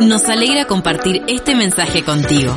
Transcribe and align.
Nos 0.00 0.24
alegra 0.28 0.64
compartir 0.64 1.24
este 1.26 1.56
mensaje 1.56 2.04
contigo. 2.04 2.56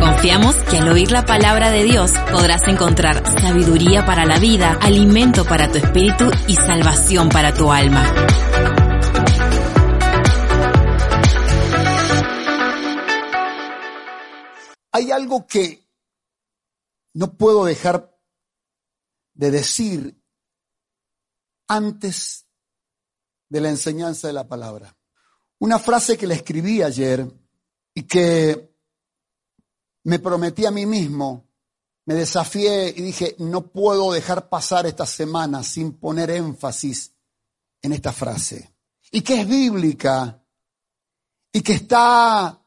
Confiamos 0.00 0.56
que 0.56 0.78
al 0.78 0.88
oír 0.88 1.10
la 1.10 1.26
palabra 1.26 1.70
de 1.70 1.84
Dios 1.84 2.12
podrás 2.32 2.66
encontrar 2.66 3.22
sabiduría 3.40 4.06
para 4.06 4.24
la 4.24 4.38
vida, 4.38 4.78
alimento 4.80 5.44
para 5.44 5.70
tu 5.70 5.76
espíritu 5.76 6.30
y 6.46 6.54
salvación 6.54 7.28
para 7.28 7.52
tu 7.52 7.70
alma. 7.70 8.10
Hay 14.92 15.10
algo 15.10 15.46
que 15.46 15.86
no 17.12 17.34
puedo 17.34 17.66
dejar 17.66 18.18
de 19.34 19.50
decir 19.50 20.18
antes 21.68 22.47
de 23.48 23.60
la 23.60 23.70
enseñanza 23.70 24.26
de 24.26 24.34
la 24.34 24.46
palabra. 24.46 24.96
Una 25.58 25.78
frase 25.78 26.16
que 26.16 26.26
le 26.26 26.34
escribí 26.34 26.82
ayer 26.82 27.26
y 27.94 28.02
que 28.02 28.74
me 30.04 30.18
prometí 30.18 30.64
a 30.64 30.70
mí 30.70 30.86
mismo, 30.86 31.48
me 32.06 32.14
desafié 32.14 32.88
y 32.96 33.02
dije, 33.02 33.36
no 33.38 33.70
puedo 33.70 34.12
dejar 34.12 34.48
pasar 34.48 34.86
esta 34.86 35.04
semana 35.04 35.62
sin 35.62 35.98
poner 35.98 36.30
énfasis 36.30 37.12
en 37.82 37.92
esta 37.92 38.12
frase. 38.12 38.72
Y 39.10 39.20
que 39.20 39.42
es 39.42 39.46
bíblica 39.48 40.42
y 41.52 41.60
que 41.60 41.74
está 41.74 42.58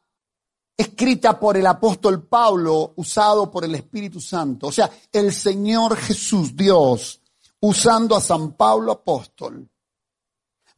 escrita 0.77 1.39
por 1.39 1.57
el 1.57 1.65
apóstol 1.65 2.27
Pablo, 2.27 2.93
usado 2.97 3.49
por 3.49 3.65
el 3.65 3.73
Espíritu 3.73 4.19
Santo. 4.19 4.67
O 4.67 4.71
sea, 4.71 4.91
el 5.11 5.33
Señor 5.33 5.95
Jesús, 5.95 6.55
Dios, 6.55 7.21
usando 7.61 8.15
a 8.15 8.21
San 8.21 8.53
Pablo 8.53 8.91
apóstol, 8.91 9.70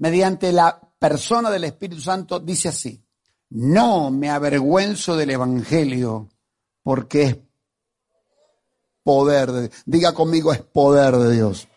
mediante 0.04 0.52
la 0.52 0.78
persona 1.00 1.50
del 1.50 1.64
Espíritu 1.64 2.02
Santo, 2.02 2.38
dice 2.38 2.68
así, 2.68 3.02
no 3.52 4.12
me 4.12 4.30
avergüenzo 4.30 5.16
del 5.16 5.30
Evangelio 5.30 6.28
porque 6.82 7.24
es 7.24 7.38
poder 9.02 9.50
de 9.54 9.72
Diga 9.86 10.14
conmigo, 10.14 10.52
es 10.52 10.60
poder 10.60 11.16
de 11.16 11.32
Dios. 11.32 11.70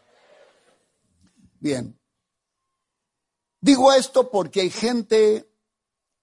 Bien. 1.60 1.96
Digo 3.60 3.92
esto 3.92 4.28
porque 4.28 4.62
hay 4.62 4.70
gente 4.70 5.48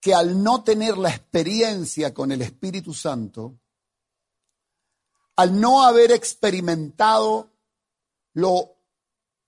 que 0.01 0.13
al 0.13 0.43
no 0.43 0.61
tener 0.61 0.97
la 0.97 1.07
experiencia 1.07 2.13
con 2.13 2.33
el 2.33 2.41
Espíritu 2.41 2.93
Santo, 2.93 3.61
al 5.37 5.57
no 5.57 5.83
haber 5.83 6.11
experimentado 6.11 7.49
lo 8.33 8.75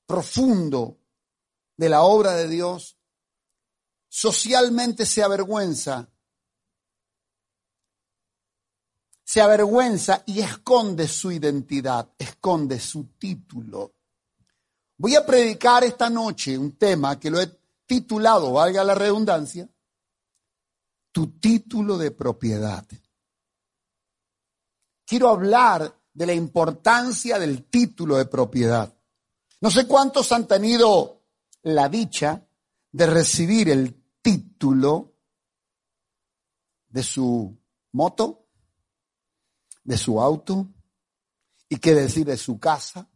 profundo 0.06 1.00
de 1.78 1.90
la 1.90 2.04
obra 2.04 2.34
de 2.34 2.48
Dios, 2.48 2.98
socialmente 4.08 5.06
se 5.06 5.24
avergüenza, 5.24 6.10
se 9.24 9.42
avergüenza 9.42 10.24
y 10.26 10.40
esconde 10.40 11.08
su 11.08 11.32
identidad, 11.32 12.10
esconde 12.18 12.80
su 12.80 13.06
título. 13.18 13.94
Voy 14.98 15.16
a 15.16 15.26
predicar 15.26 15.84
esta 15.84 16.10
noche 16.10 16.58
un 16.58 16.78
tema 16.78 17.20
que 17.20 17.30
lo 17.30 17.42
he 17.42 17.52
titulado, 17.86 18.54
valga 18.54 18.84
la 18.84 18.96
redundancia, 18.96 19.68
tu 21.12 21.40
título 21.40 21.98
de 21.98 22.12
propiedad. 22.12 22.86
Quiero 25.06 25.30
hablar 25.30 25.94
de 26.14 26.26
la 26.26 26.34
importancia 26.34 27.38
del 27.38 27.66
título 27.66 28.16
de 28.16 28.26
propiedad. 28.26 28.94
No 29.62 29.70
sé 29.70 29.86
cuántos 29.88 30.32
han 30.32 30.48
tenido 30.48 31.15
la 31.66 31.90
dicha 31.90 32.48
de 32.92 33.08
recibir 33.08 33.70
el 33.70 34.20
título 34.22 35.16
de 36.88 37.02
su 37.02 37.58
moto, 37.94 38.50
de 39.84 39.98
su 39.98 40.22
auto 40.22 40.68
y 41.68 41.78
qué 41.78 41.96
decir 41.96 42.28
de 42.28 42.38
su 42.38 42.60
casa. 42.60 43.10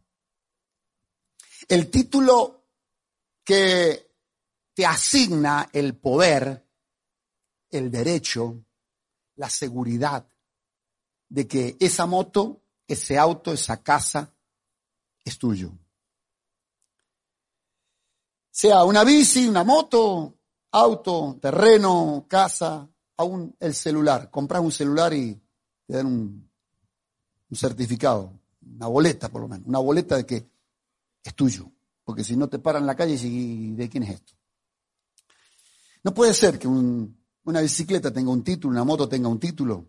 El 1.68 1.90
título 1.90 2.66
que 3.44 4.16
te 4.74 4.84
asigna 4.84 5.70
el 5.72 5.96
poder, 5.96 6.68
el 7.70 7.88
derecho, 7.88 8.64
la 9.36 9.48
seguridad 9.48 10.28
de 11.28 11.46
que 11.46 11.76
esa 11.78 12.06
moto, 12.06 12.64
ese 12.88 13.16
auto, 13.16 13.52
esa 13.52 13.80
casa 13.80 14.34
es 15.24 15.38
tuyo 15.38 15.72
sea 18.60 18.84
una 18.84 19.04
bici, 19.04 19.48
una 19.48 19.64
moto, 19.64 20.36
auto, 20.72 21.38
terreno, 21.40 22.26
casa, 22.28 22.86
aún 23.16 23.56
el 23.58 23.74
celular. 23.74 24.30
Compras 24.30 24.60
un 24.60 24.70
celular 24.70 25.14
y 25.14 25.34
te 25.86 25.94
dan 25.94 26.04
un, 26.04 26.50
certificado, 27.52 28.38
una 28.60 28.86
boleta 28.86 29.30
por 29.30 29.40
lo 29.40 29.48
menos, 29.48 29.66
una 29.66 29.78
boleta 29.78 30.18
de 30.18 30.26
que 30.26 30.50
es 31.24 31.34
tuyo, 31.34 31.72
porque 32.04 32.22
si 32.22 32.36
no 32.36 32.50
te 32.50 32.58
paran 32.58 32.82
en 32.82 32.88
la 32.88 32.94
calle 32.94 33.14
y 33.14 33.72
de 33.72 33.88
quién 33.88 34.02
es 34.02 34.10
esto. 34.10 34.34
No 36.04 36.12
puede 36.12 36.34
ser 36.34 36.58
que 36.58 36.68
una 36.68 37.60
bicicleta 37.62 38.12
tenga 38.12 38.30
un 38.30 38.44
título, 38.44 38.72
una 38.72 38.84
moto 38.84 39.08
tenga 39.08 39.28
un 39.28 39.40
título 39.40 39.86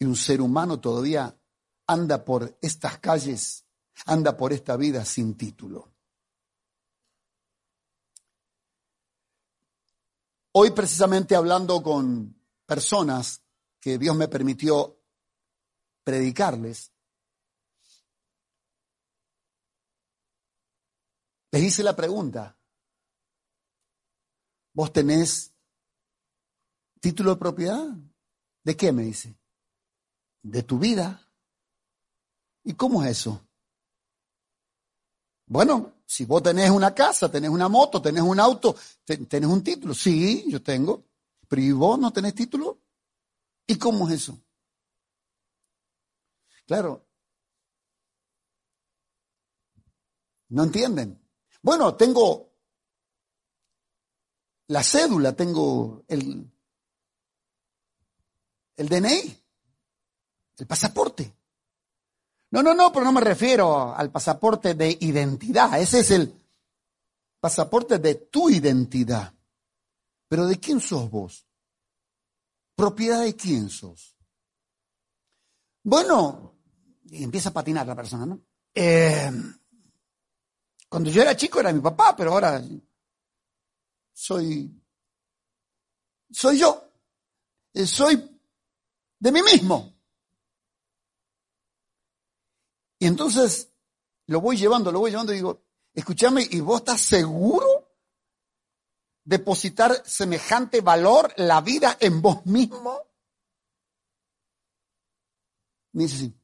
y 0.00 0.04
un 0.04 0.16
ser 0.16 0.40
humano 0.40 0.80
todavía 0.80 1.38
anda 1.86 2.24
por 2.24 2.58
estas 2.60 2.98
calles, 2.98 3.64
anda 4.04 4.36
por 4.36 4.52
esta 4.52 4.76
vida 4.76 5.04
sin 5.04 5.36
título. 5.36 5.91
Hoy 10.54 10.72
precisamente 10.72 11.34
hablando 11.34 11.82
con 11.82 12.38
personas 12.66 13.42
que 13.80 13.96
Dios 13.96 14.14
me 14.14 14.28
permitió 14.28 15.00
predicarles, 16.04 16.92
les 21.52 21.62
hice 21.62 21.82
la 21.82 21.96
pregunta, 21.96 22.58
¿vos 24.74 24.92
tenés 24.92 25.54
título 27.00 27.30
de 27.30 27.40
propiedad? 27.40 27.88
¿De 28.62 28.76
qué 28.76 28.92
me 28.92 29.04
dice? 29.04 29.34
De 30.42 30.62
tu 30.62 30.78
vida. 30.78 31.32
¿Y 32.62 32.74
cómo 32.74 33.02
es 33.02 33.12
eso? 33.12 33.48
Bueno, 35.46 36.01
si 36.12 36.26
vos 36.26 36.42
tenés 36.42 36.68
una 36.68 36.94
casa, 36.94 37.30
tenés 37.30 37.48
una 37.48 37.70
moto, 37.70 38.02
tenés 38.02 38.22
un 38.22 38.38
auto, 38.38 38.76
tenés 39.06 39.48
un 39.48 39.64
título. 39.64 39.94
Sí, 39.94 40.44
yo 40.46 40.62
tengo. 40.62 41.06
Pero 41.48 41.62
¿y 41.62 41.72
vos 41.72 41.98
no 41.98 42.12
tenés 42.12 42.34
título? 42.34 42.82
¿Y 43.66 43.78
cómo 43.78 44.06
es 44.06 44.16
eso? 44.16 44.38
Claro. 46.66 47.06
¿No 50.50 50.64
entienden? 50.64 51.18
Bueno, 51.62 51.94
tengo 51.96 52.52
la 54.66 54.82
cédula, 54.82 55.32
tengo 55.32 56.04
el, 56.08 56.46
el 58.76 58.88
DNI, 58.90 59.42
el 60.58 60.66
pasaporte. 60.66 61.34
No, 62.52 62.62
no, 62.62 62.74
no, 62.74 62.92
pero 62.92 63.06
no 63.06 63.12
me 63.12 63.22
refiero 63.22 63.94
al 63.94 64.10
pasaporte 64.10 64.74
de 64.74 64.98
identidad. 65.00 65.80
Ese 65.80 66.00
es 66.00 66.10
el 66.10 66.38
pasaporte 67.40 67.98
de 67.98 68.14
tu 68.14 68.50
identidad. 68.50 69.32
Pero 70.28 70.46
¿de 70.46 70.60
quién 70.60 70.78
sos 70.78 71.10
vos? 71.10 71.46
¿Propiedad 72.76 73.22
de 73.22 73.34
quién 73.34 73.70
sos? 73.70 74.14
Bueno, 75.82 76.54
y 77.04 77.24
empieza 77.24 77.48
a 77.48 77.54
patinar 77.54 77.86
la 77.86 77.96
persona, 77.96 78.26
¿no? 78.26 78.42
Eh, 78.74 79.30
cuando 80.90 81.08
yo 81.08 81.22
era 81.22 81.34
chico 81.34 81.58
era 81.58 81.72
mi 81.72 81.80
papá, 81.80 82.14
pero 82.14 82.32
ahora 82.32 82.62
soy, 84.12 84.78
soy 86.30 86.58
yo. 86.58 86.86
Eh, 87.72 87.86
soy 87.86 88.40
de 89.18 89.32
mí 89.32 89.40
mismo. 89.40 89.91
Y 93.02 93.06
entonces 93.08 93.74
lo 94.28 94.40
voy 94.40 94.56
llevando, 94.56 94.92
lo 94.92 95.00
voy 95.00 95.10
llevando 95.10 95.32
y 95.32 95.36
digo, 95.38 95.64
escúchame, 95.92 96.46
¿y 96.48 96.60
vos 96.60 96.82
estás 96.82 97.00
seguro 97.00 97.96
depositar 99.24 100.04
semejante 100.06 100.80
valor, 100.82 101.34
la 101.36 101.60
vida 101.62 101.96
en 101.98 102.22
vos 102.22 102.46
mismo? 102.46 102.96
Me 105.94 106.04
dice 106.04 106.16
sí. 106.16 106.40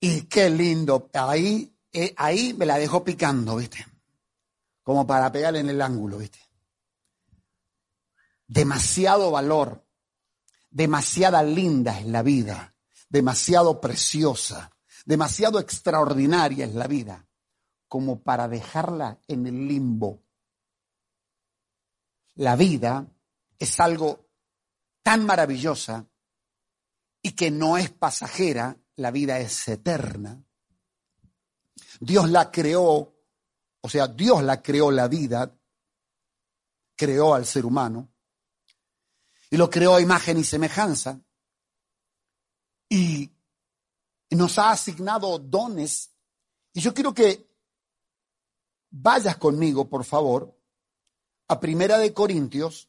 Y 0.00 0.22
qué 0.28 0.48
lindo. 0.48 1.10
Ahí, 1.12 1.76
eh, 1.92 2.14
ahí 2.16 2.54
me 2.54 2.64
la 2.64 2.78
dejó 2.78 3.04
picando, 3.04 3.56
¿viste? 3.56 3.84
Como 4.82 5.06
para 5.06 5.30
pegarle 5.30 5.60
en 5.60 5.68
el 5.68 5.82
ángulo, 5.82 6.16
¿viste? 6.16 6.38
Demasiado 8.46 9.30
valor 9.30 9.81
demasiada 10.72 11.42
linda 11.42 12.00
es 12.00 12.06
la 12.06 12.22
vida, 12.22 12.74
demasiado 13.08 13.80
preciosa, 13.80 14.72
demasiado 15.04 15.60
extraordinaria 15.60 16.64
es 16.64 16.74
la 16.74 16.86
vida, 16.86 17.28
como 17.86 18.22
para 18.22 18.48
dejarla 18.48 19.20
en 19.28 19.46
el 19.46 19.68
limbo. 19.68 20.24
La 22.34 22.56
vida 22.56 23.06
es 23.58 23.78
algo 23.80 24.30
tan 25.02 25.26
maravillosa 25.26 26.08
y 27.20 27.32
que 27.32 27.50
no 27.50 27.76
es 27.76 27.90
pasajera, 27.90 28.76
la 28.96 29.10
vida 29.10 29.38
es 29.38 29.68
eterna. 29.68 30.42
Dios 32.00 32.30
la 32.30 32.50
creó, 32.50 33.14
o 33.80 33.88
sea, 33.88 34.08
Dios 34.08 34.42
la 34.42 34.62
creó 34.62 34.90
la 34.90 35.06
vida, 35.06 35.54
creó 36.96 37.34
al 37.34 37.44
ser 37.44 37.66
humano 37.66 38.11
y 39.52 39.58
lo 39.58 39.68
creó 39.68 39.94
a 39.94 40.00
imagen 40.00 40.38
y 40.38 40.44
semejanza 40.44 41.20
y 42.88 43.30
nos 44.30 44.58
ha 44.58 44.70
asignado 44.70 45.38
dones. 45.38 46.10
Y 46.72 46.80
yo 46.80 46.94
quiero 46.94 47.12
que 47.12 47.54
vayas 48.88 49.36
conmigo, 49.36 49.90
por 49.90 50.06
favor, 50.06 50.58
a 51.48 51.60
Primera 51.60 51.98
de 51.98 52.14
Corintios, 52.14 52.88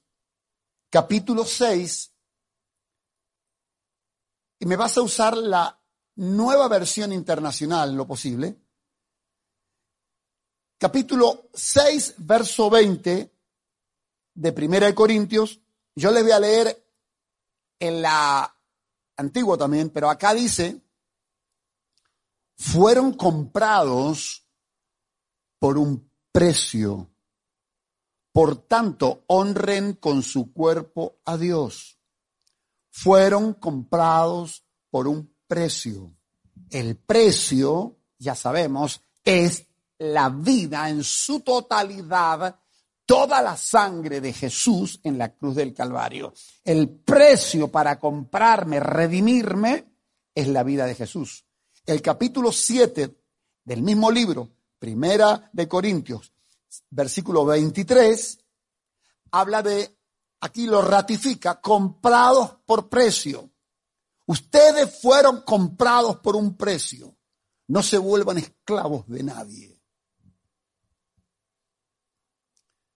capítulo 0.90 1.44
6, 1.44 2.14
y 4.60 4.66
me 4.66 4.78
vas 4.78 4.98
a 4.98 5.02
usar 5.02 5.36
la 5.36 5.78
nueva 6.16 6.70
versión 6.70 7.12
internacional, 7.12 7.94
lo 7.94 8.08
posible. 8.08 8.58
Capítulo 10.78 11.50
6, 11.54 12.16
verso 12.20 12.70
20 12.70 13.36
de 14.36 14.52
Primera 14.54 14.88
de 14.88 14.96
Corintios. 14.96 15.60
Yo 15.96 16.12
les 16.12 16.24
voy 16.24 16.32
a 16.32 16.40
leer 16.40 16.86
en 17.80 18.02
la 18.02 18.56
antigua 19.18 19.58
también, 19.58 19.90
pero 19.90 20.10
acá 20.10 20.34
dice, 20.34 20.82
fueron 22.56 23.14
comprados 23.14 24.46
por 25.60 25.78
un 25.78 26.10
precio. 26.32 27.10
Por 28.32 28.68
tanto, 28.68 29.24
honren 29.28 29.94
con 29.94 30.24
su 30.24 30.52
cuerpo 30.52 31.22
a 31.26 31.38
Dios. 31.38 32.00
Fueron 32.90 33.54
comprados 33.54 34.66
por 34.90 35.08
un 35.08 35.36
precio. 35.48 36.16
El 36.70 36.98
precio, 36.98 37.98
ya 38.18 38.34
sabemos, 38.34 39.02
es 39.24 39.68
la 40.00 40.30
vida 40.30 40.90
en 40.90 41.04
su 41.04 41.42
totalidad, 41.42 42.60
toda 43.14 43.44
la 43.44 43.56
sangre 43.56 44.20
de 44.22 44.34
Jesús 44.34 45.00
en 45.04 45.20
la 45.20 45.36
cruz 45.36 45.54
del 45.56 45.72
Calvario. 45.72 46.34
El 46.64 46.90
precio 46.90 47.68
para 47.68 48.00
comprarme, 48.00 48.80
redimirme, 48.80 49.94
es 50.34 50.48
la 50.48 50.64
vida 50.64 50.88
de 50.88 50.96
Jesús. 50.96 51.46
El 51.86 52.02
capítulo 52.02 52.52
7 52.52 53.16
del 53.66 53.84
mismo 53.84 54.10
libro, 54.10 54.50
Primera 54.80 55.48
de 55.54 55.68
Corintios, 55.68 56.34
versículo 56.90 57.46
23, 57.46 58.40
habla 59.30 59.62
de, 59.62 59.96
aquí 60.42 60.66
lo 60.66 60.82
ratifica, 60.82 61.62
comprados 61.62 62.62
por 62.66 62.90
precio. 62.90 63.48
Ustedes 64.26 65.00
fueron 65.00 65.42
comprados 65.42 66.18
por 66.18 66.36
un 66.36 66.58
precio. 66.58 67.16
No 67.68 67.84
se 67.84 68.00
vuelvan 68.00 68.40
esclavos 68.40 69.08
de 69.08 69.22
nadie. 69.22 69.73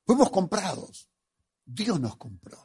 Fuimos 0.08 0.30
comprados. 0.32 1.10
Dios 1.66 2.00
nos 2.00 2.16
compró. 2.16 2.58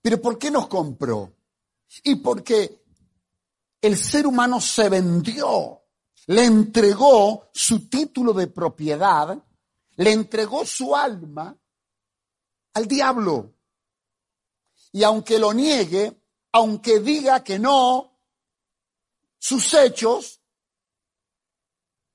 Pero 0.00 0.20
¿por 0.22 0.38
qué 0.38 0.52
nos 0.52 0.68
compró? 0.68 1.34
Y 2.04 2.14
porque 2.16 2.84
el 3.80 3.96
ser 3.96 4.28
humano 4.28 4.60
se 4.60 4.88
vendió, 4.88 5.82
le 6.28 6.44
entregó 6.44 7.50
su 7.52 7.88
título 7.88 8.32
de 8.32 8.46
propiedad, 8.46 9.36
le 9.96 10.12
entregó 10.12 10.64
su 10.64 10.94
alma 10.94 11.56
al 12.74 12.86
diablo. 12.86 13.52
Y 14.92 15.02
aunque 15.02 15.40
lo 15.40 15.52
niegue, 15.52 16.22
aunque 16.52 17.00
diga 17.00 17.42
que 17.42 17.58
no, 17.58 18.16
sus 19.38 19.74
hechos 19.74 20.41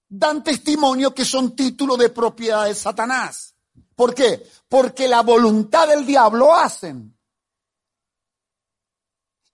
dan 0.10 0.44
testimonio 0.44 1.14
que 1.14 1.26
son 1.26 1.56
título 1.56 1.98
de 1.98 2.10
propiedad 2.10 2.66
de 2.66 2.76
Satanás. 2.76 3.56
¿Por 3.96 4.14
qué? 4.14 4.48
Porque 4.68 5.08
la 5.08 5.22
voluntad 5.22 5.88
del 5.88 6.06
diablo 6.06 6.54
hacen. 6.54 7.18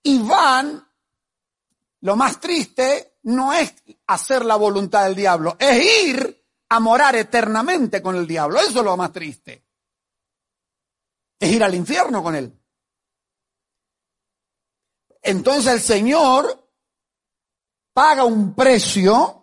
Y 0.04 0.20
van 0.20 0.86
lo 2.04 2.18
más 2.18 2.40
triste 2.40 3.20
no 3.24 3.54
es 3.54 3.74
hacer 4.08 4.44
la 4.44 4.58
voluntad 4.58 5.06
del 5.06 5.16
diablo, 5.16 5.56
es 5.58 6.06
ir 6.06 6.46
a 6.68 6.80
morar 6.82 7.16
eternamente 7.16 8.02
con 8.02 8.18
el 8.18 8.28
diablo. 8.28 8.60
Eso 8.60 8.80
es 8.80 8.86
lo 8.86 8.98
más 8.98 9.14
triste. 9.14 9.66
Es 11.40 11.50
ir 11.50 11.64
al 11.64 11.74
infierno 11.74 12.22
con 12.22 12.36
él. 12.36 12.60
Entonces 15.22 15.74
el 15.74 15.80
Señor 15.80 16.70
paga 17.94 18.26
un 18.26 18.54
precio 18.54 19.43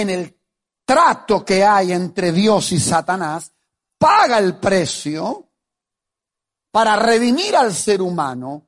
en 0.00 0.10
el 0.10 0.38
trato 0.84 1.44
que 1.44 1.64
hay 1.64 1.92
entre 1.92 2.32
Dios 2.32 2.72
y 2.72 2.80
Satanás, 2.80 3.52
paga 3.98 4.38
el 4.38 4.58
precio 4.58 5.50
para 6.70 6.96
redimir 6.96 7.56
al 7.56 7.72
ser 7.72 8.02
humano 8.02 8.66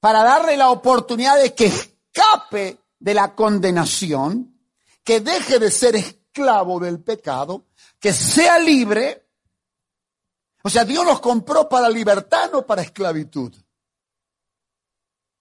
para 0.00 0.22
darle 0.22 0.56
la 0.56 0.70
oportunidad 0.70 1.40
de 1.40 1.54
que 1.54 1.66
escape 1.66 2.80
de 2.98 3.14
la 3.14 3.34
condenación, 3.34 4.60
que 5.02 5.20
deje 5.20 5.58
de 5.58 5.70
ser 5.70 5.96
esclavo 5.96 6.78
del 6.78 7.02
pecado, 7.02 7.66
que 7.98 8.12
sea 8.12 8.58
libre. 8.58 9.26
O 10.62 10.70
sea, 10.70 10.84
Dios 10.84 11.04
nos 11.04 11.20
compró 11.20 11.68
para 11.68 11.88
libertad, 11.88 12.50
no 12.52 12.64
para 12.64 12.82
esclavitud. 12.82 13.54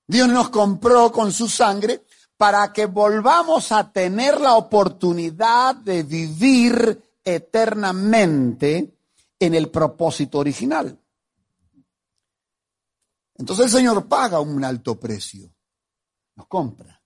Dios 0.07 0.27
nos 0.29 0.49
compró 0.49 1.11
con 1.11 1.31
su 1.31 1.47
sangre 1.47 2.05
para 2.37 2.71
que 2.71 2.85
volvamos 2.85 3.71
a 3.71 3.91
tener 3.91 4.39
la 4.39 4.55
oportunidad 4.55 5.75
de 5.75 6.03
vivir 6.03 7.19
eternamente 7.23 8.95
en 9.39 9.55
el 9.55 9.69
propósito 9.69 10.39
original. 10.39 10.97
Entonces 13.35 13.65
el 13.65 13.71
Señor 13.71 14.07
paga 14.07 14.39
un 14.39 14.63
alto 14.63 14.99
precio, 14.99 15.51
nos 16.35 16.47
compra 16.47 17.01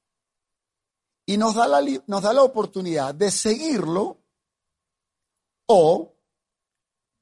y 1.26 1.38
nos 1.38 1.56
da 1.56 1.68
la, 1.68 1.82
nos 2.08 2.22
da 2.22 2.34
la 2.34 2.44
oportunidad 2.44 3.16
de 3.16 3.32
seguirlo 3.32 4.22
o 5.66 6.14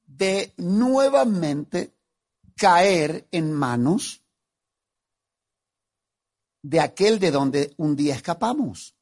de 0.04 0.52
nuevamente 0.56 1.96
caer 2.56 3.28
en 3.30 3.52
manos 3.52 4.22
de 6.62 6.80
aquel 6.80 7.18
de 7.18 7.30
donde 7.30 7.74
un 7.76 7.96
día 7.96 8.14
escapamos. 8.14 8.94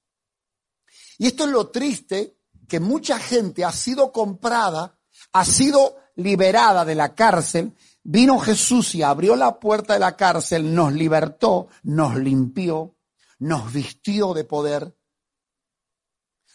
Y 1.18 1.26
esto 1.26 1.44
es 1.44 1.50
lo 1.50 1.68
triste, 1.68 2.36
que 2.68 2.80
mucha 2.80 3.18
gente 3.18 3.64
ha 3.64 3.72
sido 3.72 4.12
comprada, 4.12 4.98
ha 5.32 5.44
sido 5.44 5.96
liberada 6.16 6.84
de 6.84 6.94
la 6.94 7.14
cárcel 7.14 7.74
Vino 8.10 8.38
Jesús 8.38 8.94
y 8.94 9.02
abrió 9.02 9.36
la 9.36 9.60
puerta 9.60 9.92
de 9.92 9.98
la 10.00 10.16
cárcel, 10.16 10.74
nos 10.74 10.94
libertó, 10.94 11.68
nos 11.82 12.16
limpió, 12.16 12.96
nos 13.38 13.70
vistió 13.70 14.32
de 14.32 14.44
poder, 14.44 14.96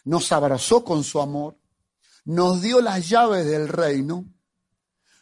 nos 0.05 0.31
abrazó 0.31 0.83
con 0.83 1.03
su 1.03 1.21
amor, 1.21 1.59
nos 2.25 2.63
dio 2.63 2.81
las 2.81 3.07
llaves 3.07 3.45
del 3.45 3.67
reino, 3.67 4.25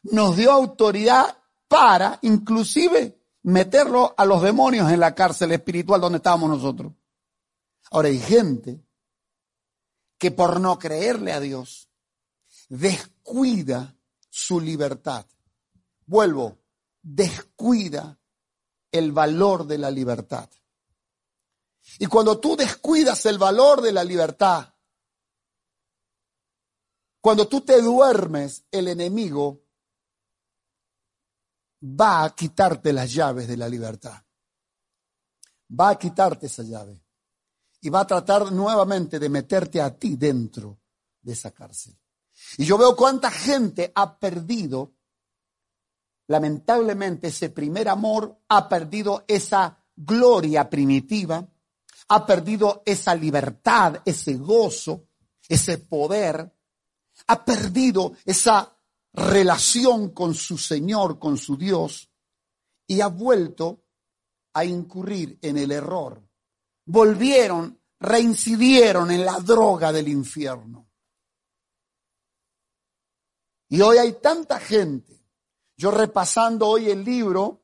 nos 0.03 0.37
dio 0.37 0.53
autoridad 0.53 1.37
para 1.67 2.17
inclusive 2.21 3.20
meterlo 3.43 4.13
a 4.17 4.25
los 4.25 4.41
demonios 4.41 4.91
en 4.91 4.99
la 4.99 5.15
cárcel 5.15 5.51
espiritual 5.51 6.01
donde 6.01 6.17
estábamos 6.17 6.49
nosotros. 6.49 6.93
Ahora 7.91 8.09
hay 8.09 8.19
gente 8.19 8.83
que 10.17 10.31
por 10.31 10.59
no 10.59 10.77
creerle 10.77 11.33
a 11.33 11.39
Dios 11.39 11.89
descuida 12.69 13.95
su 14.29 14.59
libertad 14.59 15.25
vuelvo, 16.11 16.59
descuida 17.01 18.19
el 18.91 19.13
valor 19.13 19.65
de 19.65 19.77
la 19.77 19.89
libertad. 19.89 20.49
Y 21.99 22.05
cuando 22.07 22.37
tú 22.39 22.57
descuidas 22.57 23.25
el 23.25 23.37
valor 23.37 23.81
de 23.81 23.93
la 23.93 24.03
libertad, 24.03 24.73
cuando 27.21 27.47
tú 27.47 27.61
te 27.61 27.81
duermes, 27.81 28.65
el 28.71 28.89
enemigo 28.89 29.60
va 31.83 32.23
a 32.23 32.35
quitarte 32.35 32.93
las 32.93 33.13
llaves 33.13 33.47
de 33.47 33.57
la 33.57 33.67
libertad. 33.67 34.21
Va 35.79 35.89
a 35.89 35.95
quitarte 35.97 36.47
esa 36.47 36.63
llave. 36.63 37.03
Y 37.81 37.89
va 37.89 38.01
a 38.01 38.07
tratar 38.07 38.51
nuevamente 38.51 39.17
de 39.19 39.29
meterte 39.29 39.81
a 39.81 39.97
ti 39.97 40.15
dentro 40.15 40.79
de 41.21 41.33
esa 41.33 41.51
cárcel. 41.51 41.97
Y 42.57 42.65
yo 42.65 42.77
veo 42.77 42.95
cuánta 42.95 43.31
gente 43.31 43.91
ha 43.95 44.17
perdido 44.17 44.93
lamentablemente 46.31 47.27
ese 47.27 47.49
primer 47.49 47.89
amor 47.89 48.39
ha 48.47 48.67
perdido 48.69 49.25
esa 49.27 49.77
gloria 49.95 50.69
primitiva, 50.69 51.45
ha 52.07 52.25
perdido 52.25 52.81
esa 52.85 53.13
libertad, 53.13 54.01
ese 54.05 54.35
gozo, 54.35 55.07
ese 55.47 55.77
poder, 55.77 56.55
ha 57.27 57.45
perdido 57.45 58.13
esa 58.25 58.73
relación 59.13 60.09
con 60.09 60.33
su 60.33 60.57
Señor, 60.57 61.19
con 61.19 61.37
su 61.37 61.57
Dios, 61.57 62.09
y 62.87 63.01
ha 63.01 63.07
vuelto 63.07 63.83
a 64.53 64.65
incurrir 64.65 65.37
en 65.41 65.57
el 65.57 65.71
error. 65.71 66.21
Volvieron, 66.85 67.79
reincidieron 67.99 69.11
en 69.11 69.25
la 69.25 69.39
droga 69.39 69.91
del 69.91 70.07
infierno. 70.07 70.87
Y 73.69 73.81
hoy 73.81 73.97
hay 73.97 74.13
tanta 74.13 74.59
gente, 74.59 75.25
yo 75.77 75.91
repasando 75.91 76.67
hoy 76.67 76.89
el 76.89 77.05
libro 77.05 77.63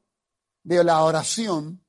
de 0.63 0.84
la 0.84 1.04
oración, 1.04 1.84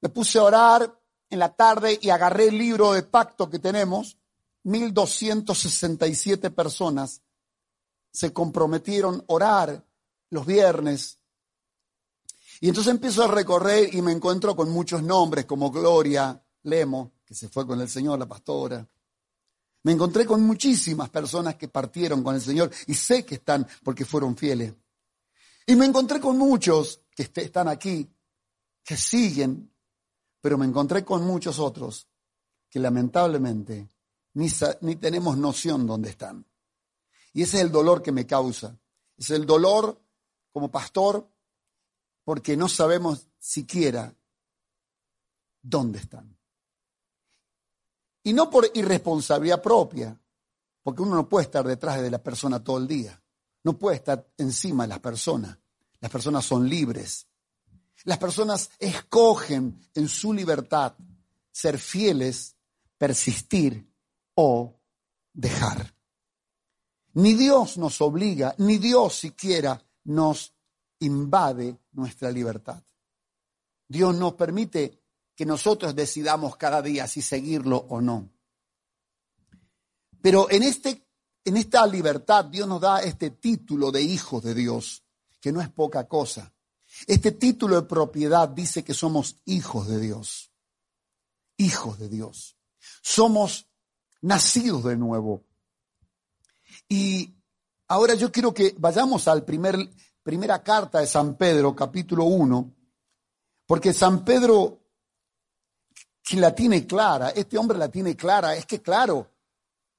me 0.00 0.08
puse 0.08 0.38
a 0.38 0.44
orar 0.44 1.00
en 1.28 1.38
la 1.38 1.54
tarde 1.54 1.98
y 2.00 2.10
agarré 2.10 2.48
el 2.48 2.58
libro 2.58 2.92
de 2.92 3.02
pacto 3.02 3.48
que 3.50 3.58
tenemos, 3.58 4.18
1267 4.64 6.50
personas 6.50 7.22
se 8.12 8.32
comprometieron 8.32 9.20
a 9.20 9.24
orar 9.28 9.84
los 10.30 10.46
viernes. 10.46 11.18
Y 12.60 12.68
entonces 12.68 12.92
empiezo 12.92 13.24
a 13.24 13.28
recorrer 13.28 13.92
y 13.94 14.02
me 14.02 14.12
encuentro 14.12 14.54
con 14.54 14.70
muchos 14.70 15.02
nombres 15.02 15.46
como 15.46 15.70
Gloria 15.70 16.40
Lemo, 16.64 17.12
que 17.24 17.34
se 17.34 17.48
fue 17.48 17.66
con 17.66 17.80
el 17.80 17.88
Señor, 17.88 18.18
la 18.18 18.26
pastora. 18.26 18.86
Me 19.84 19.92
encontré 19.92 20.24
con 20.24 20.42
muchísimas 20.42 21.10
personas 21.10 21.56
que 21.56 21.68
partieron 21.68 22.22
con 22.22 22.36
el 22.36 22.40
Señor 22.40 22.70
y 22.86 22.94
sé 22.94 23.24
que 23.24 23.36
están 23.36 23.66
porque 23.82 24.04
fueron 24.04 24.36
fieles. 24.36 24.72
Y 25.66 25.74
me 25.74 25.86
encontré 25.86 26.20
con 26.20 26.38
muchos 26.38 27.00
que 27.14 27.30
están 27.34 27.68
aquí, 27.68 28.08
que 28.84 28.96
siguen, 28.96 29.72
pero 30.40 30.56
me 30.56 30.66
encontré 30.66 31.04
con 31.04 31.24
muchos 31.24 31.58
otros 31.58 32.06
que 32.68 32.78
lamentablemente 32.78 33.88
ni, 34.34 34.48
ni 34.80 34.96
tenemos 34.96 35.36
noción 35.36 35.86
dónde 35.86 36.10
están. 36.10 36.44
Y 37.32 37.42
ese 37.42 37.58
es 37.58 37.64
el 37.64 37.72
dolor 37.72 38.02
que 38.02 38.12
me 38.12 38.26
causa. 38.26 38.78
Es 39.16 39.30
el 39.30 39.46
dolor 39.46 40.00
como 40.52 40.70
pastor 40.70 41.28
porque 42.24 42.56
no 42.56 42.68
sabemos 42.68 43.28
siquiera 43.38 44.14
dónde 45.62 45.98
están. 45.98 46.36
Y 48.24 48.32
no 48.32 48.50
por 48.50 48.70
irresponsabilidad 48.74 49.62
propia, 49.62 50.18
porque 50.82 51.02
uno 51.02 51.16
no 51.16 51.28
puede 51.28 51.46
estar 51.46 51.66
detrás 51.66 52.00
de 52.00 52.10
la 52.10 52.22
persona 52.22 52.62
todo 52.62 52.78
el 52.78 52.86
día. 52.86 53.20
No 53.64 53.78
puede 53.78 53.96
estar 53.96 54.28
encima 54.38 54.84
de 54.84 54.88
las 54.88 55.00
personas. 55.00 55.58
Las 56.00 56.10
personas 56.10 56.44
son 56.44 56.68
libres. 56.68 57.26
Las 58.04 58.18
personas 58.18 58.70
escogen 58.78 59.80
en 59.94 60.08
su 60.08 60.32
libertad 60.32 60.94
ser 61.52 61.78
fieles, 61.78 62.56
persistir 62.98 63.88
o 64.34 64.80
dejar. 65.32 65.94
Ni 67.14 67.34
Dios 67.34 67.76
nos 67.78 68.00
obliga, 68.00 68.54
ni 68.58 68.78
Dios 68.78 69.14
siquiera 69.14 69.82
nos 70.04 70.54
invade 71.00 71.78
nuestra 71.92 72.30
libertad. 72.30 72.82
Dios 73.86 74.14
nos 74.16 74.34
permite 74.34 75.02
que 75.34 75.44
nosotros 75.44 75.94
decidamos 75.94 76.56
cada 76.56 76.80
día 76.80 77.06
si 77.06 77.20
seguirlo 77.20 77.76
o 77.76 78.00
no. 78.00 78.30
Pero 80.22 80.50
en, 80.50 80.62
este, 80.62 81.06
en 81.44 81.56
esta 81.56 81.86
libertad 81.86 82.46
Dios 82.46 82.68
nos 82.68 82.80
da 82.80 83.02
este 83.02 83.30
título 83.30 83.90
de 83.90 84.02
hijos 84.02 84.42
de 84.42 84.54
Dios, 84.54 85.04
que 85.40 85.52
no 85.52 85.60
es 85.60 85.68
poca 85.68 86.06
cosa. 86.08 86.54
Este 87.06 87.32
título 87.32 87.80
de 87.80 87.88
propiedad 87.88 88.48
dice 88.48 88.84
que 88.84 88.94
somos 88.94 89.36
hijos 89.44 89.88
de 89.88 89.98
Dios. 89.98 90.52
Hijos 91.56 91.98
de 91.98 92.08
Dios. 92.08 92.56
Somos 93.02 93.68
nacidos 94.20 94.84
de 94.84 94.96
nuevo. 94.96 95.44
Y 96.92 97.34
ahora 97.88 98.12
yo 98.12 98.30
quiero 98.30 98.52
que 98.52 98.74
vayamos 98.76 99.26
al 99.26 99.46
primer, 99.46 99.78
primera 100.22 100.62
carta 100.62 101.00
de 101.00 101.06
San 101.06 101.38
Pedro, 101.38 101.74
capítulo 101.74 102.24
1, 102.24 102.70
porque 103.66 103.94
San 103.94 104.22
Pedro, 104.22 104.82
la 106.32 106.54
tiene 106.54 106.86
clara, 106.86 107.30
este 107.30 107.56
hombre 107.56 107.78
la 107.78 107.88
tiene 107.88 108.14
clara, 108.14 108.54
es 108.54 108.66
que 108.66 108.82
claro, 108.82 109.30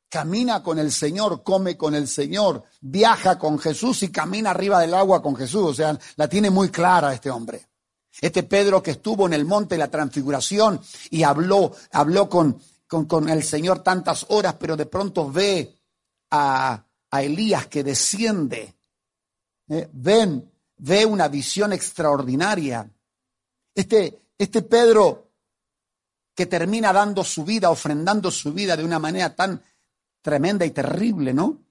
camina 0.08 0.62
con 0.62 0.78
el 0.78 0.92
Señor, 0.92 1.42
come 1.42 1.76
con 1.76 1.96
el 1.96 2.08
Señor, 2.08 2.64
viaja 2.82 3.40
con 3.40 3.58
Jesús 3.58 4.04
y 4.04 4.12
camina 4.12 4.52
arriba 4.52 4.80
del 4.80 4.94
agua 4.94 5.20
con 5.20 5.36
Jesús, 5.36 5.64
o 5.64 5.74
sea, 5.74 5.98
la 6.18 6.30
tiene 6.30 6.52
muy 6.52 6.70
clara 6.70 7.12
este 7.12 7.32
hombre. 7.32 7.70
Este 8.22 8.44
Pedro 8.44 8.84
que 8.84 8.92
estuvo 8.92 9.26
en 9.26 9.34
el 9.34 9.46
monte 9.46 9.74
de 9.74 9.80
la 9.80 9.90
transfiguración 9.90 10.80
y 11.10 11.24
habló, 11.24 11.72
habló 11.92 12.30
con, 12.30 12.62
con 12.86 13.30
el 13.30 13.42
Señor 13.42 13.80
tantas 13.80 14.28
horas, 14.30 14.58
pero 14.60 14.78
de 14.78 14.86
pronto 14.86 15.32
ve 15.32 15.80
a, 16.34 16.86
Elías 17.12 17.68
que 17.68 17.84
desciende. 17.84 18.75
Eh, 19.70 19.88
ven, 19.94 20.52
ve 20.78 21.06
una 21.06 21.28
visión 21.28 21.72
extraordinaria. 21.72 22.90
Este, 23.75 24.32
este 24.36 24.63
Pedro 24.63 25.30
que 26.34 26.48
termina 26.48 26.92
dando 26.92 27.24
su 27.24 27.46
vida, 27.46 27.70
ofrendando 27.70 28.32
su 28.32 28.52
vida 28.52 28.75
de 28.75 28.84
una 28.84 28.98
manera 28.98 29.36
tan 29.36 29.62
tremenda 30.24 30.66
y 30.66 30.72
terrible, 30.72 31.36
¿no? 31.36 31.62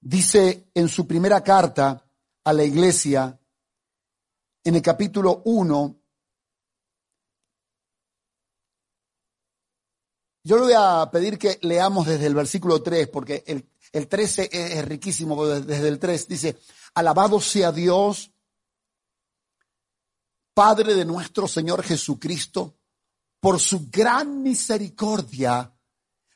Dice 0.00 0.70
en 0.72 0.88
su 0.88 1.04
primera 1.08 1.42
carta 1.42 2.06
a 2.44 2.52
la 2.52 2.62
iglesia, 2.62 3.36
en 4.62 4.74
el 4.76 4.82
capítulo 4.82 5.42
1, 5.46 5.96
yo 10.44 10.56
le 10.56 10.62
voy 10.62 10.74
a 10.76 11.10
pedir 11.10 11.38
que 11.38 11.58
leamos 11.62 12.06
desde 12.06 12.26
el 12.26 12.34
versículo 12.34 12.80
3, 12.82 13.08
porque 13.08 13.42
el, 13.46 13.66
el 13.92 14.08
13 14.08 14.50
es 14.52 14.84
riquísimo 14.84 15.46
desde 15.46 15.88
el 15.88 15.98
3. 15.98 16.28
Dice, 16.28 16.58
alabado 16.94 17.40
sea 17.40 17.72
Dios, 17.72 18.30
Padre 20.54 20.94
de 20.94 21.04
nuestro 21.04 21.48
Señor 21.48 21.82
Jesucristo, 21.82 22.76
por 23.40 23.58
su 23.58 23.88
gran 23.90 24.42
misericordia 24.42 25.72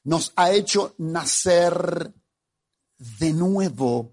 nos 0.04 0.32
ha 0.36 0.50
hecho 0.50 0.94
nacer 0.98 2.14
de 2.96 3.32
nuevo. 3.32 4.12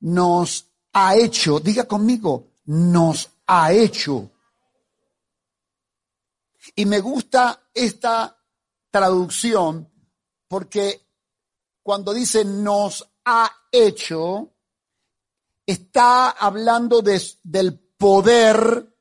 Nos 0.00 0.70
ha 0.92 1.16
hecho, 1.16 1.60
diga 1.60 1.84
conmigo, 1.84 2.52
nos 2.66 3.30
ha 3.46 3.72
hecho. 3.72 4.30
Y 6.74 6.84
me 6.84 7.00
gusta 7.00 7.70
esta 7.72 8.36
traducción 8.90 9.90
porque 10.48 11.05
cuando 11.86 12.12
dice 12.12 12.44
nos 12.44 13.08
ha 13.26 13.48
hecho, 13.70 14.54
está 15.64 16.30
hablando 16.30 17.00
del 17.00 17.78
poder 17.96 18.92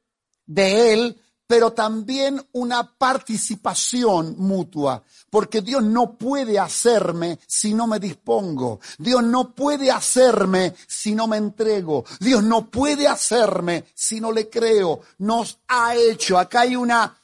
de 0.46 0.94
Él, 0.94 1.22
pero 1.48 1.74
también 1.74 2.40
una 2.52 2.96
participación 2.96 4.36
mutua, 4.38 5.04
porque 5.32 5.64
Dios 5.64 5.82
no 5.82 6.16
puede 6.16 6.60
hacerme 6.60 7.40
si 7.48 7.74
no 7.74 7.88
me 7.88 8.00
dispongo, 8.00 8.80
Dios 9.00 9.24
no 9.24 9.56
puede 9.56 9.90
hacerme 9.90 10.76
si 10.86 11.16
no 11.16 11.26
me 11.26 11.38
entrego, 11.38 12.06
Dios 12.20 12.44
no 12.44 12.70
puede 12.70 13.08
hacerme 13.08 13.86
si 13.96 14.22
no 14.22 14.32
le 14.32 14.48
creo, 14.48 15.02
nos 15.18 15.58
ha 15.70 15.96
hecho, 15.96 16.38
acá 16.38 16.62
hay 16.62 16.76
una 16.76 17.18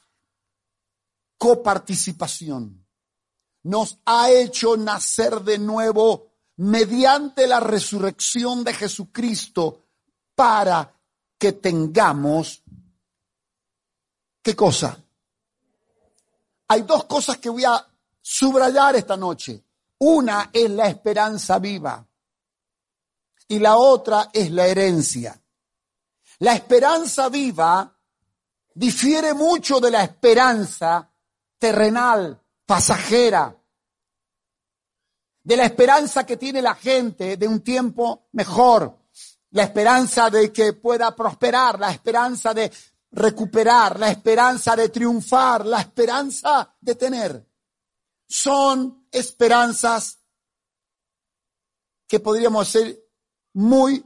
coparticipación 1.37 2.80
nos 3.63 3.99
ha 4.05 4.29
hecho 4.31 4.75
nacer 4.77 5.41
de 5.41 5.57
nuevo 5.57 6.31
mediante 6.57 7.47
la 7.47 7.59
resurrección 7.59 8.63
de 8.63 8.73
Jesucristo 8.73 9.85
para 10.35 10.93
que 11.37 11.53
tengamos, 11.53 12.63
¿qué 14.41 14.55
cosa? 14.55 14.97
Hay 16.67 16.83
dos 16.83 17.05
cosas 17.05 17.37
que 17.37 17.49
voy 17.49 17.65
a 17.65 17.85
subrayar 18.21 18.95
esta 18.95 19.17
noche. 19.17 19.63
Una 19.99 20.49
es 20.53 20.69
la 20.69 20.87
esperanza 20.87 21.59
viva 21.59 22.05
y 23.47 23.59
la 23.59 23.77
otra 23.77 24.29
es 24.31 24.49
la 24.51 24.67
herencia. 24.67 25.39
La 26.39 26.53
esperanza 26.53 27.27
viva 27.29 27.93
difiere 28.73 29.33
mucho 29.33 29.79
de 29.79 29.91
la 29.91 30.03
esperanza 30.03 31.11
terrenal 31.57 32.41
pasajera, 32.71 33.53
de 35.43 35.57
la 35.57 35.65
esperanza 35.65 36.25
que 36.25 36.37
tiene 36.37 36.61
la 36.61 36.73
gente 36.73 37.35
de 37.35 37.45
un 37.45 37.59
tiempo 37.59 38.29
mejor, 38.31 38.97
la 39.49 39.63
esperanza 39.63 40.29
de 40.29 40.53
que 40.53 40.71
pueda 40.71 41.13
prosperar, 41.13 41.77
la 41.77 41.91
esperanza 41.91 42.53
de 42.53 42.71
recuperar, 43.11 43.99
la 43.99 44.09
esperanza 44.09 44.73
de 44.77 44.87
triunfar, 44.87 45.65
la 45.65 45.81
esperanza 45.81 46.73
de 46.79 46.95
tener. 46.95 47.45
Son 48.25 49.05
esperanzas 49.11 50.19
que 52.07 52.21
podríamos 52.21 52.69
ser 52.69 53.03
muy, 53.51 54.01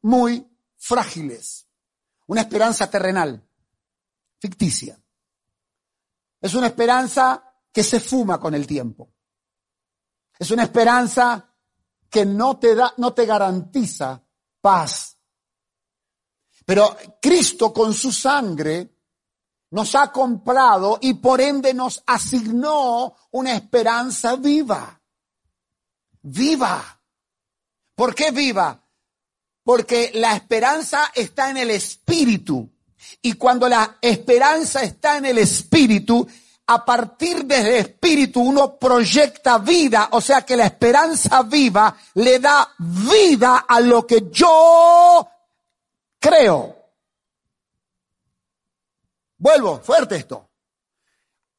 muy 0.00 0.42
frágiles. 0.78 1.66
Una 2.28 2.40
esperanza 2.40 2.88
terrenal, 2.88 3.46
ficticia. 4.38 4.98
Es 6.40 6.54
una 6.54 6.68
esperanza 6.68 7.45
que 7.76 7.84
se 7.84 8.00
fuma 8.00 8.40
con 8.40 8.54
el 8.54 8.66
tiempo. 8.66 9.12
Es 10.38 10.50
una 10.50 10.62
esperanza 10.62 11.54
que 12.08 12.24
no 12.24 12.58
te 12.58 12.74
da, 12.74 12.94
no 12.96 13.12
te 13.12 13.26
garantiza 13.26 14.18
paz. 14.62 15.18
Pero 16.64 16.96
Cristo 17.20 17.74
con 17.74 17.92
su 17.92 18.10
sangre 18.10 18.96
nos 19.72 19.94
ha 19.94 20.10
comprado 20.10 20.98
y 21.02 21.12
por 21.20 21.38
ende 21.42 21.74
nos 21.74 22.02
asignó 22.06 23.14
una 23.32 23.54
esperanza 23.54 24.36
viva. 24.36 24.98
Viva. 26.22 26.98
¿Por 27.94 28.14
qué 28.14 28.30
viva? 28.30 28.82
Porque 29.62 30.12
la 30.14 30.34
esperanza 30.34 31.12
está 31.14 31.50
en 31.50 31.58
el 31.58 31.72
espíritu. 31.72 32.72
Y 33.20 33.34
cuando 33.34 33.68
la 33.68 33.98
esperanza 34.00 34.82
está 34.82 35.18
en 35.18 35.26
el 35.26 35.36
espíritu, 35.36 36.26
a 36.68 36.84
partir 36.84 37.44
del 37.44 37.66
espíritu 37.66 38.40
uno 38.40 38.76
proyecta 38.76 39.58
vida, 39.58 40.08
o 40.12 40.20
sea 40.20 40.42
que 40.42 40.56
la 40.56 40.66
esperanza 40.66 41.42
viva 41.42 41.96
le 42.14 42.40
da 42.40 42.68
vida 42.78 43.66
a 43.68 43.80
lo 43.80 44.06
que 44.06 44.28
yo 44.30 45.28
creo. 46.18 46.76
Vuelvo, 49.38 49.80
fuerte 49.80 50.16
esto. 50.16 50.48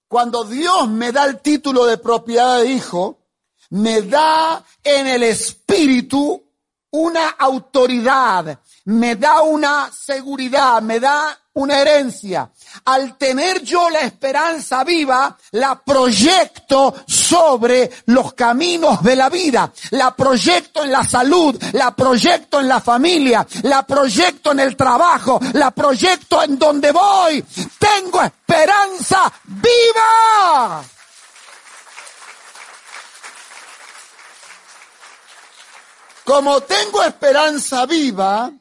Cuando 0.08 0.44
Dios 0.44 0.90
me 0.90 1.12
da 1.12 1.26
el 1.26 1.40
título 1.40 1.86
de 1.86 1.98
propiedad 1.98 2.60
de 2.60 2.72
hijo, 2.72 3.20
me 3.70 4.02
da 4.02 4.64
en 4.84 5.08
el 5.08 5.24
espíritu 5.24 6.44
una 6.92 7.30
autoridad, 7.30 8.60
me 8.86 9.16
da 9.16 9.42
una 9.42 9.92
seguridad, 9.92 10.82
me 10.82 11.00
da 11.00 11.38
una 11.58 11.80
herencia. 11.80 12.50
Al 12.86 13.18
tener 13.18 13.64
yo 13.64 13.90
la 13.90 14.02
esperanza 14.02 14.84
viva, 14.84 15.36
la 15.52 15.82
proyecto 15.84 16.94
sobre 17.08 17.90
los 18.06 18.34
caminos 18.34 19.02
de 19.02 19.16
la 19.16 19.30
vida, 19.30 19.72
la 19.92 20.16
proyecto 20.16 20.84
en 20.84 20.92
la 20.92 21.04
salud, 21.04 21.60
la 21.74 21.96
proyecto 21.96 22.60
en 22.60 22.68
la 22.68 22.80
familia, 22.80 23.46
la 23.64 23.86
proyecto 23.86 24.52
en 24.52 24.60
el 24.60 24.76
trabajo, 24.76 25.40
la 25.54 25.72
proyecto 25.72 26.44
en 26.44 26.60
donde 26.60 26.92
voy. 26.92 27.44
Tengo 27.80 28.22
esperanza 28.22 29.32
viva. 29.46 30.84
Como 36.24 36.62
tengo 36.62 37.04
esperanza 37.04 37.86
viva, 37.86 38.52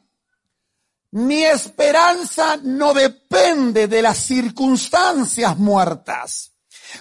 mi 1.11 1.43
esperanza 1.43 2.57
no 2.61 2.93
depende 2.93 3.87
de 3.87 4.01
las 4.01 4.17
circunstancias 4.17 5.57
muertas. 5.57 6.51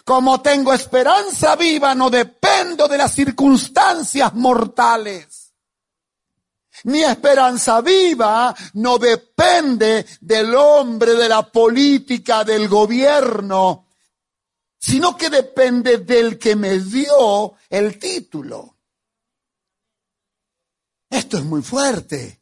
Como 0.05 0.41
tengo 0.41 0.73
esperanza 0.73 1.57
viva, 1.57 1.95
no 1.95 2.11
dependo 2.11 2.89
de 2.89 2.99
las 2.99 3.15
circunstancias 3.15 4.35
mortales. 4.35 5.53
Mi 6.85 7.03
esperanza 7.03 7.81
viva 7.81 8.55
no 8.75 8.99
depende 8.99 10.07
del 10.21 10.55
hombre, 10.55 11.15
de 11.15 11.29
la 11.29 11.51
política, 11.51 12.45
del 12.45 12.69
gobierno, 12.69 13.87
sino 14.79 15.17
que 15.17 15.31
depende 15.31 15.99
del 15.99 16.39
que 16.39 16.55
me 16.55 16.79
dio 16.79 17.55
el 17.71 17.99
título. 17.99 18.77
Esto 21.09 21.39
es 21.39 21.45
muy 21.45 21.63
fuerte. 21.63 22.36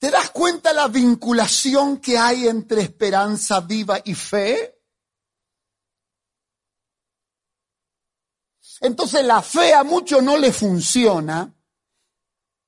¿Te 0.00 0.10
das 0.10 0.30
cuenta 0.30 0.72
la 0.72 0.88
vinculación 0.88 1.98
que 1.98 2.16
hay 2.16 2.48
entre 2.48 2.80
esperanza 2.80 3.60
viva 3.60 4.00
y 4.02 4.14
fe? 4.14 4.80
Entonces 8.80 9.22
la 9.26 9.42
fe 9.42 9.74
a 9.74 9.84
muchos 9.84 10.22
no 10.22 10.38
le 10.38 10.54
funciona 10.54 11.54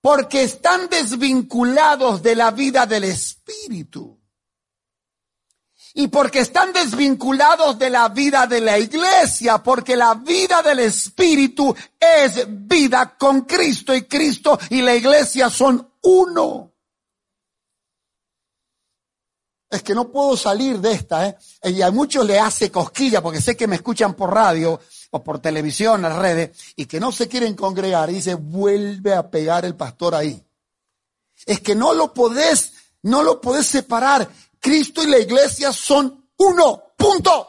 porque 0.03 0.42
están 0.42 0.90
desvinculados 0.90 2.23
de 2.23 2.37
la 2.37 2.51
vida 2.51 2.85
del 2.85 3.05
Espíritu 3.05 4.21
y 5.95 6.09
porque 6.09 6.40
están 6.40 6.75
desvinculados 6.75 7.79
de 7.79 7.88
la 7.88 8.11
vida 8.11 8.47
de 8.47 8.61
la 8.61 8.79
iglesia, 8.79 9.62
porque 9.62 9.97
la 9.97 10.16
vida 10.16 10.61
del 10.61 10.81
Espíritu 10.81 11.75
es 11.99 12.47
vida 12.47 13.16
con 13.16 13.42
Cristo 13.42 13.95
y 13.95 14.03
Cristo 14.03 14.59
y 14.68 14.83
la 14.83 14.95
iglesia 14.95 15.49
son 15.49 15.95
uno. 16.03 16.72
Es 19.73 19.83
que 19.83 19.95
no 19.95 20.13
puedo 20.13 20.37
salir 20.37 20.79
de 20.81 20.93
esta, 20.93 21.27
¿eh? 21.27 21.37
Y 21.65 21.81
a 21.81 21.91
muchos 21.91 22.27
le 22.27 22.39
hace 22.39 22.71
cosquilla 22.71 23.23
porque 23.23 23.41
sé 23.41 23.57
que 23.57 23.67
me 23.67 23.77
escuchan 23.77 24.13
por 24.13 24.31
radio 24.31 24.79
o 25.11 25.25
por 25.25 25.39
televisión, 25.39 26.03
las 26.03 26.15
redes, 26.15 26.51
y 26.77 26.85
que 26.85 27.01
no 27.01 27.11
se 27.11 27.27
quieren 27.27 27.55
congregar. 27.55 28.11
Y 28.11 28.17
dice, 28.17 28.35
vuelve 28.35 29.15
a 29.15 29.31
pegar 29.31 29.65
el 29.65 29.75
pastor 29.75 30.15
ahí. 30.15 30.45
Es 31.47 31.61
que 31.61 31.75
no 31.75 31.95
lo 31.95 32.13
podés, 32.13 32.75
no 33.01 33.23
lo 33.23 33.41
podés 33.41 33.67
separar. 33.67 34.29
Cristo 34.61 35.03
y 35.03 35.07
la 35.07 35.19
iglesia 35.19 35.73
son 35.73 36.29
uno, 36.37 36.93
punto. 36.95 37.49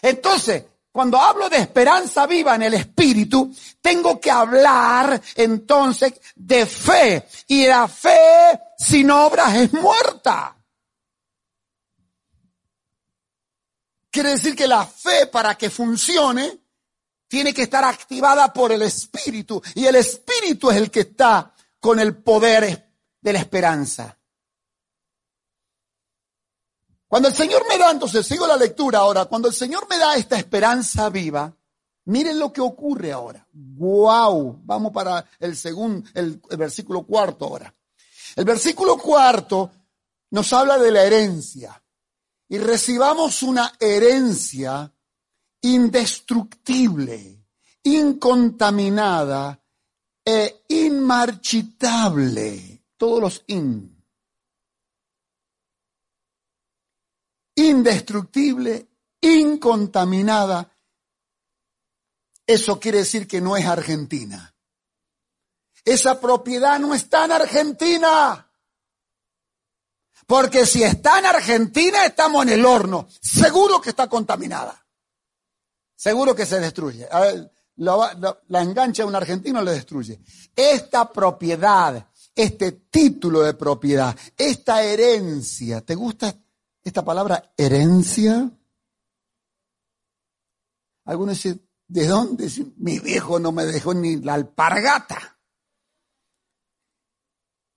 Entonces, 0.00 0.64
cuando 0.92 1.18
hablo 1.18 1.48
de 1.48 1.56
esperanza 1.56 2.26
viva 2.26 2.54
en 2.54 2.64
el 2.64 2.74
espíritu, 2.74 3.50
tengo 3.80 4.20
que 4.20 4.30
hablar 4.30 5.20
entonces 5.36 6.12
de 6.36 6.66
fe. 6.66 7.26
Y 7.48 7.66
la 7.66 7.88
fe 7.88 8.60
sin 8.76 9.10
obras 9.10 9.54
es 9.56 9.72
muerta. 9.72 10.54
Quiere 14.10 14.32
decir 14.32 14.54
que 14.54 14.68
la 14.68 14.84
fe 14.84 15.26
para 15.28 15.56
que 15.56 15.70
funcione 15.70 16.58
tiene 17.26 17.54
que 17.54 17.62
estar 17.62 17.82
activada 17.84 18.52
por 18.52 18.70
el 18.70 18.82
espíritu. 18.82 19.62
Y 19.74 19.86
el 19.86 19.96
espíritu 19.96 20.70
es 20.70 20.76
el 20.76 20.90
que 20.90 21.00
está 21.00 21.54
con 21.80 21.98
el 21.98 22.22
poder 22.22 22.92
de 23.18 23.32
la 23.32 23.38
esperanza. 23.38 24.18
Cuando 27.12 27.28
el 27.28 27.34
Señor 27.34 27.68
me 27.68 27.76
da, 27.76 27.90
entonces 27.90 28.26
sigo 28.26 28.46
la 28.46 28.56
lectura 28.56 29.00
ahora, 29.00 29.26
cuando 29.26 29.46
el 29.46 29.52
Señor 29.52 29.86
me 29.86 29.98
da 29.98 30.16
esta 30.16 30.38
esperanza 30.38 31.10
viva, 31.10 31.54
miren 32.06 32.38
lo 32.38 32.50
que 32.50 32.62
ocurre 32.62 33.12
ahora. 33.12 33.46
¡Wow! 33.52 34.62
Vamos 34.64 34.92
para 34.92 35.22
el 35.38 35.54
segundo, 35.54 36.08
el, 36.14 36.40
versículo 36.56 37.02
cuarto 37.02 37.44
ahora. 37.44 37.74
El 38.34 38.46
versículo 38.46 38.96
cuarto 38.96 39.70
nos 40.30 40.50
habla 40.54 40.78
de 40.78 40.90
la 40.90 41.04
herencia. 41.04 41.84
Y 42.48 42.56
recibamos 42.56 43.42
una 43.42 43.74
herencia 43.78 44.90
indestructible, 45.60 47.44
incontaminada 47.82 49.62
e 50.24 50.62
inmarchitable. 50.68 52.84
Todos 52.96 53.20
los 53.20 53.44
in. 53.48 53.91
Indestructible, 57.54 58.88
incontaminada. 59.20 60.70
Eso 62.46 62.78
quiere 62.80 62.98
decir 62.98 63.26
que 63.26 63.40
no 63.40 63.56
es 63.56 63.66
Argentina. 63.66 64.54
Esa 65.84 66.20
propiedad 66.20 66.78
no 66.78 66.94
está 66.94 67.24
en 67.24 67.32
Argentina. 67.32 68.48
Porque 70.26 70.66
si 70.66 70.82
está 70.82 71.18
en 71.18 71.26
Argentina, 71.26 72.04
estamos 72.06 72.44
en 72.44 72.50
el 72.50 72.64
horno. 72.64 73.08
Seguro 73.20 73.80
que 73.80 73.90
está 73.90 74.08
contaminada. 74.08 74.86
Seguro 75.96 76.34
que 76.34 76.46
se 76.46 76.60
destruye. 76.60 77.08
la, 77.76 78.38
la 78.48 78.62
engancha 78.62 79.02
a 79.02 79.06
un 79.06 79.14
argentino 79.14 79.62
le 79.62 79.72
destruye. 79.72 80.20
Esta 80.54 81.10
propiedad, 81.10 82.08
este 82.34 82.72
título 82.72 83.42
de 83.42 83.54
propiedad, 83.54 84.16
esta 84.36 84.82
herencia, 84.82 85.80
¿te 85.80 85.94
gusta 85.94 86.34
esta 86.84 87.04
palabra 87.04 87.52
herencia. 87.56 88.50
Algunos 91.04 91.36
dicen, 91.36 91.68
¿de 91.88 92.06
dónde? 92.06 92.50
Mi 92.76 92.98
viejo 92.98 93.38
no 93.38 93.52
me 93.52 93.64
dejó 93.64 93.94
ni 93.94 94.16
la 94.16 94.34
alpargata. 94.34 95.38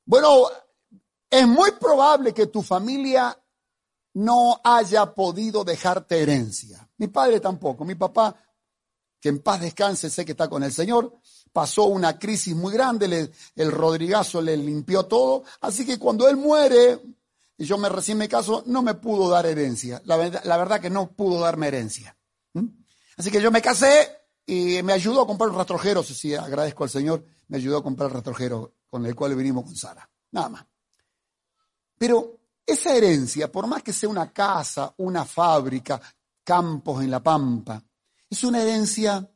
Bueno, 0.06 0.48
es 1.30 1.48
muy 1.48 1.72
probable 1.72 2.34
que 2.34 2.48
tu 2.48 2.62
familia 2.62 3.38
no 4.16 4.62
haya 4.64 5.14
podido 5.14 5.64
dejarte 5.64 6.22
herencia. 6.22 6.88
Mi 6.98 7.08
padre 7.08 7.40
tampoco. 7.40 7.84
Mi 7.84 7.96
papá, 7.96 8.36
que 9.20 9.30
en 9.30 9.42
paz 9.42 9.62
descanse, 9.62 10.10
sé 10.10 10.24
que 10.24 10.32
está 10.32 10.48
con 10.48 10.64
el 10.64 10.72
Señor, 10.72 11.20
pasó 11.52 11.86
una 11.86 12.18
crisis 12.18 12.56
muy 12.56 12.72
grande, 12.72 13.32
el 13.56 13.72
Rodrigazo 13.72 14.42
le 14.42 14.56
limpió 14.56 15.06
todo. 15.06 15.44
Así 15.62 15.86
que 15.86 15.98
cuando 15.98 16.30
él 16.30 16.38
muere, 16.38 17.02
y 17.58 17.66
yo 17.66 17.78
me 17.78 17.90
recién 17.90 18.18
me 18.18 18.28
caso, 18.28 18.64
no 18.66 18.82
me 18.82 18.96
pudo 18.96 19.30
dar 19.30 19.46
herencia. 19.46 20.02
La, 20.06 20.18
verdad 20.18 20.82
que 20.82 20.90
no 20.90 21.12
pudo 21.12 21.40
darme 21.40 21.68
herencia. 21.68 22.18
Así 23.18 23.32
que 23.32 23.42
yo 23.42 23.50
me 23.52 23.62
casé 23.62 24.10
y 24.46 24.84
me 24.84 24.94
ayudó 24.94 25.22
a 25.22 25.28
comprar 25.28 25.50
un 25.50 25.56
rastrojero, 25.56 26.04
sí, 26.04 26.36
agradezco 26.36 26.84
al 26.84 26.90
Señor, 26.90 27.26
me 27.48 27.58
ayudó 27.58 27.78
a 27.78 27.84
comprar 27.84 28.10
el 28.10 28.16
rastrojero 28.16 28.76
con 28.88 29.06
el 29.06 29.16
cual 29.16 29.36
vinimos 29.36 29.64
con 29.64 29.76
Sara. 29.76 30.10
Nada 30.32 30.50
más. 30.50 30.66
Pero 31.98 32.40
esa 32.66 32.94
herencia, 32.94 33.52
por 33.52 33.68
más 33.68 33.84
que 33.84 33.94
sea 33.94 34.10
una 34.10 34.32
casa, 34.34 34.94
una 34.98 35.24
fábrica, 35.24 36.02
campos 36.44 37.04
en 37.04 37.12
la 37.12 37.24
pampa, 37.24 37.82
es 38.30 38.44
una 38.44 38.62
herencia 38.62 39.30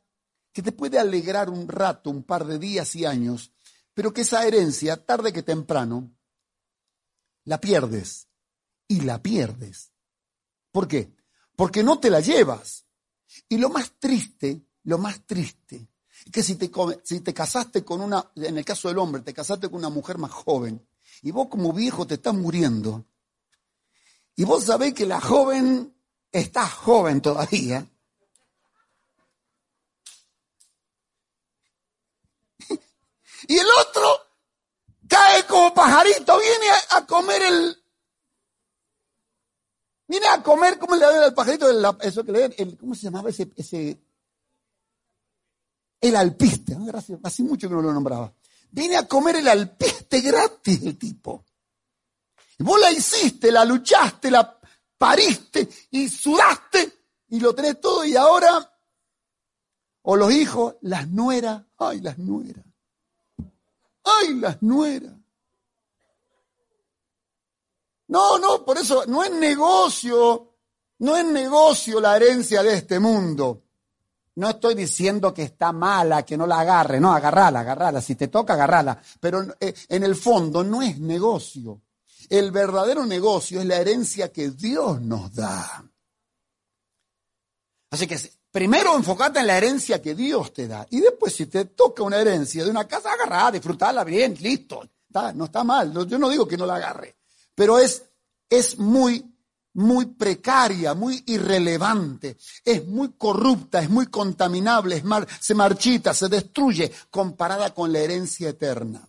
que 0.52 0.62
te 0.62 0.72
puede 0.72 0.98
alegrar 0.98 1.48
un 1.48 1.68
rato, 1.68 2.10
un 2.10 2.24
par 2.24 2.44
de 2.44 2.58
días 2.58 2.94
y 2.96 3.06
años, 3.06 3.52
pero 3.94 4.12
que 4.12 4.22
esa 4.22 4.46
herencia, 4.46 5.04
tarde 5.04 5.32
que 5.32 5.42
temprano, 5.42 6.12
la 7.44 7.60
pierdes 7.60 8.28
y 8.88 9.00
la 9.00 9.22
pierdes. 9.22 9.92
¿Por 10.72 10.88
qué? 10.88 11.14
Porque 11.56 11.82
no 11.82 11.98
te 11.98 12.10
la 12.10 12.20
llevas. 12.20 12.86
Y 13.48 13.58
lo 13.58 13.70
más 13.70 13.92
triste, 13.98 14.62
lo 14.84 14.98
más 14.98 15.26
triste, 15.26 15.88
es 16.24 16.32
que 16.32 16.42
si 16.42 16.56
te, 16.56 16.70
si 17.04 17.20
te 17.20 17.32
casaste 17.32 17.84
con 17.84 18.00
una, 18.00 18.30
en 18.36 18.58
el 18.58 18.64
caso 18.64 18.88
del 18.88 18.98
hombre, 18.98 19.22
te 19.22 19.32
casaste 19.32 19.68
con 19.68 19.78
una 19.78 19.88
mujer 19.88 20.18
más 20.18 20.32
joven, 20.32 20.86
y 21.22 21.30
vos 21.30 21.48
como 21.48 21.72
viejo 21.72 22.06
te 22.06 22.14
estás 22.14 22.34
muriendo, 22.34 23.06
y 24.36 24.44
vos 24.44 24.64
sabés 24.64 24.94
que 24.94 25.06
la 25.06 25.20
joven 25.20 25.94
está 26.32 26.68
joven 26.68 27.20
todavía, 27.20 27.86
y 33.48 33.56
el 33.58 33.66
otro 33.88 34.29
cae 35.10 35.44
como 35.46 35.74
pajarito, 35.74 36.38
viene 36.38 36.66
a, 36.90 37.04
comer 37.04 37.42
el... 37.42 37.76
Viene 40.06 40.26
a 40.28 40.42
comer, 40.42 40.78
¿cómo 40.78 40.94
le 40.94 41.04
da 41.04 41.24
al 41.24 41.34
pajarito? 41.34 41.68
eso 42.00 42.24
que 42.24 42.32
le 42.32 42.44
el, 42.46 42.78
¿Cómo 42.78 42.94
se 42.94 43.02
llamaba 43.02 43.28
ese, 43.28 43.50
ese 43.56 44.00
el 46.00 46.16
alpiste? 46.16 46.76
Hace 47.22 47.42
mucho 47.42 47.68
que 47.68 47.74
no 47.74 47.82
lo 47.82 47.92
nombraba. 47.92 48.32
Viene 48.70 48.96
a 48.96 49.06
comer 49.06 49.36
el 49.36 49.48
alpiste 49.48 50.20
gratis 50.20 50.82
el 50.82 50.96
tipo. 50.96 51.44
Y 52.58 52.62
vos 52.62 52.80
la 52.80 52.90
hiciste, 52.92 53.50
la 53.50 53.64
luchaste, 53.64 54.30
la 54.30 54.58
pariste 54.96 55.68
y 55.90 56.08
sudaste 56.08 56.92
y 57.28 57.40
lo 57.40 57.54
tenés 57.54 57.80
todo 57.80 58.04
y 58.04 58.16
ahora, 58.16 58.70
o 60.02 60.16
los 60.16 60.32
hijos, 60.32 60.76
las 60.82 61.08
nueras, 61.08 61.62
ay, 61.78 62.00
las 62.00 62.18
nueras. 62.18 62.69
¡Ay, 64.18 64.34
las 64.34 64.62
nueras! 64.62 65.14
No, 68.08 68.38
no, 68.38 68.64
por 68.64 68.76
eso 68.76 69.04
no 69.06 69.22
es 69.22 69.30
negocio, 69.30 70.56
no 70.98 71.16
es 71.16 71.24
negocio 71.24 72.00
la 72.00 72.16
herencia 72.16 72.62
de 72.62 72.74
este 72.74 72.98
mundo. 72.98 73.62
No 74.34 74.50
estoy 74.50 74.74
diciendo 74.74 75.32
que 75.32 75.44
está 75.44 75.72
mala, 75.72 76.24
que 76.24 76.36
no 76.36 76.46
la 76.46 76.60
agarre, 76.60 76.98
no, 76.98 77.12
agarrala, 77.12 77.60
agarrala, 77.60 78.00
si 78.00 78.16
te 78.16 78.28
toca, 78.28 78.54
agarrala. 78.54 79.00
Pero 79.20 79.42
eh, 79.60 79.74
en 79.88 80.02
el 80.02 80.16
fondo 80.16 80.64
no 80.64 80.82
es 80.82 80.98
negocio. 80.98 81.82
El 82.28 82.50
verdadero 82.50 83.06
negocio 83.06 83.60
es 83.60 83.66
la 83.66 83.76
herencia 83.76 84.32
que 84.32 84.50
Dios 84.50 85.00
nos 85.00 85.34
da. 85.34 85.84
Así 87.90 88.06
que 88.06 88.18
Primero 88.50 88.96
enfocate 88.96 89.38
en 89.38 89.46
la 89.46 89.56
herencia 89.56 90.02
que 90.02 90.14
Dios 90.14 90.52
te 90.52 90.66
da. 90.66 90.86
Y 90.90 91.00
después, 91.00 91.34
si 91.34 91.46
te 91.46 91.66
toca 91.66 92.02
una 92.02 92.18
herencia 92.18 92.64
de 92.64 92.70
una 92.70 92.86
casa, 92.86 93.12
agarrada, 93.12 93.52
disfrutarla 93.52 94.02
bien, 94.02 94.36
listo. 94.40 94.82
no 95.34 95.44
está 95.44 95.62
mal. 95.62 95.92
Yo 96.06 96.18
no 96.18 96.28
digo 96.28 96.48
que 96.48 96.56
no 96.56 96.66
la 96.66 96.76
agarre. 96.76 97.16
Pero 97.54 97.78
es, 97.78 98.02
es 98.48 98.76
muy, 98.78 99.24
muy 99.74 100.06
precaria, 100.06 100.94
muy 100.94 101.22
irrelevante. 101.26 102.36
Es 102.64 102.84
muy 102.86 103.12
corrupta, 103.12 103.80
es 103.82 103.88
muy 103.88 104.06
contaminable, 104.06 104.96
es 104.96 105.04
se 105.40 105.54
marchita, 105.54 106.12
se 106.12 106.28
destruye 106.28 106.90
comparada 107.08 107.72
con 107.72 107.92
la 107.92 108.00
herencia 108.00 108.48
eterna. 108.48 109.06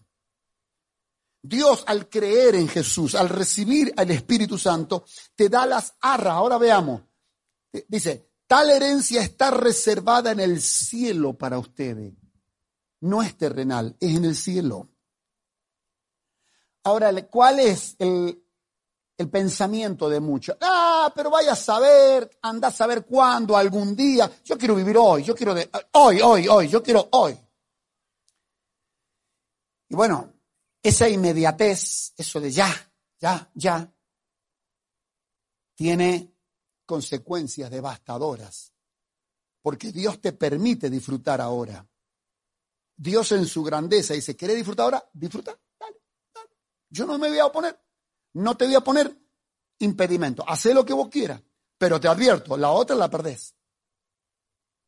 Dios 1.43 1.83
al 1.87 2.07
creer 2.07 2.53
en 2.53 2.67
Jesús, 2.67 3.15
al 3.15 3.27
recibir 3.27 3.91
al 3.97 4.11
Espíritu 4.11 4.59
Santo, 4.59 5.05
te 5.35 5.49
da 5.49 5.65
las 5.65 5.95
arras. 6.01 6.33
Ahora 6.33 6.59
veamos. 6.59 7.01
Dice, 7.87 8.30
Tal 8.51 8.69
herencia 8.69 9.21
está 9.21 9.49
reservada 9.49 10.31
en 10.31 10.41
el 10.41 10.61
cielo 10.61 11.37
para 11.37 11.57
ustedes. 11.57 12.11
No 12.99 13.23
es 13.23 13.37
terrenal, 13.37 13.95
es 13.97 14.17
en 14.17 14.25
el 14.25 14.35
cielo. 14.35 14.89
Ahora, 16.83 17.13
¿cuál 17.27 17.61
es 17.61 17.95
el, 17.97 18.43
pensamiento 19.31 20.09
de 20.09 20.19
muchos? 20.19 20.57
Ah, 20.59 21.13
pero 21.15 21.29
vaya 21.29 21.53
a 21.53 21.55
saber, 21.55 22.29
anda 22.41 22.67
a 22.67 22.71
saber 22.71 23.05
cuándo, 23.05 23.55
algún 23.55 23.95
día. 23.95 24.29
Yo 24.43 24.57
quiero 24.57 24.75
vivir 24.75 24.97
hoy, 24.97 25.23
yo 25.23 25.33
quiero 25.33 25.55
hoy, 25.93 26.19
hoy, 26.19 26.47
hoy, 26.49 26.67
yo 26.67 26.83
quiero 26.83 27.07
hoy. 27.09 27.39
Y 29.87 29.95
bueno, 29.95 30.29
esa 30.83 31.07
inmediatez, 31.07 32.11
eso 32.17 32.41
de 32.41 32.51
ya, 32.51 32.69
ya, 33.17 33.49
ya, 33.53 33.89
tiene 35.73 36.30
consecuencias 36.91 37.71
devastadoras, 37.71 38.73
porque 39.61 39.93
Dios 39.93 40.19
te 40.19 40.33
permite 40.33 40.89
disfrutar 40.89 41.39
ahora. 41.39 41.87
Dios 42.97 43.31
en 43.31 43.45
su 43.45 43.63
grandeza 43.63 44.13
dice, 44.13 44.35
¿querés 44.35 44.57
disfrutar 44.57 44.83
ahora? 44.83 45.09
Disfruta, 45.13 45.57
dale. 45.79 45.95
Yo 46.89 47.05
no 47.05 47.17
me 47.17 47.29
voy 47.29 47.39
a 47.39 47.45
oponer, 47.45 47.79
no 48.33 48.57
te 48.57 48.65
voy 48.65 48.75
a 48.75 48.81
poner 48.81 49.09
impedimento, 49.79 50.43
haz 50.45 50.65
lo 50.65 50.83
que 50.83 50.91
vos 50.91 51.07
quieras, 51.07 51.41
pero 51.77 51.97
te 51.97 52.09
advierto, 52.09 52.57
la 52.57 52.71
otra 52.71 52.97
la 52.97 53.09
perdés. 53.09 53.55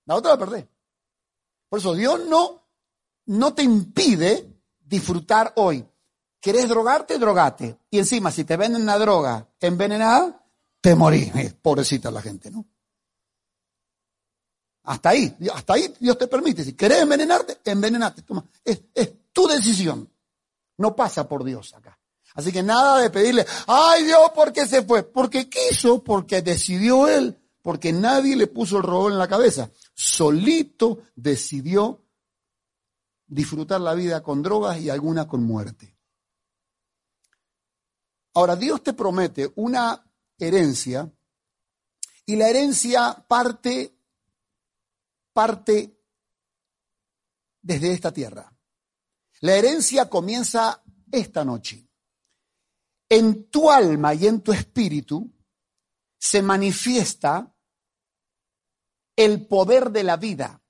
La 0.03 0.15
otra 0.15 0.31
la 0.31 0.37
perdés. 0.37 0.67
Por 1.69 1.79
eso 1.79 1.93
Dios 1.93 2.25
no, 2.25 2.67
no 3.27 3.53
te 3.53 3.63
impide 3.63 4.61
disfrutar 4.81 5.53
hoy. 5.55 5.87
¿Querés 6.41 6.67
drogarte? 6.67 7.17
Drogate. 7.17 7.79
Y 7.89 7.97
encima, 7.97 8.29
si 8.29 8.43
te 8.43 8.57
venden 8.57 8.81
una 8.81 8.97
droga 8.97 9.47
envenenada, 9.61 10.42
te 10.83 10.95
morí. 10.95 11.31
Eh, 11.33 11.53
pobrecita 11.61 12.11
la 12.11 12.21
gente, 12.21 12.51
¿no? 12.51 12.65
Hasta 14.83 15.09
ahí, 15.11 15.33
hasta 15.53 15.75
ahí 15.75 15.93
Dios 15.97 16.17
te 16.17 16.27
permite. 16.27 16.61
Si 16.61 16.73
querés 16.73 17.03
envenenarte, 17.03 17.59
envenenate. 17.63 18.23
Toma. 18.23 18.45
Es, 18.65 18.81
tu 19.31 19.47
decisión. 19.47 20.11
No 20.77 20.93
pasa 20.93 21.25
por 21.25 21.45
Dios 21.45 21.73
acá. 21.73 21.97
Así 22.35 22.51
que 22.51 22.61
nada 22.61 22.99
de 22.99 23.09
pedirle, 23.09 23.45
ay 23.65 24.03
Dios, 24.03 24.31
¿por 24.35 24.51
qué 24.51 24.67
se 24.67 24.83
fue? 24.83 25.03
Porque 25.03 25.47
quiso, 25.47 26.03
porque 26.03 26.41
decidió 26.41 27.07
Él, 27.07 27.39
porque 27.61 27.93
nadie 27.93 28.35
le 28.35 28.47
puso 28.47 28.77
el 28.77 28.83
robot 28.83 29.13
en 29.13 29.19
la 29.19 29.27
cabeza. 29.29 29.71
Solito 29.93 30.99
decidió 31.15 32.03
disfrutar 33.25 33.79
la 33.79 33.93
vida 33.93 34.21
con 34.21 34.43
drogas 34.43 34.81
y 34.81 34.89
alguna 34.89 35.27
con 35.29 35.43
muerte. 35.43 35.95
Ahora, 38.33 38.57
Dios 38.57 38.83
te 38.83 38.93
promete 38.93 39.53
una 39.55 40.03
herencia 40.37 41.11
y 42.25 42.35
la 42.35 42.49
herencia 42.49 43.25
parte, 43.27 43.97
parte 45.33 45.99
desde 47.61 47.93
esta 47.93 48.11
tierra. 48.11 48.51
La 49.41 49.55
herencia 49.55 50.09
comienza 50.09 50.81
esta 51.11 51.43
noche. 51.43 51.87
En 53.09 53.49
tu 53.49 53.69
alma 53.69 54.13
y 54.13 54.27
en 54.27 54.41
tu 54.41 54.53
espíritu 54.53 55.29
se 56.17 56.41
manifiesta 56.41 57.53
el 59.15 59.45
poder 59.45 59.91
de 59.91 60.03
la 60.03 60.17
vida. 60.17 60.61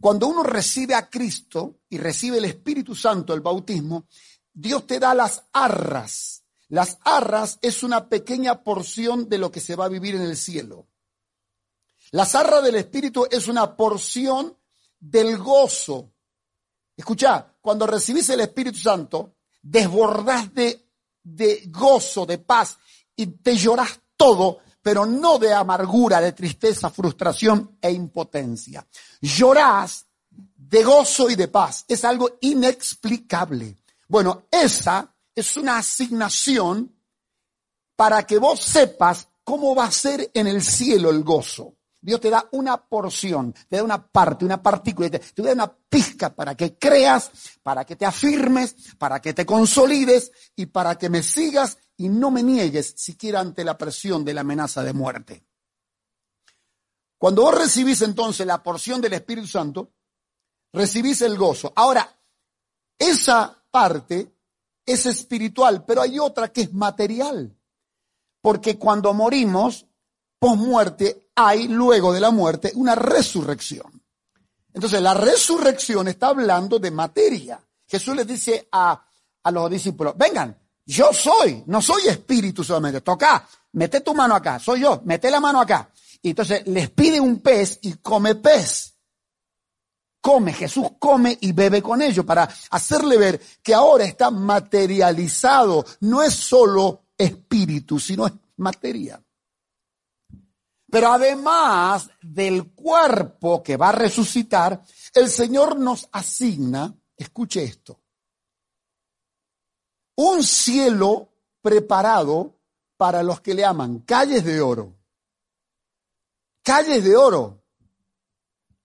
Cuando 0.00 0.26
uno 0.26 0.42
recibe 0.42 0.94
a 0.94 1.08
Cristo 1.08 1.80
y 1.88 1.96
recibe 1.98 2.38
el 2.38 2.44
Espíritu 2.44 2.94
Santo, 2.94 3.32
el 3.32 3.40
bautismo, 3.40 4.08
Dios 4.52 4.86
te 4.86 4.98
da 4.98 5.14
las 5.14 5.44
arras 5.52 6.43
las 6.68 6.98
arras 7.04 7.58
es 7.62 7.82
una 7.82 8.08
pequeña 8.08 8.62
porción 8.62 9.28
de 9.28 9.38
lo 9.38 9.50
que 9.50 9.60
se 9.60 9.76
va 9.76 9.86
a 9.86 9.90
vivir 9.90 10.14
en 10.14 10.22
el 10.22 10.36
cielo. 10.36 10.86
Las 12.10 12.34
arras 12.34 12.62
del 12.62 12.76
Espíritu 12.76 13.26
es 13.30 13.48
una 13.48 13.76
porción 13.76 14.56
del 14.98 15.36
gozo. 15.38 16.12
Escucha, 16.96 17.54
cuando 17.60 17.86
recibís 17.86 18.28
el 18.30 18.40
Espíritu 18.40 18.78
Santo, 18.78 19.36
desbordás 19.60 20.54
de, 20.54 20.88
de 21.22 21.64
gozo, 21.66 22.24
de 22.24 22.38
paz, 22.38 22.78
y 23.16 23.26
te 23.26 23.56
llorás 23.56 24.00
todo, 24.16 24.58
pero 24.82 25.06
no 25.06 25.38
de 25.38 25.52
amargura, 25.52 26.20
de 26.20 26.32
tristeza, 26.32 26.90
frustración 26.90 27.78
e 27.80 27.90
impotencia. 27.90 28.86
Llorás 29.20 30.06
de 30.28 30.84
gozo 30.84 31.30
y 31.30 31.36
de 31.36 31.48
paz. 31.48 31.84
Es 31.88 32.04
algo 32.04 32.38
inexplicable. 32.40 33.76
Bueno, 34.08 34.44
esa 34.50 35.13
es 35.34 35.56
una 35.56 35.78
asignación 35.78 36.94
para 37.96 38.26
que 38.26 38.38
vos 38.38 38.60
sepas 38.60 39.28
cómo 39.42 39.74
va 39.74 39.84
a 39.84 39.92
ser 39.92 40.30
en 40.34 40.46
el 40.46 40.62
cielo 40.62 41.10
el 41.10 41.22
gozo. 41.22 41.76
Dios 42.00 42.20
te 42.20 42.28
da 42.28 42.46
una 42.52 42.76
porción, 42.76 43.54
te 43.68 43.76
da 43.76 43.82
una 43.82 44.06
parte, 44.06 44.44
una 44.44 44.62
partícula, 44.62 45.08
te, 45.08 45.20
da 45.42 45.52
una 45.52 45.74
pizca 45.74 46.34
para 46.34 46.54
que 46.54 46.76
creas, 46.76 47.30
para 47.62 47.86
que 47.86 47.96
te 47.96 48.04
afirmes, 48.04 48.76
para 48.98 49.20
que 49.22 49.32
te 49.32 49.46
consolides 49.46 50.30
y 50.54 50.66
para 50.66 50.96
que 50.96 51.08
me 51.08 51.22
sigas 51.22 51.78
y 51.96 52.10
no 52.10 52.30
me 52.30 52.42
niegues 52.42 52.92
siquiera 52.96 53.40
ante 53.40 53.64
la 53.64 53.78
presión 53.78 54.22
de 54.22 54.34
la 54.34 54.42
amenaza 54.42 54.82
de 54.82 54.92
muerte. 54.92 55.46
Cuando 57.16 57.40
vos 57.40 57.54
recibís 57.56 58.02
entonces 58.02 58.46
la 58.46 58.62
porción 58.62 59.00
del 59.00 59.14
Espíritu 59.14 59.46
Santo, 59.46 59.94
recibís 60.74 61.22
el 61.22 61.38
gozo. 61.38 61.72
Ahora, 61.74 62.20
esa 62.98 63.64
parte 63.70 64.33
es 64.86 65.06
espiritual, 65.06 65.84
pero 65.84 66.02
hay 66.02 66.18
otra 66.18 66.52
que 66.52 66.62
es 66.62 66.72
material. 66.72 67.56
Porque 68.40 68.78
cuando 68.78 69.14
morimos, 69.14 69.86
muerte 70.54 71.30
hay 71.34 71.68
luego 71.68 72.12
de 72.12 72.20
la 72.20 72.30
muerte 72.30 72.72
una 72.74 72.94
resurrección. 72.94 74.02
Entonces, 74.72 75.00
la 75.00 75.14
resurrección 75.14 76.08
está 76.08 76.28
hablando 76.28 76.78
de 76.78 76.90
materia. 76.90 77.60
Jesús 77.86 78.14
les 78.16 78.26
dice 78.26 78.68
a, 78.72 79.06
a 79.42 79.50
los 79.50 79.70
discípulos, 79.70 80.14
vengan, 80.16 80.56
yo 80.84 81.12
soy, 81.12 81.62
no 81.66 81.80
soy 81.80 82.08
espíritu 82.08 82.64
solamente, 82.64 83.00
toca, 83.00 83.48
mete 83.72 84.00
tu 84.00 84.14
mano 84.14 84.34
acá, 84.34 84.58
soy 84.58 84.80
yo, 84.80 85.00
mete 85.04 85.30
la 85.30 85.40
mano 85.40 85.60
acá. 85.60 85.90
Y 86.20 86.30
entonces 86.30 86.66
les 86.66 86.90
pide 86.90 87.20
un 87.20 87.40
pez 87.40 87.78
y 87.82 87.94
come 87.94 88.34
pez. 88.34 88.93
Come, 90.24 90.54
Jesús 90.54 90.92
come 90.98 91.36
y 91.38 91.52
bebe 91.52 91.82
con 91.82 92.00
ellos 92.00 92.24
para 92.24 92.48
hacerle 92.70 93.18
ver 93.18 93.38
que 93.62 93.74
ahora 93.74 94.04
está 94.04 94.30
materializado, 94.30 95.84
no 96.00 96.22
es 96.22 96.32
solo 96.32 97.08
espíritu, 97.18 98.00
sino 98.00 98.26
es 98.26 98.32
materia. 98.56 99.22
Pero 100.90 101.12
además 101.12 102.08
del 102.22 102.72
cuerpo 102.72 103.62
que 103.62 103.76
va 103.76 103.90
a 103.90 103.92
resucitar, 103.92 104.82
el 105.12 105.28
Señor 105.28 105.78
nos 105.78 106.08
asigna, 106.10 106.96
escuche 107.14 107.62
esto, 107.62 108.00
un 110.16 110.42
cielo 110.42 111.34
preparado 111.60 112.60
para 112.96 113.22
los 113.22 113.42
que 113.42 113.52
le 113.52 113.66
aman, 113.66 113.98
calles 113.98 114.42
de 114.42 114.62
oro. 114.62 114.96
Calles 116.62 117.04
de 117.04 117.14
oro, 117.14 117.63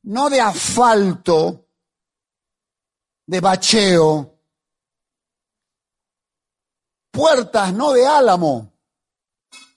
no 0.09 0.29
de 0.29 0.41
asfalto, 0.41 1.67
de 3.27 3.39
bacheo, 3.39 4.39
puertas 7.11 7.73
no 7.73 7.91
de 7.91 8.07
álamo, 8.07 8.73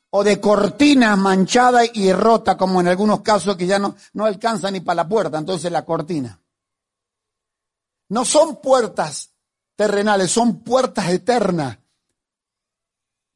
o 0.09 0.25
de 0.25 0.41
cortinas 0.41 1.19
manchada 1.19 1.83
y 1.85 2.13
rota, 2.15 2.57
como 2.57 2.81
en 2.81 2.89
algunos 2.89 3.21
casos 3.21 3.57
que 3.57 3.67
ya 3.67 3.79
no, 3.79 3.95
no 4.15 4.25
alcanza 4.25 4.71
ni 4.71 4.81
para 4.81 5.03
la 5.03 5.09
puerta, 5.09 5.37
entonces 5.37 5.71
la 5.71 5.85
cortina. 5.85 6.41
No 8.09 8.25
son 8.25 8.57
puertas 8.57 9.33
terrenales, 9.77 10.31
son 10.31 10.61
puertas 10.61 11.11
eternas. 11.11 11.79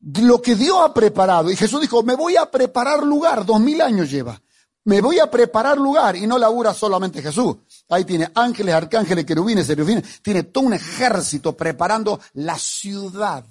Lo 0.01 0.41
que 0.41 0.55
Dios 0.55 0.79
ha 0.81 0.95
preparado, 0.95 1.51
y 1.51 1.57
Jesús 1.57 1.83
dijo, 1.83 2.03
me 2.03 2.15
voy 2.15 2.37
a 2.37 2.51
preparar 2.51 3.03
lugar, 3.03 3.45
dos 3.45 3.61
mil 3.61 3.83
años 3.83 4.11
lleva, 4.11 4.41
me 4.87 5.01
voy 5.01 5.19
a 5.19 5.31
preparar 5.31 5.79
lugar, 5.79 6.17
y 6.17 6.27
no 6.27 6.39
labura 6.39 6.73
solamente 6.73 7.21
Jesús. 7.21 7.57
Ahí 7.89 8.05
tiene 8.05 8.31
ángeles, 8.35 8.75
arcángeles, 8.75 9.25
querubines, 9.25 9.67
serafines, 9.67 10.23
tiene 10.23 10.45
todo 10.45 10.65
un 10.65 10.75
ejército 10.75 11.57
preparando 11.57 12.21
la 12.35 12.57
ciudad 12.57 13.45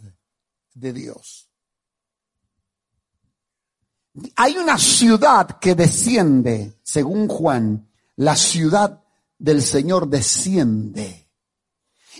de 0.73 0.93
Dios. 0.93 1.49
Hay 4.37 4.57
una 4.57 4.77
ciudad 4.77 5.59
que 5.59 5.75
desciende, 5.75 6.79
según 6.83 7.27
Juan, 7.27 7.89
la 8.15 8.37
ciudad 8.37 9.03
del 9.37 9.61
Señor 9.61 10.07
desciende. 10.07 11.27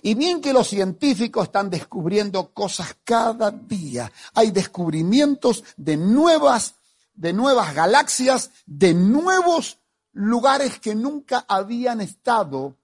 Y 0.01 0.13
bien 0.15 0.41
que 0.41 0.51
los 0.51 0.67
científicos 0.67 1.45
están 1.45 1.69
descubriendo 1.69 2.53
cosas 2.53 2.97
cada 3.05 3.49
día. 3.49 4.11
Hay 4.33 4.51
descubrimientos 4.51 5.63
de 5.77 5.95
nuevas, 5.95 6.75
de 7.15 7.33
nuevas 7.33 7.73
galaxias, 7.73 8.51
de 8.65 8.93
nuevos 8.93 9.79
lugares 10.13 10.79
que 10.79 10.95
nunca 10.95 11.45
habían 11.47 12.01
estado 12.01 12.77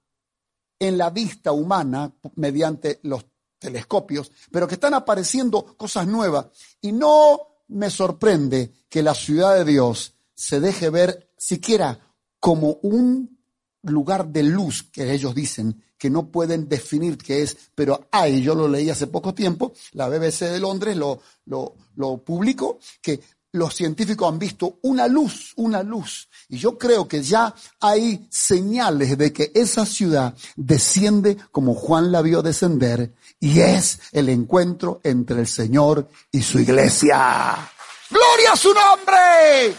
en 0.80 0.98
la 0.98 1.10
vista 1.10 1.52
humana 1.52 2.12
mediante 2.36 3.00
los 3.04 3.26
telescopios, 3.60 4.32
pero 4.52 4.68
que 4.68 4.76
están 4.76 4.94
apareciendo 4.96 5.78
cosas 5.78 6.08
nuevas. 6.08 6.48
Y 6.82 6.92
no 6.92 7.40
me 7.68 7.90
sorprende 7.90 8.74
que 8.90 9.04
la 9.04 9.14
ciudad 9.14 9.56
de 9.56 9.66
Dios 9.66 10.16
se 10.34 10.60
deje 10.60 10.90
ver 10.90 11.32
siquiera 11.38 12.00
como 12.40 12.80
un 12.82 13.40
lugar 13.84 14.28
de 14.28 14.44
luz 14.44 14.84
que 14.84 15.14
ellos 15.14 15.36
dicen 15.36 15.84
que 15.98 16.10
no 16.10 16.32
pueden 16.32 16.68
definir 16.68 17.16
qué 17.16 17.44
es, 17.44 17.56
pero 17.76 18.08
hay, 18.12 18.42
yo 18.42 18.56
lo 18.56 18.68
leí 18.68 18.90
hace 18.90 19.06
poco 19.06 19.36
tiempo, 19.36 19.72
la 19.92 20.10
BBC 20.10 20.50
de 20.50 20.60
Londres 20.60 20.98
lo, 20.98 21.22
lo, 21.46 21.76
lo 21.96 22.18
publicó, 22.18 22.80
que 23.04 23.22
los 23.54 23.76
científicos 23.76 24.32
han 24.32 24.40
visto 24.40 24.80
una 24.84 25.08
luz, 25.08 25.54
una 25.58 25.84
luz. 25.84 26.30
Y 26.48 26.58
yo 26.58 26.78
creo 26.78 27.08
que 27.08 27.22
ya 27.22 27.54
hay 27.80 28.28
señales 28.30 29.18
de 29.18 29.34
que 29.34 29.52
esa 29.54 29.86
ciudad 29.86 30.34
desciende 30.56 31.38
como 31.52 31.76
Juan 31.76 32.12
la 32.12 32.22
vio 32.22 32.42
descender 32.42 33.14
y 33.40 33.60
es 33.60 34.00
el 34.12 34.30
encuentro 34.30 35.02
entre 35.04 35.42
el 35.42 35.48
Señor 35.48 36.08
y 36.32 36.42
su 36.42 36.60
iglesia. 36.60 37.70
Gloria 38.10 38.54
a 38.54 38.58
su 38.58 38.74
nombre. 38.74 39.76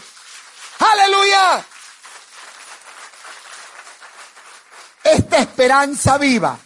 Aleluya. 0.79 1.65
Esta 5.03 5.37
esperanza 5.39 6.17
viva 6.17 6.59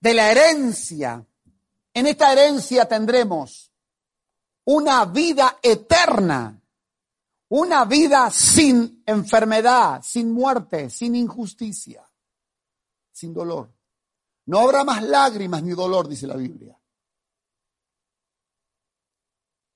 de 0.00 0.14
la 0.14 0.30
herencia, 0.30 1.24
en 1.94 2.06
esta 2.06 2.32
herencia 2.32 2.86
tendremos 2.86 3.71
una 4.64 5.04
vida 5.06 5.58
eterna, 5.62 6.60
una 7.48 7.84
vida 7.84 8.30
sin 8.30 9.02
enfermedad, 9.06 10.02
sin 10.02 10.32
muerte, 10.32 10.90
sin 10.90 11.14
injusticia, 11.14 12.08
sin 13.12 13.34
dolor. 13.34 13.72
No 14.46 14.60
habrá 14.60 14.84
más 14.84 15.02
lágrimas 15.02 15.62
ni 15.62 15.70
dolor, 15.72 16.08
dice 16.08 16.26
la 16.26 16.36
Biblia. 16.36 16.78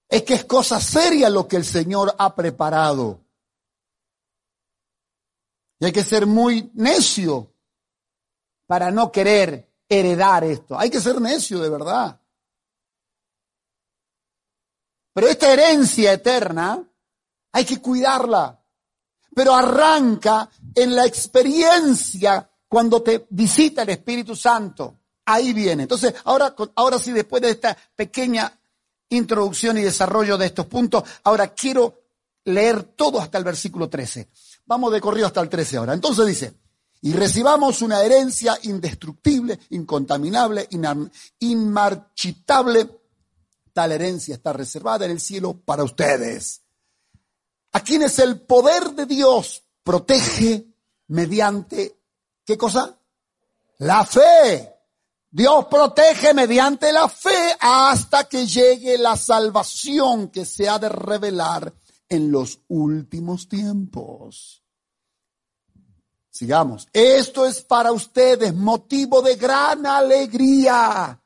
Es 0.08 0.22
que 0.22 0.34
es 0.34 0.44
cosa 0.44 0.80
seria 0.80 1.28
lo 1.28 1.46
que 1.46 1.56
el 1.56 1.64
Señor 1.64 2.14
ha 2.18 2.34
preparado. 2.34 3.20
Y 5.78 5.84
hay 5.84 5.92
que 5.92 6.04
ser 6.04 6.26
muy 6.26 6.70
necio 6.74 7.52
para 8.66 8.90
no 8.90 9.12
querer 9.12 9.70
heredar 9.88 10.44
esto. 10.44 10.78
Hay 10.78 10.90
que 10.90 11.00
ser 11.00 11.20
necio 11.20 11.60
de 11.60 11.68
verdad. 11.68 12.20
Pero 15.16 15.28
esta 15.28 15.50
herencia 15.50 16.12
eterna 16.12 16.78
hay 17.52 17.64
que 17.64 17.80
cuidarla. 17.80 18.62
Pero 19.34 19.54
arranca 19.54 20.46
en 20.74 20.94
la 20.94 21.06
experiencia 21.06 22.50
cuando 22.68 23.00
te 23.00 23.26
visita 23.30 23.84
el 23.84 23.88
Espíritu 23.88 24.36
Santo. 24.36 24.98
Ahí 25.24 25.54
viene. 25.54 25.84
Entonces, 25.84 26.12
ahora, 26.24 26.54
ahora 26.74 26.98
sí, 26.98 27.12
después 27.12 27.40
de 27.40 27.48
esta 27.48 27.74
pequeña 27.96 28.60
introducción 29.08 29.78
y 29.78 29.82
desarrollo 29.84 30.36
de 30.36 30.44
estos 30.44 30.66
puntos, 30.66 31.04
ahora 31.24 31.48
quiero 31.54 31.98
leer 32.44 32.82
todo 32.82 33.18
hasta 33.18 33.38
el 33.38 33.44
versículo 33.44 33.88
13. 33.88 34.28
Vamos 34.66 34.92
de 34.92 35.00
corrido 35.00 35.28
hasta 35.28 35.40
el 35.40 35.48
13 35.48 35.78
ahora. 35.78 35.94
Entonces 35.94 36.26
dice, 36.26 36.52
y 37.00 37.14
recibamos 37.14 37.80
una 37.80 38.02
herencia 38.02 38.58
indestructible, 38.64 39.60
incontaminable, 39.70 40.68
inmarchitable 41.38 43.05
Tal 43.76 43.92
herencia 43.92 44.34
está 44.34 44.54
reservada 44.54 45.04
en 45.04 45.10
el 45.10 45.20
cielo 45.20 45.60
para 45.62 45.84
ustedes. 45.84 46.62
A 47.72 47.80
quienes 47.82 48.18
el 48.20 48.40
poder 48.40 48.92
de 48.92 49.04
Dios 49.04 49.64
protege 49.82 50.66
mediante, 51.08 52.00
¿qué 52.42 52.56
cosa? 52.56 52.98
La 53.80 54.06
fe. 54.06 54.72
Dios 55.30 55.66
protege 55.66 56.32
mediante 56.32 56.90
la 56.90 57.06
fe 57.06 57.54
hasta 57.60 58.26
que 58.26 58.46
llegue 58.46 58.96
la 58.96 59.14
salvación 59.14 60.28
que 60.28 60.46
se 60.46 60.70
ha 60.70 60.78
de 60.78 60.88
revelar 60.88 61.70
en 62.08 62.32
los 62.32 62.60
últimos 62.68 63.46
tiempos. 63.46 64.64
Sigamos. 66.30 66.88
Esto 66.94 67.44
es 67.44 67.60
para 67.60 67.92
ustedes 67.92 68.54
motivo 68.54 69.20
de 69.20 69.36
gran 69.36 69.84
alegría. 69.84 71.22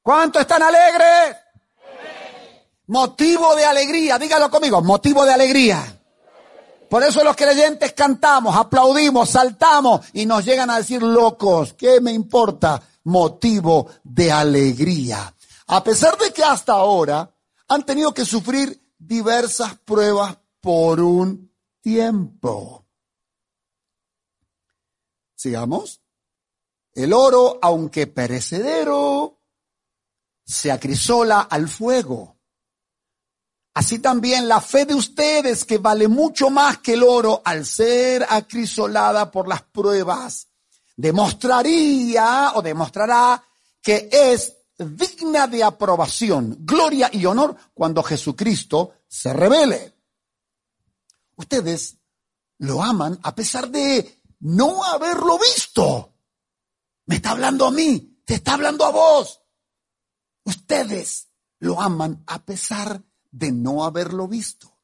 ¿Cuánto 0.00 0.40
están 0.40 0.62
alegres? 0.62 1.36
Motivo 2.88 3.54
de 3.54 3.66
alegría, 3.66 4.18
dígalo 4.18 4.50
conmigo, 4.50 4.80
motivo 4.80 5.26
de 5.26 5.34
alegría. 5.34 6.00
Por 6.88 7.02
eso 7.02 7.22
los 7.22 7.36
creyentes 7.36 7.92
cantamos, 7.92 8.56
aplaudimos, 8.56 9.28
saltamos 9.28 10.06
y 10.14 10.24
nos 10.24 10.42
llegan 10.42 10.70
a 10.70 10.78
decir 10.78 11.02
locos, 11.02 11.74
¿qué 11.74 12.00
me 12.00 12.12
importa? 12.12 12.82
Motivo 13.04 13.90
de 14.02 14.32
alegría. 14.32 15.34
A 15.66 15.84
pesar 15.84 16.16
de 16.16 16.32
que 16.32 16.42
hasta 16.42 16.72
ahora 16.72 17.30
han 17.68 17.84
tenido 17.84 18.14
que 18.14 18.24
sufrir 18.24 18.82
diversas 18.98 19.78
pruebas 19.80 20.38
por 20.58 20.98
un 21.00 21.52
tiempo. 21.82 22.86
Sigamos. 25.36 26.00
El 26.94 27.12
oro, 27.12 27.58
aunque 27.60 28.06
perecedero, 28.06 29.40
se 30.42 30.72
acrisola 30.72 31.42
al 31.42 31.68
fuego 31.68 32.37
Así 33.78 34.00
también 34.00 34.48
la 34.48 34.60
fe 34.60 34.86
de 34.86 34.94
ustedes, 34.96 35.64
que 35.64 35.78
vale 35.78 36.08
mucho 36.08 36.50
más 36.50 36.78
que 36.78 36.94
el 36.94 37.04
oro, 37.04 37.42
al 37.44 37.64
ser 37.64 38.26
acrisolada 38.28 39.30
por 39.30 39.46
las 39.46 39.62
pruebas, 39.62 40.48
demostraría 40.96 42.54
o 42.56 42.60
demostrará 42.60 43.40
que 43.80 44.08
es 44.10 44.56
digna 44.76 45.46
de 45.46 45.62
aprobación, 45.62 46.56
gloria 46.62 47.08
y 47.12 47.24
honor 47.24 47.54
cuando 47.72 48.02
Jesucristo 48.02 48.94
se 49.06 49.32
revele. 49.32 49.94
Ustedes 51.36 51.98
lo 52.58 52.82
aman 52.82 53.20
a 53.22 53.32
pesar 53.32 53.70
de 53.70 54.22
no 54.40 54.82
haberlo 54.82 55.38
visto. 55.38 56.14
Me 57.06 57.14
está 57.14 57.30
hablando 57.30 57.66
a 57.66 57.70
mí, 57.70 58.22
te 58.24 58.34
está 58.34 58.54
hablando 58.54 58.84
a 58.84 58.90
vos. 58.90 59.40
Ustedes 60.42 61.28
lo 61.60 61.80
aman 61.80 62.24
a 62.26 62.44
pesar 62.44 63.04
de 63.30 63.52
no 63.52 63.84
haberlo 63.84 64.28
visto. 64.28 64.78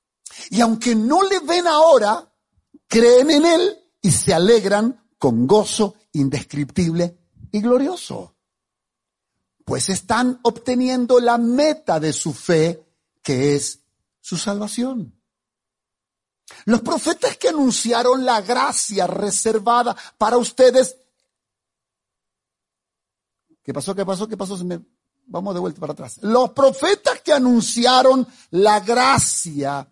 Y 0.51 0.61
aunque 0.61 0.95
no 0.95 1.23
le 1.23 1.41
ven 1.41 1.67
ahora, 1.67 2.33
creen 2.89 3.31
en 3.31 3.47
él 3.47 3.79
y 4.03 4.11
se 4.11 4.35
alegran 4.35 5.05
con 5.19 5.47
gozo 5.47 5.95
indescriptible 6.13 7.19
y 7.51 7.61
glorioso. 7.61 8.37
Pues 9.65 9.89
están 9.89 10.41
obteniendo 10.43 11.21
la 11.21 11.39
meta 11.39 11.99
de 11.99 12.13
su 12.13 12.33
fe, 12.35 12.87
que 13.23 13.55
es 13.55 13.81
su 14.21 14.37
salvación. 14.37 15.19
Los 16.67 16.83
profetas 16.83 17.37
que 17.37 17.49
anunciaron 17.49 18.25
la 18.25 18.41
gracia 18.43 19.07
reservada 19.07 19.97
para 20.19 20.37
ustedes. 20.37 20.97
¿Qué 23.63 23.73
pasó? 23.73 23.95
¿Qué 23.95 24.05
pasó? 24.05 24.29
¿Qué 24.29 24.37
pasó? 24.37 24.57
Vamos 25.27 25.55
de 25.55 25.61
vuelta 25.61 25.81
para 25.81 25.93
atrás. 25.93 26.19
Los 26.23 26.51
profetas 26.51 27.21
que 27.21 27.33
anunciaron 27.33 28.27
la 28.51 28.81
gracia 28.81 29.89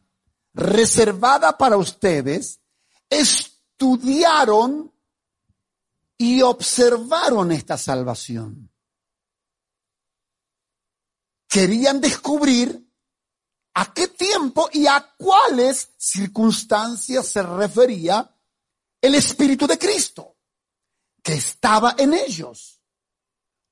reservada 0.54 1.56
para 1.56 1.76
ustedes 1.76 2.60
estudiaron 3.08 4.92
y 6.18 6.42
observaron 6.42 7.52
esta 7.52 7.76
salvación. 7.76 8.70
Querían 11.48 12.00
descubrir 12.00 12.88
a 13.74 13.92
qué 13.92 14.08
tiempo 14.08 14.68
y 14.72 14.86
a 14.86 15.00
cuáles 15.16 15.90
circunstancias 15.96 17.26
se 17.26 17.42
refería 17.42 18.30
el 19.00 19.14
Espíritu 19.14 19.66
de 19.66 19.78
Cristo, 19.78 20.36
que 21.22 21.34
estaba 21.34 21.96
en 21.98 22.14
ellos, 22.14 22.81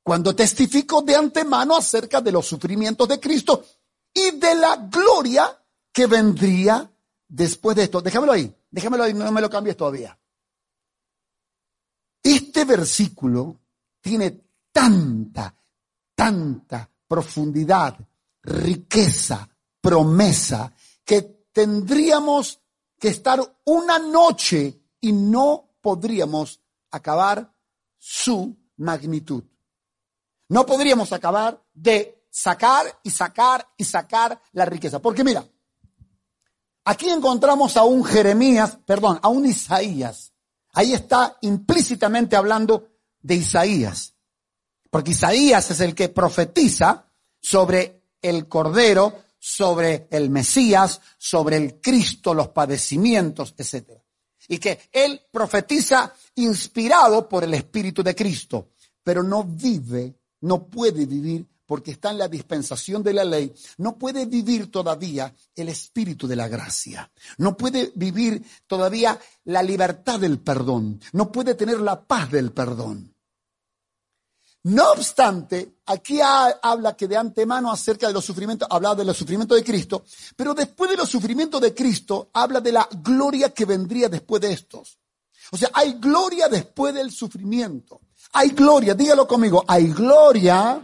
cuando 0.02 0.34
testificó 0.34 1.02
de 1.02 1.14
antemano 1.14 1.76
acerca 1.76 2.20
de 2.20 2.32
los 2.32 2.46
sufrimientos 2.46 3.06
de 3.08 3.20
Cristo 3.20 3.64
y 4.12 4.32
de 4.32 4.54
la 4.54 4.76
gloria 4.76 5.56
que 5.92 6.06
vendría 6.06 6.90
después 7.28 7.76
de 7.76 7.84
esto. 7.84 8.00
Déjamelo 8.00 8.32
ahí, 8.32 8.52
déjamelo 8.70 9.04
ahí, 9.04 9.14
no 9.14 9.30
me 9.30 9.40
lo 9.40 9.50
cambies 9.50 9.76
todavía. 9.76 10.18
Este 12.22 12.64
versículo 12.64 13.56
tiene 14.00 14.40
tanta, 14.72 15.54
tanta 16.14 16.90
profundidad, 17.06 17.96
riqueza, 18.42 19.48
promesa, 19.80 20.72
que 21.04 21.46
tendríamos 21.52 22.60
que 22.98 23.08
estar 23.08 23.40
una 23.64 23.98
noche 23.98 24.80
y 25.00 25.12
no 25.12 25.70
podríamos 25.80 26.60
acabar 26.90 27.52
su 27.98 28.56
magnitud. 28.76 29.44
No 30.50 30.66
podríamos 30.66 31.12
acabar 31.12 31.60
de 31.72 32.26
sacar 32.30 33.00
y 33.02 33.10
sacar 33.10 33.66
y 33.76 33.84
sacar 33.84 34.40
la 34.52 34.66
riqueza. 34.66 34.98
Porque 35.00 35.24
mira, 35.24 35.44
aquí 36.84 37.08
encontramos 37.08 37.76
a 37.76 37.84
un 37.84 38.04
Jeremías, 38.04 38.78
perdón, 38.84 39.18
a 39.22 39.28
un 39.28 39.46
Isaías. 39.46 40.32
Ahí 40.74 40.92
está 40.92 41.38
implícitamente 41.40 42.36
hablando 42.36 42.88
de 43.20 43.36
Isaías. 43.36 44.14
Porque 44.90 45.12
Isaías 45.12 45.70
es 45.70 45.80
el 45.80 45.94
que 45.94 46.10
profetiza 46.10 47.06
sobre 47.40 48.02
el 48.20 48.46
Cordero 48.46 49.30
sobre 49.40 50.06
el 50.10 50.28
Mesías, 50.28 51.00
sobre 51.16 51.56
el 51.56 51.80
Cristo, 51.80 52.34
los 52.34 52.48
padecimientos, 52.48 53.54
etc. 53.56 53.98
Y 54.48 54.58
que 54.58 54.78
él 54.92 55.20
profetiza 55.32 56.14
inspirado 56.36 57.26
por 57.26 57.44
el 57.44 57.54
Espíritu 57.54 58.02
de 58.02 58.14
Cristo, 58.14 58.68
pero 59.02 59.22
no 59.22 59.42
vive, 59.44 60.19
no 60.40 60.66
puede 60.66 61.06
vivir 61.06 61.46
porque 61.66 61.92
está 61.92 62.10
en 62.10 62.18
la 62.18 62.26
dispensación 62.26 63.00
de 63.00 63.14
la 63.14 63.22
ley, 63.22 63.54
no 63.78 63.96
puede 63.96 64.26
vivir 64.26 64.72
todavía 64.72 65.32
el 65.54 65.68
espíritu 65.68 66.26
de 66.26 66.34
la 66.34 66.48
gracia, 66.48 67.08
no 67.38 67.56
puede 67.56 67.92
vivir 67.94 68.44
todavía 68.66 69.16
la 69.44 69.62
libertad 69.62 70.18
del 70.18 70.40
perdón, 70.40 71.00
no 71.12 71.30
puede 71.30 71.54
tener 71.54 71.80
la 71.80 72.02
paz 72.02 72.30
del 72.32 72.50
perdón. 72.50 73.14
No 74.64 74.90
obstante, 74.90 75.76
aquí 75.86 76.18
habla 76.20 76.96
que 76.96 77.06
de 77.06 77.16
antemano 77.16 77.70
acerca 77.70 78.08
de 78.08 78.14
los 78.14 78.24
sufrimientos, 78.24 78.68
habla 78.70 78.94
de 78.94 79.04
los 79.04 79.16
sufrimientos 79.16 79.56
de 79.56 79.64
Cristo, 79.64 80.04
pero 80.36 80.52
después 80.52 80.90
de 80.90 80.96
los 80.96 81.08
sufrimientos 81.08 81.60
de 81.60 81.72
Cristo, 81.72 82.30
habla 82.32 82.60
de 82.60 82.72
la 82.72 82.88
gloria 83.00 83.54
que 83.54 83.64
vendría 83.64 84.08
después 84.08 84.42
de 84.42 84.52
estos. 84.52 84.98
O 85.52 85.56
sea, 85.56 85.70
hay 85.72 85.94
gloria 85.94 86.48
después 86.48 86.92
del 86.92 87.10
sufrimiento. 87.10 88.00
Hay 88.32 88.50
gloria, 88.50 88.94
dígalo 88.94 89.26
conmigo, 89.26 89.64
hay 89.66 89.88
gloria 89.88 90.80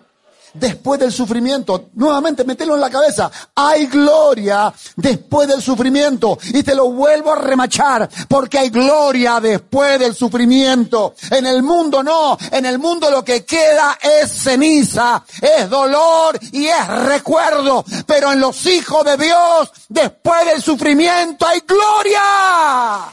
después 0.59 0.99
del 0.99 1.13
sufrimiento. 1.13 1.91
Nuevamente, 1.95 2.45
metelo 2.45 2.75
en 2.75 2.81
la 2.81 2.91
cabeza. 2.91 3.31
Hay 3.55 3.87
gloria 3.87 4.73
después 4.97 5.49
del 5.49 5.63
sufrimiento. 5.63 6.39
Y 6.43 6.63
te 6.63 6.75
lo 6.75 6.91
vuelvo 6.91 7.33
a 7.33 7.37
remachar, 7.37 8.09
porque 8.29 8.59
hay 8.59 8.71
gloria 8.71 9.41
después 9.41 9.99
del 9.99 10.15
sufrimiento. 10.15 11.15
En 11.31 11.47
el 11.47 11.63
mundo 11.63 12.03
no. 12.03 12.37
En 12.51 12.67
el 12.67 12.79
mundo 12.79 13.11
lo 13.11 13.25
que 13.25 13.45
queda 13.45 13.99
es 14.01 14.31
ceniza, 14.31 15.23
es 15.41 15.69
dolor 15.69 16.39
y 16.53 16.67
es 16.67 16.89
recuerdo. 16.89 17.85
Pero 18.07 18.33
en 18.33 18.41
los 18.41 18.65
hijos 18.67 19.05
de 19.05 19.17
Dios, 19.17 19.71
después 19.89 20.47
del 20.47 20.63
sufrimiento, 20.63 21.47
hay 21.47 21.61
gloria. 21.61 23.05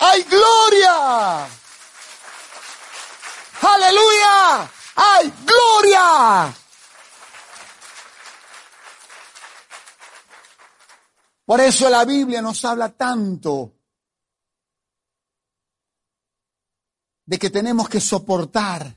Hay 0.00 0.22
gloria. 0.22 1.57
Aleluya. 3.62 4.70
Hay 4.96 5.32
gloria. 5.44 6.54
Por 11.44 11.60
eso 11.60 11.88
la 11.88 12.04
Biblia 12.04 12.42
nos 12.42 12.62
habla 12.64 12.90
tanto 12.90 13.72
de 17.24 17.38
que 17.38 17.48
tenemos 17.48 17.88
que 17.88 18.00
soportar, 18.00 18.94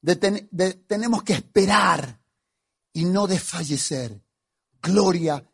de, 0.00 0.16
tenemos 0.88 1.22
que 1.22 1.34
esperar 1.34 2.20
y 2.92 3.04
no 3.04 3.26
desfallecer. 3.28 4.20
Gloria 4.82 5.44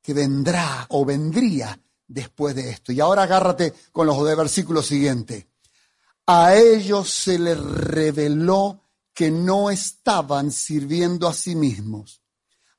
que 0.00 0.14
vendrá 0.14 0.86
o 0.90 1.04
vendría 1.04 1.78
después 2.06 2.54
de 2.54 2.70
esto. 2.70 2.92
Y 2.92 3.00
ahora 3.00 3.24
agárrate 3.24 3.74
con 3.90 4.06
los 4.06 4.24
de 4.24 4.34
versículo 4.36 4.82
siguiente. 4.82 5.47
A 6.30 6.54
ellos 6.54 7.10
se 7.10 7.38
les 7.38 7.58
reveló 7.58 8.82
que 9.14 9.30
no 9.30 9.70
estaban 9.70 10.52
sirviendo 10.52 11.26
a 11.26 11.32
sí 11.32 11.56
mismos. 11.56 12.20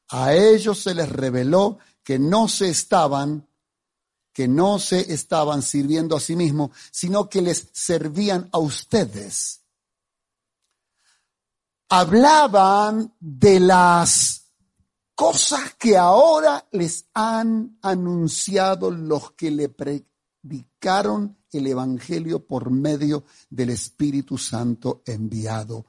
A 0.09 0.35
ellos 0.35 0.83
se 0.83 0.93
les 0.93 1.09
reveló 1.09 1.79
que 2.03 2.19
no 2.19 2.47
se 2.47 2.69
estaban 2.69 3.47
que 4.33 4.47
no 4.47 4.77
se 4.77 5.12
estaban 5.12 5.63
sirviendo 5.63 6.15
a 6.15 6.19
sí 6.19 6.35
mismos, 6.35 6.69
sino 6.91 7.27
que 7.27 7.41
les 7.41 7.69
servían 7.73 8.47
a 8.51 8.59
ustedes. 8.59 9.62
Hablaban 11.89 13.15
de 13.19 13.59
las 13.59 14.43
cosas 15.15 15.73
que 15.73 15.97
ahora 15.97 16.67
les 16.71 17.05
han 17.15 17.79
anunciado 17.81 18.91
los 18.91 19.31
que 19.31 19.49
le 19.49 19.69
predicaron 19.69 21.38
el 21.57 21.67
Evangelio 21.67 22.45
por 22.45 22.69
medio 22.69 23.25
del 23.49 23.71
Espíritu 23.71 24.38
Santo 24.38 25.01
enviado 25.05 25.85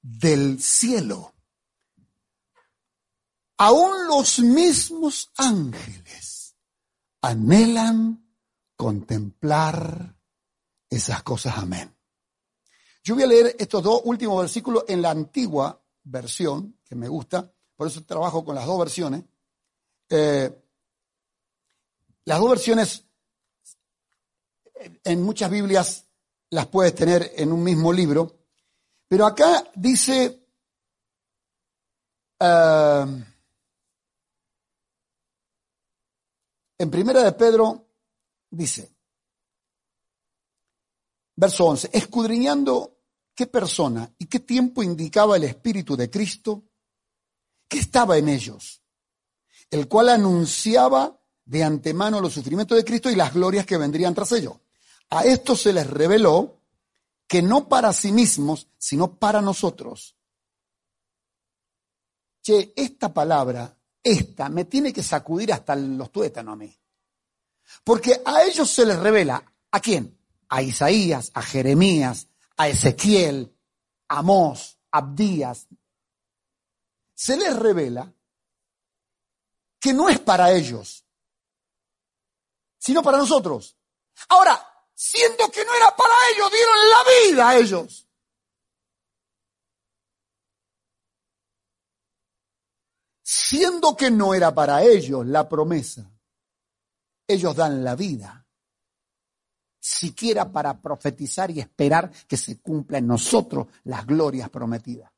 del 0.00 0.60
cielo. 0.60 1.34
Aún 3.58 4.06
los 4.06 4.38
mismos 4.40 5.32
ángeles 5.36 6.54
anhelan 7.22 8.24
contemplar 8.76 10.16
esas 10.88 11.22
cosas. 11.22 11.56
Amén. 11.56 11.92
Yo 13.02 13.14
voy 13.14 13.24
a 13.24 13.28
leer 13.28 13.56
estos 13.58 13.82
dos 13.82 14.02
últimos 14.04 14.40
versículos 14.40 14.84
en 14.88 15.00
la 15.00 15.10
antigua 15.10 15.82
versión, 16.02 16.78
que 16.84 16.94
me 16.94 17.08
gusta, 17.08 17.52
por 17.74 17.86
eso 17.86 18.04
trabajo 18.04 18.44
con 18.44 18.54
las 18.54 18.66
dos 18.66 18.78
versiones. 18.78 19.24
Eh, 20.08 20.62
las 22.24 22.38
dos 22.40 22.50
versiones 22.50 23.05
en 25.04 25.22
muchas 25.22 25.50
Biblias 25.50 26.06
las 26.50 26.66
puedes 26.66 26.94
tener 26.94 27.32
en 27.36 27.52
un 27.52 27.62
mismo 27.62 27.92
libro, 27.92 28.38
pero 29.08 29.26
acá 29.26 29.64
dice, 29.74 30.46
eh, 32.40 33.24
En 36.78 36.90
primera 36.90 37.22
de 37.22 37.32
Pedro 37.32 37.88
dice, 38.50 38.96
verso 41.36 41.66
11, 41.66 41.90
escudriñando 41.92 42.98
qué 43.34 43.46
persona 43.46 44.12
y 44.18 44.26
qué 44.26 44.40
tiempo 44.40 44.82
indicaba 44.82 45.36
el 45.36 45.44
Espíritu 45.44 45.96
de 45.96 46.10
Cristo 46.10 46.64
que 47.66 47.78
estaba 47.78 48.18
en 48.18 48.28
ellos, 48.28 48.82
el 49.70 49.88
cual 49.88 50.10
anunciaba 50.10 51.18
de 51.44 51.64
antemano 51.64 52.20
los 52.20 52.34
sufrimientos 52.34 52.76
de 52.76 52.84
Cristo 52.84 53.10
y 53.10 53.16
las 53.16 53.32
glorias 53.32 53.64
que 53.64 53.78
vendrían 53.78 54.14
tras 54.14 54.32
ellos. 54.32 54.56
A 55.10 55.24
esto 55.24 55.54
se 55.54 55.72
les 55.72 55.86
reveló 55.86 56.60
que 57.26 57.42
no 57.42 57.68
para 57.68 57.92
sí 57.92 58.12
mismos, 58.12 58.68
sino 58.78 59.18
para 59.18 59.40
nosotros. 59.40 60.16
Che, 62.42 62.72
esta 62.76 63.12
palabra, 63.12 63.76
esta, 64.02 64.48
me 64.48 64.64
tiene 64.64 64.92
que 64.92 65.02
sacudir 65.02 65.52
hasta 65.52 65.74
los 65.74 66.12
tuétanos 66.12 66.52
a 66.52 66.56
mí. 66.56 66.78
Porque 67.82 68.22
a 68.24 68.42
ellos 68.42 68.70
se 68.70 68.86
les 68.86 68.98
revela, 68.98 69.44
¿a 69.70 69.80
quién? 69.80 70.16
A 70.48 70.62
Isaías, 70.62 71.30
a 71.34 71.42
Jeremías, 71.42 72.28
a 72.56 72.68
Ezequiel, 72.68 73.52
a 74.08 74.18
Amós, 74.18 74.78
a 74.92 74.98
Abdías. 74.98 75.66
Se 77.14 77.36
les 77.36 77.56
revela 77.56 78.12
que 79.80 79.92
no 79.92 80.08
es 80.08 80.20
para 80.20 80.52
ellos, 80.52 81.04
sino 82.78 83.02
para 83.02 83.18
nosotros. 83.18 83.76
Ahora, 84.28 84.75
siendo 84.96 85.50
que 85.50 85.62
no 85.64 85.74
era 85.74 85.94
para 85.94 86.14
ellos, 86.32 86.50
dieron 86.50 86.76
la 86.90 87.34
vida 87.34 87.48
a 87.50 87.58
ellos. 87.58 88.08
Siendo 93.22 93.96
que 93.96 94.10
no 94.10 94.34
era 94.34 94.54
para 94.54 94.82
ellos 94.82 95.26
la 95.26 95.48
promesa, 95.48 96.10
ellos 97.28 97.54
dan 97.54 97.84
la 97.84 97.94
vida, 97.94 98.46
siquiera 99.78 100.50
para 100.50 100.80
profetizar 100.80 101.50
y 101.50 101.60
esperar 101.60 102.10
que 102.26 102.36
se 102.36 102.60
cumpla 102.60 102.98
en 102.98 103.06
nosotros 103.06 103.66
las 103.84 104.06
glorias 104.06 104.48
prometidas. 104.48 105.12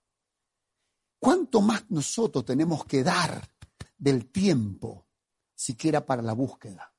¿Cuánto 1.20 1.60
más 1.60 1.90
nosotros 1.90 2.44
tenemos 2.44 2.84
que 2.84 3.02
dar 3.02 3.48
del 3.96 4.30
tiempo, 4.30 5.06
siquiera 5.54 6.04
para 6.04 6.22
la 6.22 6.32
búsqueda? 6.32 6.92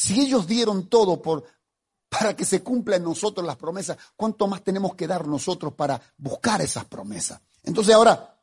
Si 0.00 0.18
ellos 0.18 0.46
dieron 0.46 0.88
todo 0.88 1.20
por, 1.20 1.44
para 2.08 2.34
que 2.34 2.46
se 2.46 2.62
cumpla 2.62 2.96
en 2.96 3.04
nosotros 3.04 3.46
las 3.46 3.56
promesas, 3.56 3.98
¿cuánto 4.16 4.46
más 4.46 4.64
tenemos 4.64 4.94
que 4.94 5.06
dar 5.06 5.26
nosotros 5.26 5.74
para 5.74 6.00
buscar 6.16 6.62
esas 6.62 6.86
promesas? 6.86 7.38
Entonces 7.64 7.94
ahora, 7.94 8.40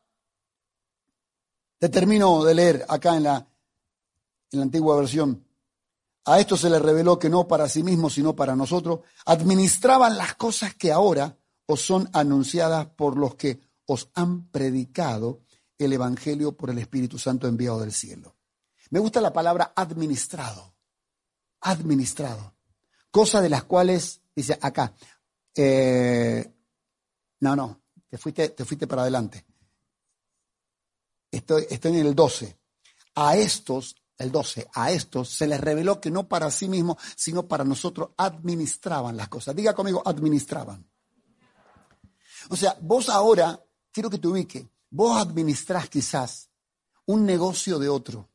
te 1.80 1.89
termino 1.89 2.43
de 2.43 2.53
leer 2.53 2.86
acá 2.88 3.18
en 3.18 3.24
la, 3.24 3.38
en 4.51 4.60
la 4.60 4.64
antigua 4.66 4.97
versión. 4.97 5.43
A 6.26 6.39
esto 6.39 6.55
se 6.58 6.70
le 6.70 6.78
reveló 6.78 7.18
que 7.18 7.28
no 7.28 7.47
para 7.47 7.68
sí 7.68 7.82
mismos, 7.82 8.14
sino 8.14 8.36
para 8.36 8.55
nosotros, 8.55 8.99
administraban 9.26 10.16
las 10.16 10.36
cosas 10.36 10.76
que 10.76 10.91
ahora 10.91 11.39
os 11.66 11.82
son 11.82 12.08
anunciadas 12.14 12.86
por 12.86 13.18
los 13.18 13.34
que 13.34 13.62
os 13.88 14.12
han 14.14 14.47
predicado 14.49 15.41
el 15.80 15.91
Evangelio 15.91 16.55
por 16.55 16.70
el 16.70 16.78
Espíritu 16.78 17.18
Santo 17.18 17.47
enviado 17.47 17.80
del 17.80 17.93
cielo. 17.93 18.36
Me 18.91 18.99
gusta 18.99 19.22
la 19.22 19.34
palabra 19.34 19.74
administrado 19.76 20.77
administrado. 21.62 22.55
Cosa 23.12 23.41
de 23.41 23.49
las 23.49 23.64
cuales, 23.64 24.22
dice 24.36 24.58
acá, 24.62 24.93
eh, 25.55 26.53
no, 27.39 27.55
no, 27.55 27.82
te 28.10 28.18
fuiste, 28.18 28.49
te 28.49 28.66
fuiste 28.66 28.88
para 28.88 29.01
adelante. 29.03 29.45
Estoy, 31.32 31.66
estoy 31.70 31.99
en 31.99 32.05
el 32.08 32.16
12. 32.16 32.58
A 33.16 33.36
estos, 33.36 33.95
el 34.18 34.32
12, 34.32 34.68
a 34.74 34.91
estos 34.91 35.30
se 35.30 35.47
les 35.47 35.60
reveló 35.60 35.99
que 35.99 36.12
no 36.12 36.28
para 36.28 36.51
sí 36.51 36.68
mismos, 36.68 36.97
sino 37.16 37.47
para 37.47 37.64
nosotros 37.64 38.10
administraban 38.18 39.18
las 39.18 39.30
cosas. 39.30 39.55
Diga 39.55 39.74
conmigo, 39.74 40.01
administraban. 40.05 40.88
O 42.49 42.55
sea, 42.55 42.78
vos 42.82 43.10
ahora, 43.10 43.60
quiero 43.91 44.10
que 44.10 44.20
te 44.20 44.28
ubique, 44.28 44.70
vos 44.89 45.20
administrás 45.20 45.89
quizás 45.89 46.49
un 47.05 47.26
negocio 47.26 47.80
de 47.80 47.89
otro. 47.89 48.30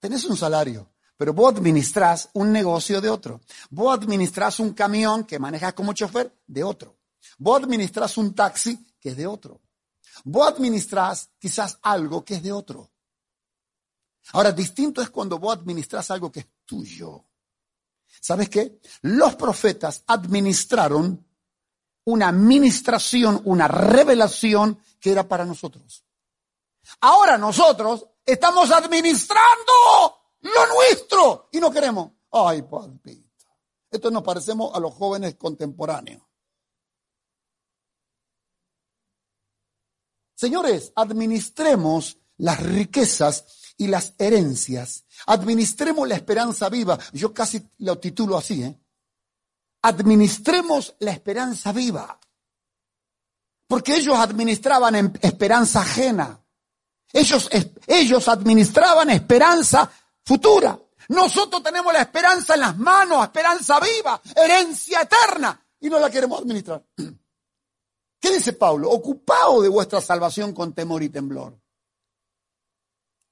Tenés 0.00 0.24
un 0.24 0.36
salario, 0.36 0.90
pero 1.18 1.34
vos 1.34 1.52
administrás 1.52 2.30
un 2.34 2.52
negocio 2.52 3.00
de 3.00 3.10
otro. 3.10 3.40
Vos 3.70 3.98
administrás 3.98 4.60
un 4.60 4.72
camión 4.72 5.24
que 5.24 5.40
manejas 5.40 5.74
como 5.74 5.92
chofer 5.92 6.32
de 6.46 6.62
otro. 6.62 6.96
Vos 7.38 7.60
administrás 7.62 8.16
un 8.16 8.34
taxi 8.34 8.78
que 9.00 9.10
es 9.10 9.16
de 9.16 9.26
otro. 9.26 9.60
Vos 10.24 10.48
administrás 10.48 11.30
quizás 11.36 11.76
algo 11.82 12.24
que 12.24 12.36
es 12.36 12.42
de 12.42 12.52
otro. 12.52 12.92
Ahora, 14.32 14.52
distinto 14.52 15.02
es 15.02 15.10
cuando 15.10 15.38
vos 15.38 15.56
administrás 15.56 16.08
algo 16.12 16.30
que 16.30 16.40
es 16.40 16.46
tuyo. 16.64 17.24
¿Sabes 18.20 18.48
qué? 18.48 18.80
Los 19.02 19.34
profetas 19.34 20.04
administraron 20.06 21.26
una 22.04 22.28
administración, 22.28 23.42
una 23.44 23.66
revelación 23.66 24.80
que 25.00 25.10
era 25.10 25.26
para 25.26 25.44
nosotros. 25.44 26.04
Ahora 27.00 27.36
nosotros 27.36 28.06
estamos 28.24 28.70
administrando 28.70 30.17
lo 30.40 30.66
nuestro, 30.66 31.48
y 31.52 31.60
no 31.60 31.70
queremos. 31.70 32.12
Ay, 32.30 32.62
papito. 32.62 33.28
Esto 33.90 34.10
nos 34.10 34.22
parecemos 34.22 34.74
a 34.74 34.80
los 34.80 34.94
jóvenes 34.94 35.34
contemporáneos. 35.36 36.22
Señores, 40.34 40.92
administremos 40.94 42.18
las 42.36 42.62
riquezas 42.62 43.74
y 43.76 43.88
las 43.88 44.14
herencias. 44.18 45.04
Administremos 45.26 46.06
la 46.06 46.14
esperanza 46.14 46.68
viva. 46.68 46.98
Yo 47.12 47.34
casi 47.34 47.68
lo 47.78 47.98
titulo 47.98 48.36
así, 48.36 48.62
¿eh? 48.62 48.78
Administremos 49.82 50.94
la 51.00 51.12
esperanza 51.12 51.72
viva. 51.72 52.20
Porque 53.66 53.96
ellos 53.96 54.16
administraban 54.16 55.18
esperanza 55.20 55.80
ajena. 55.80 56.40
Ellos, 57.12 57.48
ellos 57.86 58.28
administraban 58.28 59.10
esperanza 59.10 59.90
futura. 60.28 60.78
Nosotros 61.08 61.62
tenemos 61.62 61.90
la 61.90 62.02
esperanza 62.02 62.52
en 62.52 62.60
las 62.60 62.76
manos, 62.76 63.24
esperanza 63.24 63.80
viva, 63.80 64.20
herencia 64.36 65.00
eterna, 65.00 65.58
y 65.80 65.88
no 65.88 65.98
la 65.98 66.10
queremos 66.10 66.42
administrar. 66.42 66.84
¿Qué 68.20 68.34
dice 68.34 68.52
Pablo? 68.52 68.90
Ocupado 68.90 69.62
de 69.62 69.70
vuestra 69.70 70.02
salvación 70.02 70.52
con 70.52 70.74
temor 70.74 71.02
y 71.02 71.08
temblor. 71.08 71.58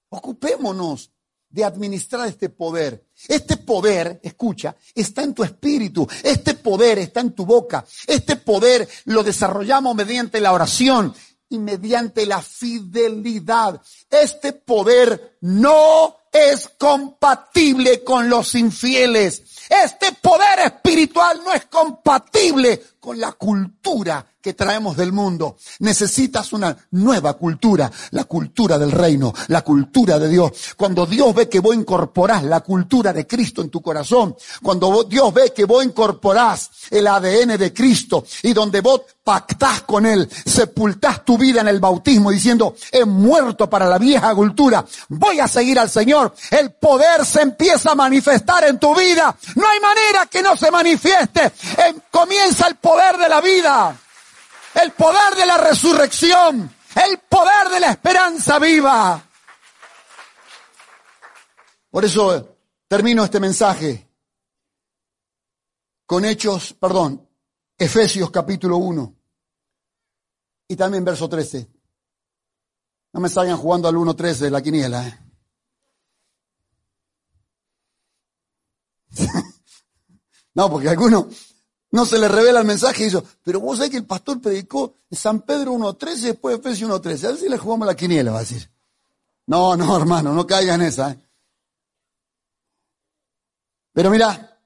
Ocupémonos 0.08 1.10
de 1.50 1.64
administrar 1.64 2.28
este 2.28 2.48
poder. 2.48 3.08
Este 3.28 3.58
poder, 3.58 4.18
escucha, 4.22 4.74
está 4.94 5.22
en 5.22 5.34
tu 5.34 5.44
espíritu. 5.44 6.08
Este 6.22 6.54
poder 6.54 6.98
está 7.00 7.20
en 7.20 7.32
tu 7.32 7.44
boca. 7.44 7.84
Este 8.06 8.36
poder 8.36 8.88
lo 9.04 9.22
desarrollamos 9.22 9.94
mediante 9.94 10.40
la 10.40 10.52
oración 10.52 11.14
y 11.48 11.58
mediante 11.58 12.24
la 12.24 12.40
fidelidad. 12.40 13.82
Este 14.08 14.54
poder 14.54 15.36
no 15.42 16.16
es 16.36 16.70
compatible 16.78 18.04
con 18.04 18.28
los 18.28 18.54
infieles. 18.54 19.42
Este 19.68 20.12
poder 20.12 20.60
espiritual 20.60 21.42
no 21.44 21.52
es 21.52 21.66
compatible 21.66 22.80
con 23.06 23.20
la 23.20 23.30
cultura 23.30 24.26
que 24.42 24.54
traemos 24.54 24.96
del 24.96 25.12
mundo. 25.12 25.56
Necesitas 25.78 26.52
una 26.52 26.76
nueva 26.90 27.34
cultura, 27.34 27.90
la 28.10 28.24
cultura 28.24 28.78
del 28.78 28.90
reino, 28.90 29.32
la 29.46 29.62
cultura 29.62 30.18
de 30.18 30.28
Dios. 30.28 30.50
Cuando 30.76 31.06
Dios 31.06 31.32
ve 31.32 31.48
que 31.48 31.60
vos 31.60 31.74
incorporás 31.74 32.42
la 32.42 32.60
cultura 32.60 33.12
de 33.12 33.24
Cristo 33.26 33.62
en 33.62 33.70
tu 33.70 33.80
corazón, 33.80 34.36
cuando 34.60 35.04
Dios 35.04 35.32
ve 35.32 35.52
que 35.52 35.66
vos 35.66 35.84
incorporás 35.84 36.68
el 36.90 37.06
ADN 37.06 37.56
de 37.56 37.72
Cristo 37.72 38.24
y 38.42 38.52
donde 38.52 38.80
vos 38.80 39.02
pactás 39.22 39.82
con 39.82 40.06
Él, 40.06 40.28
sepultás 40.44 41.24
tu 41.24 41.36
vida 41.36 41.60
en 41.60 41.66
el 41.66 41.80
bautismo 41.80 42.30
diciendo, 42.30 42.76
he 42.92 43.04
muerto 43.04 43.68
para 43.68 43.88
la 43.88 43.98
vieja 43.98 44.32
cultura, 44.34 44.84
voy 45.08 45.40
a 45.40 45.48
seguir 45.48 45.80
al 45.80 45.90
Señor, 45.90 46.32
el 46.52 46.72
poder 46.72 47.26
se 47.26 47.42
empieza 47.42 47.90
a 47.90 47.96
manifestar 47.96 48.62
en 48.64 48.78
tu 48.78 48.94
vida. 48.94 49.36
No 49.56 49.68
hay 49.68 49.80
manera 49.80 50.26
que 50.26 50.42
no 50.42 50.56
se 50.56 50.70
manifieste. 50.70 51.52
comienza 52.12 52.68
el 52.68 52.76
poder 52.76 52.95
de 52.96 53.28
la 53.28 53.40
vida 53.40 54.00
el 54.82 54.92
poder 54.92 55.34
de 55.34 55.46
la 55.46 55.56
resurrección, 55.56 56.74
el 56.94 57.18
poder 57.20 57.68
de 57.70 57.80
la 57.80 57.92
esperanza 57.92 58.58
viva. 58.58 59.22
Por 61.90 62.04
eso 62.04 62.58
termino 62.86 63.24
este 63.24 63.40
mensaje 63.40 64.06
con 66.04 66.24
Hechos, 66.24 66.74
perdón, 66.74 67.26
Efesios 67.78 68.30
capítulo 68.30 68.76
1 68.76 69.14
y 70.68 70.76
también 70.76 71.04
verso 71.04 71.28
13. 71.28 71.70
No 73.12 73.20
me 73.20 73.28
salgan 73.30 73.56
jugando 73.56 73.88
al 73.88 73.94
1.13 73.94 74.36
de 74.36 74.50
la 74.50 74.62
quiniela. 74.62 75.08
¿eh? 75.08 75.18
no, 80.54 80.70
porque 80.70 80.90
algunos 80.90 81.55
no 81.96 82.06
se 82.06 82.18
le 82.18 82.28
revela 82.28 82.60
el 82.60 82.66
mensaje 82.66 83.02
y 83.02 83.04
dice, 83.06 83.22
pero 83.42 83.60
vos 83.60 83.78
sabés 83.78 83.90
que 83.90 83.96
el 83.96 84.06
pastor 84.06 84.40
predicó 84.40 84.94
San 85.10 85.40
Pedro 85.40 85.72
1.13 85.72 86.18
y 86.18 86.26
después 86.26 86.58
Efesios 86.58 86.90
1.13. 86.90 87.24
A 87.24 87.28
ver 87.28 87.36
si 87.38 87.48
le 87.48 87.58
jugamos 87.58 87.86
la 87.86 87.96
quiniela, 87.96 88.32
va 88.32 88.38
a 88.38 88.40
decir. 88.40 88.70
No, 89.46 89.76
no, 89.76 89.96
hermano, 90.00 90.32
no 90.32 90.46
caiga 90.46 90.74
en 90.74 90.82
esa. 90.82 91.12
¿eh? 91.12 91.18
Pero 93.92 94.10
mira, 94.10 94.60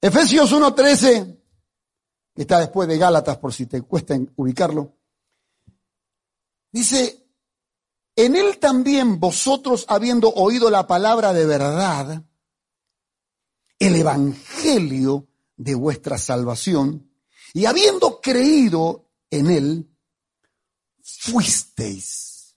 Efesios 0.00 0.52
1.13 0.52 1.42
que 2.34 2.42
está 2.42 2.58
después 2.58 2.88
de 2.88 2.98
Gálatas, 2.98 3.36
por 3.36 3.52
si 3.52 3.66
te 3.66 3.82
cuesta 3.82 4.18
ubicarlo. 4.36 4.92
Dice, 6.72 7.28
en 8.16 8.34
él 8.34 8.58
también 8.58 9.20
vosotros, 9.20 9.84
habiendo 9.88 10.30
oído 10.30 10.68
la 10.68 10.86
palabra 10.86 11.32
de 11.32 11.46
verdad, 11.46 12.24
el 13.78 13.94
evangelio 13.94 15.28
de 15.56 15.74
vuestra 15.74 16.18
salvación, 16.18 17.10
y 17.52 17.66
habiendo 17.66 18.20
creído 18.20 19.10
en 19.30 19.50
él, 19.50 19.96
fuisteis. 21.02 22.56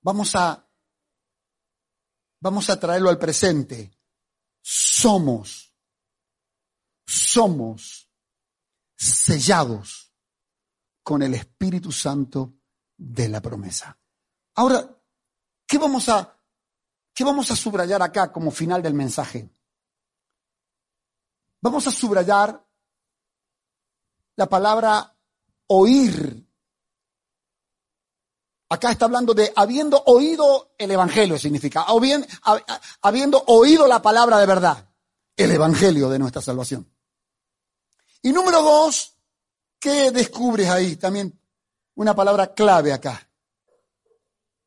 Vamos 0.00 0.34
a, 0.36 0.66
vamos 2.40 2.70
a 2.70 2.78
traerlo 2.78 3.10
al 3.10 3.18
presente. 3.18 3.90
Somos, 4.62 5.74
somos 7.06 8.08
sellados 8.96 10.12
con 11.02 11.22
el 11.22 11.34
Espíritu 11.34 11.90
Santo 11.90 12.54
de 12.96 13.28
la 13.28 13.40
promesa. 13.40 13.98
Ahora, 14.54 14.96
¿qué 15.66 15.78
vamos 15.78 16.08
a, 16.08 16.38
qué 17.14 17.24
vamos 17.24 17.50
a 17.50 17.56
subrayar 17.56 18.02
acá 18.02 18.32
como 18.32 18.50
final 18.50 18.82
del 18.82 18.94
mensaje? 18.94 19.50
Vamos 21.60 21.86
a 21.86 21.90
subrayar 21.90 22.64
la 24.36 24.46
palabra 24.46 25.16
oír. 25.66 26.46
Acá 28.70 28.92
está 28.92 29.06
hablando 29.06 29.34
de 29.34 29.52
habiendo 29.56 30.02
oído 30.06 30.74
el 30.78 30.90
Evangelio, 30.90 31.38
significa, 31.38 31.86
o 31.88 32.00
bien, 32.00 32.26
habiendo 33.02 33.42
oído 33.46 33.86
la 33.86 34.02
palabra 34.02 34.38
de 34.38 34.46
verdad, 34.46 34.88
el 35.36 35.50
Evangelio 35.50 36.08
de 36.08 36.18
nuestra 36.18 36.42
salvación. 36.42 36.88
Y 38.22 38.32
número 38.32 38.62
dos, 38.62 39.16
¿qué 39.80 40.10
descubres 40.10 40.68
ahí? 40.68 40.96
También 40.96 41.40
una 41.94 42.14
palabra 42.14 42.54
clave 42.54 42.92
acá. 42.92 43.28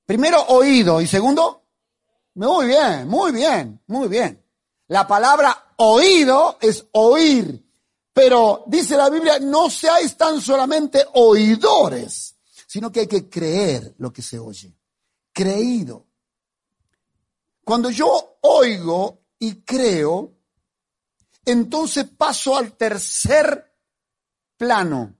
Primero, 0.05 0.41
oído. 0.47 0.99
Y 0.99 1.07
segundo, 1.07 1.67
muy 2.33 2.67
bien, 2.67 3.07
muy 3.07 3.31
bien, 3.31 3.81
muy 3.87 4.07
bien. 4.07 4.45
La 4.87 5.07
palabra 5.07 5.70
oído 5.81 6.57
es 6.61 6.85
oír. 6.91 7.67
Pero 8.13 8.63
dice 8.67 8.97
la 8.97 9.09
Biblia, 9.09 9.39
no 9.39 9.69
seáis 9.69 10.15
tan 10.17 10.41
solamente 10.41 11.05
oidores, 11.13 12.35
sino 12.67 12.91
que 12.91 13.01
hay 13.01 13.07
que 13.07 13.29
creer 13.29 13.95
lo 13.97 14.11
que 14.11 14.21
se 14.21 14.37
oye. 14.37 14.73
Creído. 15.33 16.07
Cuando 17.63 17.89
yo 17.89 18.37
oigo 18.41 19.21
y 19.39 19.61
creo, 19.61 20.33
entonces 21.45 22.05
paso 22.17 22.57
al 22.57 22.73
tercer 22.73 23.73
plano. 24.57 25.15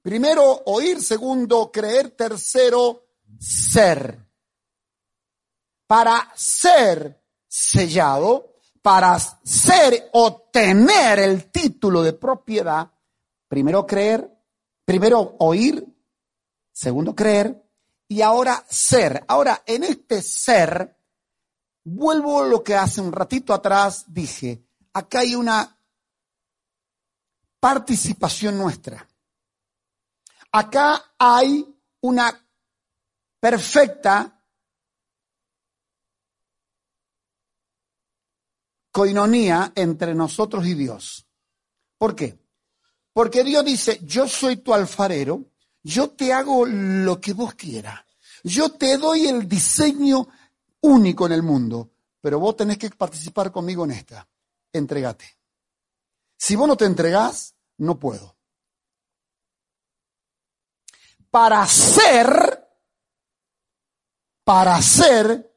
Primero, 0.00 0.62
oír. 0.66 1.02
Segundo, 1.02 1.70
creer. 1.70 2.10
Tercero, 2.10 3.08
ser. 3.38 4.18
Para 5.86 6.32
ser 6.36 7.22
sellado, 7.46 8.57
para 8.88 9.18
ser 9.18 10.08
o 10.14 10.48
tener 10.50 11.18
el 11.18 11.50
título 11.50 12.02
de 12.02 12.14
propiedad, 12.14 12.90
primero 13.46 13.86
creer, 13.86 14.34
primero 14.82 15.36
oír, 15.40 15.86
segundo 16.72 17.14
creer 17.14 17.70
y 18.08 18.22
ahora 18.22 18.64
ser. 18.66 19.26
Ahora, 19.28 19.62
en 19.66 19.84
este 19.84 20.22
ser, 20.22 20.96
vuelvo 21.84 22.40
a 22.40 22.46
lo 22.46 22.64
que 22.64 22.76
hace 22.76 23.02
un 23.02 23.12
ratito 23.12 23.52
atrás 23.52 24.06
dije, 24.06 24.64
acá 24.94 25.18
hay 25.18 25.34
una 25.34 25.78
participación 27.60 28.56
nuestra. 28.56 29.06
Acá 30.50 31.12
hay 31.18 31.62
una 32.00 32.42
perfecta 33.38 34.37
coinonía 38.98 39.70
entre 39.76 40.12
nosotros 40.12 40.66
y 40.66 40.74
Dios. 40.74 41.24
¿Por 41.96 42.16
qué? 42.16 42.36
Porque 43.12 43.44
Dios 43.44 43.64
dice, 43.64 44.00
yo 44.02 44.26
soy 44.26 44.56
tu 44.56 44.74
alfarero, 44.74 45.44
yo 45.84 46.10
te 46.10 46.32
hago 46.32 46.66
lo 46.66 47.20
que 47.20 47.32
vos 47.32 47.54
quieras, 47.54 48.00
yo 48.42 48.70
te 48.72 48.96
doy 48.96 49.28
el 49.28 49.48
diseño 49.48 50.26
único 50.80 51.26
en 51.26 51.32
el 51.32 51.44
mundo, 51.44 51.92
pero 52.20 52.40
vos 52.40 52.56
tenés 52.56 52.76
que 52.76 52.90
participar 52.90 53.52
conmigo 53.52 53.84
en 53.84 53.92
esta. 53.92 54.28
Entregate. 54.72 55.38
Si 56.36 56.56
vos 56.56 56.66
no 56.66 56.76
te 56.76 56.84
entregás, 56.84 57.54
no 57.76 58.00
puedo 58.00 58.36
para 61.30 61.66
ser, 61.66 62.66
para 64.44 64.80
ser, 64.80 65.54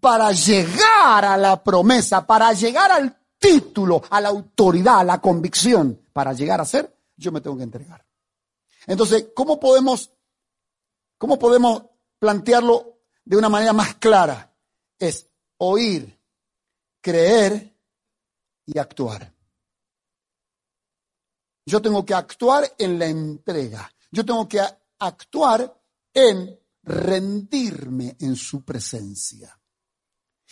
para 0.00 0.32
llegar 0.32 1.24
a 1.24 1.36
la 1.36 1.62
promesa, 1.62 2.26
para 2.26 2.52
llegar 2.52 2.90
al 2.90 3.16
título, 3.38 4.02
a 4.10 4.20
la 4.20 4.28
autoridad, 4.28 5.00
a 5.00 5.04
la 5.04 5.20
convicción, 5.20 6.06
para 6.12 6.32
llegar 6.32 6.60
a 6.60 6.64
ser, 6.64 6.94
yo 7.16 7.32
me 7.32 7.40
tengo 7.40 7.56
que 7.56 7.62
entregar. 7.62 8.04
Entonces, 8.86 9.28
¿cómo 9.34 9.60
podemos, 9.60 10.10
cómo 11.18 11.38
podemos 11.38 11.82
plantearlo 12.18 13.00
de 13.24 13.36
una 13.36 13.48
manera 13.48 13.72
más 13.72 13.94
clara? 13.96 14.54
Es 14.98 15.28
oír, 15.58 16.18
creer 17.00 17.76
y 18.66 18.78
actuar. 18.78 19.32
Yo 21.66 21.80
tengo 21.80 22.04
que 22.04 22.14
actuar 22.14 22.74
en 22.78 22.98
la 22.98 23.06
entrega. 23.06 23.92
Yo 24.10 24.24
tengo 24.24 24.48
que 24.48 24.60
actuar 24.98 25.80
en 26.12 26.58
rendirme 26.82 28.16
en 28.18 28.34
su 28.34 28.64
presencia. 28.64 29.59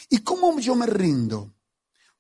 ¿Y 0.09 0.19
cómo 0.19 0.59
yo 0.59 0.75
me 0.75 0.87
rindo? 0.87 1.55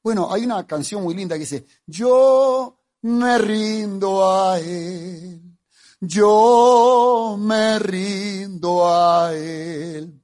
Bueno, 0.02 0.32
hay 0.32 0.44
una 0.44 0.66
canción 0.66 1.02
muy 1.02 1.14
linda 1.14 1.34
que 1.34 1.40
dice, 1.40 1.66
yo 1.86 2.78
me 3.02 3.38
rindo 3.38 4.28
a 4.28 4.58
Él, 4.58 5.58
yo 6.00 7.36
me 7.38 7.78
rindo 7.78 8.88
a 8.88 9.34
Él. 9.34 10.14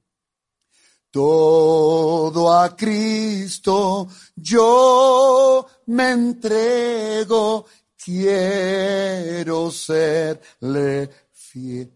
Todo 1.11 2.51
a 2.51 2.75
Cristo 2.75 4.09
yo 4.35 5.65
me 5.87 6.11
entrego, 6.11 7.65
quiero 7.97 9.71
serle 9.71 11.09
fiel. 11.31 11.91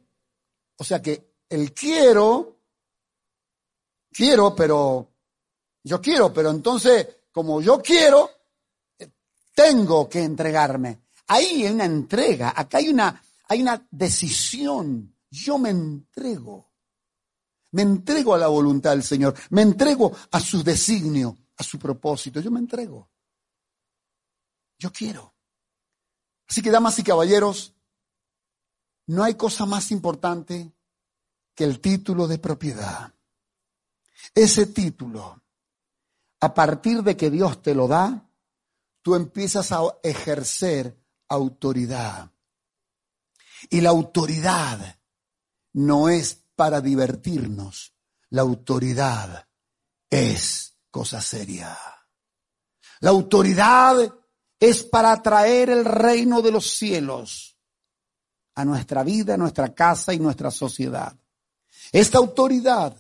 O 0.78 0.84
sea 0.84 1.02
que 1.02 1.34
el 1.50 1.74
quiero, 1.74 2.62
quiero, 4.12 4.56
pero 4.56 5.10
yo 5.84 6.02
quiero, 6.02 6.34
pero 6.34 6.52
entonces, 6.52 7.08
como 7.32 7.62
yo 7.62 7.82
quiero, 7.82 8.30
tengo 9.54 10.08
que 10.10 10.24
entregarme. 10.24 11.02
Ahí 11.28 11.66
hay 11.66 11.72
una 11.72 11.86
entrega, 11.86 12.54
acá 12.56 12.80
hay 12.80 12.90
una, 12.90 13.22
hay 13.48 13.62
una 13.62 13.88
decisión. 13.92 15.16
Yo 15.30 15.58
me 15.58 15.70
entrego. 15.70 16.72
Me 17.72 17.84
entrego 17.84 18.34
a 18.34 18.40
la 18.40 18.48
voluntad 18.48 18.92
del 18.92 19.04
Señor. 19.04 19.36
Me 19.52 19.62
entrego 19.62 20.12
a 20.32 20.40
su 20.40 20.64
designio, 20.64 21.38
a 21.58 21.64
su 21.64 21.78
propósito. 21.78 22.40
Yo 22.40 22.50
me 22.50 22.60
entrego. 22.60 23.10
Yo 24.80 24.92
quiero. 24.92 25.36
Así 26.48 26.62
que, 26.62 26.72
damas 26.72 26.98
y 26.98 27.04
caballeros, 27.04 27.76
no 29.06 29.24
hay 29.24 29.36
cosa 29.36 29.66
más 29.66 29.92
importante 29.92 30.74
que 31.54 31.64
el 31.64 31.80
título 31.80 32.28
de 32.28 32.40
propiedad. 32.40 33.14
Ese 34.34 34.68
título, 34.68 35.44
a 36.40 36.54
partir 36.54 37.04
de 37.04 37.18
que 37.18 37.30
Dios 37.30 37.62
te 37.62 37.76
lo 37.76 37.88
da, 37.88 38.30
tú 39.02 39.16
empiezas 39.16 39.72
a 39.72 39.82
ejercer 40.04 40.98
autoridad. 41.28 42.32
Y 43.70 43.82
la 43.82 43.90
autoridad 43.90 45.00
no 45.74 46.10
es 46.10 46.44
para 46.56 46.82
divertirnos, 46.82 47.94
la 48.30 48.42
autoridad 48.42 49.48
es 50.10 50.78
cosa 50.90 51.22
seria. 51.22 51.78
La 53.02 53.12
autoridad 53.12 54.14
es 54.60 54.84
para 54.84 55.22
traer 55.22 55.70
el 55.70 55.86
reino 55.86 56.42
de 56.42 56.52
los 56.52 56.70
cielos 56.70 57.58
a 58.56 58.66
nuestra 58.66 59.04
vida, 59.04 59.36
a 59.36 59.38
nuestra 59.38 59.74
casa 59.74 60.14
y 60.14 60.20
nuestra 60.20 60.52
sociedad. 60.52 61.18
Esta 61.92 62.18
autoridad 62.18 62.98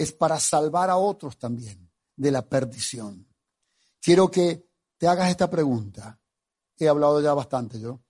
es 0.00 0.12
para 0.12 0.40
salvar 0.40 0.88
a 0.88 0.96
otros 0.96 1.36
también 1.36 1.90
de 2.16 2.30
la 2.30 2.40
perdición. 2.48 3.28
Quiero 4.00 4.30
que 4.30 4.66
te 4.96 5.06
hagas 5.06 5.28
esta 5.28 5.50
pregunta. 5.50 6.18
He 6.78 6.88
hablado 6.88 7.20
ya 7.20 7.34
bastante 7.34 7.78
yo. 7.78 8.00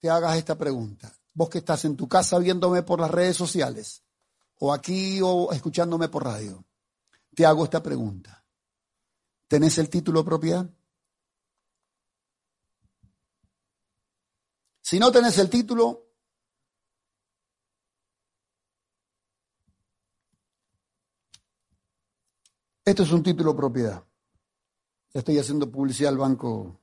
Te 0.00 0.10
hagas 0.10 0.36
esta 0.36 0.58
pregunta. 0.58 1.16
Vos 1.32 1.48
que 1.48 1.58
estás 1.58 1.84
en 1.84 1.94
tu 1.96 2.08
casa 2.08 2.40
viéndome 2.40 2.82
por 2.82 3.00
las 3.00 3.12
redes 3.12 3.36
sociales, 3.36 4.02
o 4.58 4.72
aquí, 4.72 5.20
o 5.22 5.52
escuchándome 5.52 6.08
por 6.08 6.24
radio, 6.24 6.64
te 7.36 7.46
hago 7.46 7.62
esta 7.62 7.80
pregunta. 7.80 8.44
¿Tenés 9.46 9.78
el 9.78 9.88
título 9.88 10.22
de 10.22 10.26
propiedad? 10.26 10.68
Si 14.80 14.98
no 14.98 15.12
tenés 15.12 15.38
el 15.38 15.48
título, 15.48 16.03
esto 22.84 23.02
es 23.02 23.12
un 23.12 23.22
título 23.22 23.56
propiedad. 23.56 24.04
Estoy 25.12 25.38
haciendo 25.38 25.70
publicidad 25.70 26.12
al 26.12 26.18
banco. 26.18 26.80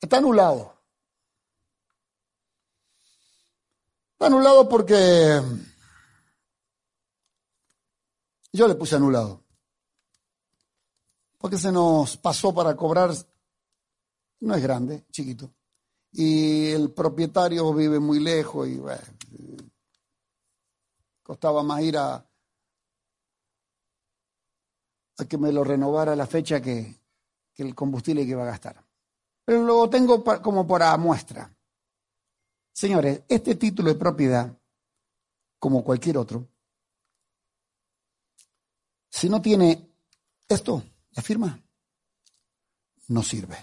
Está 0.00 0.16
anulado. 0.16 0.74
Está 4.12 4.26
anulado 4.26 4.68
porque 4.68 5.40
yo 8.52 8.66
le 8.66 8.74
puse 8.74 8.96
anulado. 8.96 9.42
Porque 11.38 11.58
se 11.58 11.70
nos 11.70 12.16
pasó 12.16 12.54
para 12.54 12.74
cobrar, 12.74 13.10
no 14.40 14.54
es 14.54 14.62
grande, 14.62 15.04
chiquito. 15.10 15.52
Y 16.12 16.70
el 16.70 16.92
propietario 16.92 17.72
vive 17.74 18.00
muy 18.00 18.18
lejos 18.20 18.66
y 18.68 18.80
costaba 21.22 21.62
más 21.62 21.82
ir 21.82 21.98
a, 21.98 22.26
a 25.18 25.24
que 25.24 25.38
me 25.38 25.52
lo 25.52 25.64
renovara 25.64 26.16
la 26.16 26.26
fecha 26.26 26.60
que, 26.60 26.94
que 27.54 27.62
el 27.62 27.74
combustible 27.74 28.24
que 28.24 28.30
iba 28.30 28.42
a 28.42 28.46
gastar. 28.46 28.84
Pero 29.44 29.64
lo 29.64 29.88
tengo 29.90 30.24
como 30.24 30.66
para 30.66 30.96
muestra. 30.96 31.54
Señores, 32.72 33.22
este 33.28 33.54
título 33.54 33.90
de 33.90 33.98
propiedad, 33.98 34.58
como 35.58 35.84
cualquier 35.84 36.18
otro, 36.18 36.48
si 39.08 39.28
no 39.28 39.40
tiene 39.40 39.90
esto, 40.48 40.82
la 41.12 41.22
firma, 41.22 41.62
no 43.08 43.22
sirve. 43.22 43.56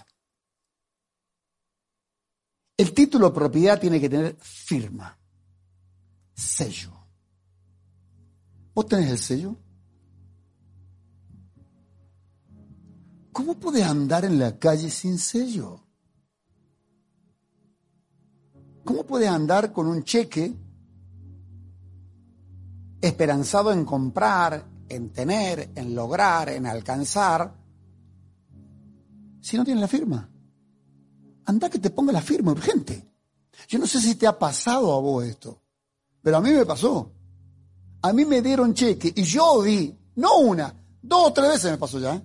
El 2.76 2.94
título 2.94 3.28
de 3.28 3.34
propiedad 3.34 3.78
tiene 3.78 4.00
que 4.00 4.08
tener 4.08 4.36
firma, 4.36 5.18
sello. 6.32 6.92
¿Vos 8.74 8.86
tenés 8.88 9.10
el 9.10 9.18
sello? 9.18 9.56
¿Cómo 13.32 13.54
puedes 13.54 13.84
andar 13.84 14.24
en 14.24 14.38
la 14.38 14.58
calle 14.58 14.90
sin 14.90 15.18
sello? 15.18 15.80
¿Cómo 18.84 19.04
puedes 19.04 19.28
andar 19.28 19.72
con 19.72 19.86
un 19.86 20.02
cheque 20.02 20.54
esperanzado 23.02 23.72
en 23.72 23.84
comprar, 23.84 24.64
en 24.88 25.12
tener, 25.12 25.72
en 25.74 25.94
lograr, 25.94 26.48
en 26.50 26.66
alcanzar, 26.66 27.54
si 29.40 29.56
no 29.56 29.64
tienes 29.64 29.80
la 29.80 29.88
firma. 29.88 30.30
Anda 31.44 31.68
que 31.68 31.80
te 31.80 31.90
ponga 31.90 32.12
la 32.12 32.22
firma 32.22 32.52
urgente. 32.52 33.12
Yo 33.68 33.78
no 33.78 33.86
sé 33.86 34.00
si 34.00 34.14
te 34.14 34.26
ha 34.26 34.38
pasado 34.38 34.94
a 34.94 35.00
vos 35.00 35.24
esto, 35.24 35.60
pero 36.22 36.36
a 36.36 36.40
mí 36.40 36.50
me 36.50 36.64
pasó. 36.64 37.12
A 38.02 38.12
mí 38.12 38.24
me 38.24 38.40
dieron 38.40 38.72
cheque 38.72 39.12
y 39.14 39.22
yo 39.24 39.62
di, 39.62 39.96
no 40.16 40.38
una, 40.38 40.74
dos 41.02 41.28
o 41.28 41.32
tres 41.32 41.48
veces 41.48 41.70
me 41.72 41.78
pasó 41.78 41.98
ya, 41.98 42.14
¿eh? 42.14 42.22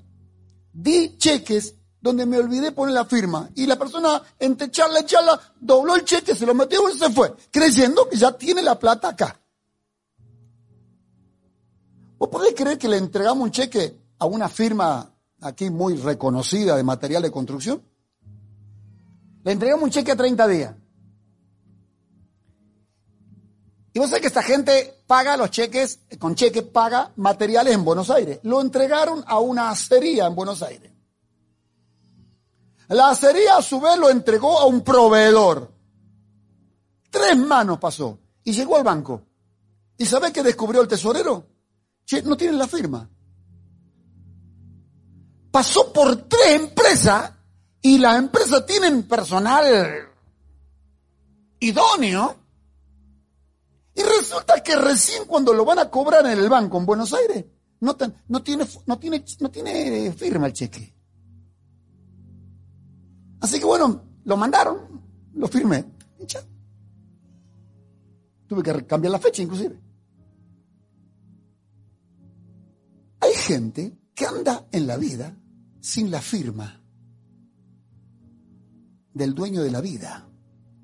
Di 0.78 1.18
cheques 1.18 1.74
donde 2.00 2.28
me 2.28 2.38
olvidé 2.38 2.72
poner 2.72 2.94
la 2.94 3.06
firma 3.06 3.50
y 3.56 3.66
la 3.66 3.78
persona 3.78 4.22
entre 4.38 4.70
charla 4.70 5.00
y 5.00 5.06
charla 5.06 5.40
dobló 5.60 5.96
el 5.96 6.06
cheque, 6.06 6.36
se 6.36 6.46
lo 6.46 6.54
metió 6.54 6.88
y 6.90 6.98
se 6.98 7.10
fue, 7.10 7.34
creyendo 7.52 8.08
que 8.08 8.16
ya 8.16 8.32
tiene 8.38 8.62
la 8.62 8.78
plata 8.78 9.10
acá. 9.10 9.40
¿Vos 12.20 12.30
podés 12.30 12.54
creer 12.54 12.78
que 12.78 12.88
le 12.88 12.98
entregamos 12.98 13.44
un 13.44 13.52
cheque 13.52 13.98
a 14.20 14.26
una 14.28 14.50
firma 14.50 15.12
aquí 15.42 15.70
muy 15.72 15.96
reconocida 15.96 16.76
de 16.76 16.84
material 16.84 17.24
de 17.24 17.32
construcción? 17.32 17.82
Le 19.44 19.52
entregamos 19.52 19.84
un 19.86 19.90
cheque 19.92 20.12
a 20.12 20.16
30 20.16 20.48
días. 20.48 20.76
Y 23.98 24.00
vos 24.00 24.12
sabés 24.12 24.22
que 24.22 24.28
esta 24.28 24.44
gente 24.44 25.02
paga 25.08 25.36
los 25.36 25.50
cheques, 25.50 26.02
con 26.20 26.36
cheque 26.36 26.62
paga 26.62 27.14
materiales 27.16 27.74
en 27.74 27.84
Buenos 27.84 28.12
Aires. 28.12 28.40
Lo 28.44 28.62
entregaron 28.62 29.24
a 29.26 29.40
una 29.40 29.72
acería 29.72 30.28
en 30.28 30.36
Buenos 30.36 30.62
Aires. 30.62 30.92
La 32.90 33.10
acería 33.10 33.58
a 33.58 33.62
su 33.64 33.82
vez 33.82 33.98
lo 33.98 34.12
entregó 34.12 34.60
a 34.60 34.68
un 34.68 34.82
proveedor. 34.82 35.74
Tres 37.10 37.36
manos 37.38 37.80
pasó 37.80 38.20
y 38.44 38.52
llegó 38.52 38.78
al 38.78 38.84
banco. 38.84 39.24
¿Y 39.98 40.06
sabés 40.06 40.32
qué 40.32 40.44
descubrió 40.44 40.82
el 40.82 40.88
tesorero? 40.88 41.48
no 42.24 42.38
tienen 42.38 42.60
la 42.60 42.68
firma. 42.68 43.10
Pasó 45.50 45.92
por 45.92 46.18
tres 46.28 46.52
empresas 46.52 47.32
y 47.82 47.98
las 47.98 48.20
empresas 48.20 48.64
tienen 48.64 49.08
personal 49.08 50.08
idóneo. 51.60 52.37
Y 53.98 54.04
resulta 54.04 54.62
que 54.62 54.76
recién 54.76 55.26
cuando 55.26 55.54
lo 55.56 55.66
van 55.66 55.80
a 55.80 55.90
cobrar 55.90 56.24
en 56.28 56.38
el 56.38 56.48
banco 56.48 56.78
en 56.78 56.86
Buenos 56.86 57.12
Aires, 57.14 57.46
no, 57.80 57.96
tiene, 57.96 58.14
no, 58.28 59.00
tiene, 59.00 59.26
no 59.40 59.50
tiene 59.50 60.12
firma 60.14 60.46
el 60.46 60.54
cheque. 60.54 60.94
Así 63.42 63.58
que 63.58 63.66
bueno, 63.66 64.04
lo 64.24 64.38
mandaron, 64.38 65.02
lo 65.34 65.48
firmé. 65.48 65.84
Tuve 68.46 68.62
que 68.62 68.86
cambiar 68.86 69.12
la 69.12 69.20
fecha 69.20 69.42
inclusive. 69.42 69.82
Hay 73.20 73.34
gente 73.34 73.98
que 74.14 74.28
anda 74.28 74.68
en 74.72 74.86
la 74.86 74.98
vida 74.98 75.36
sin 75.82 76.12
la 76.12 76.22
firma 76.22 76.84
del 79.12 79.34
dueño 79.34 79.64
de 79.64 79.72
la 79.72 79.82
vida, 79.82 80.30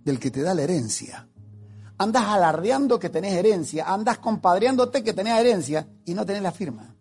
del 0.03 0.19
que 0.19 0.31
te 0.31 0.41
da 0.41 0.55
la 0.55 0.63
herencia. 0.63 1.29
Andas 2.03 2.25
alardeando 2.25 2.99
que 2.99 3.09
tenés 3.09 3.33
herencia, 3.33 3.85
andas 3.87 4.17
compadreándote 4.17 5.01
que 5.05 5.13
tenés 5.13 5.39
herencia 5.39 5.87
y 6.03 6.13
no 6.13 6.25
tenés 6.25 6.43
la 6.43 6.51
firma. 6.51 6.93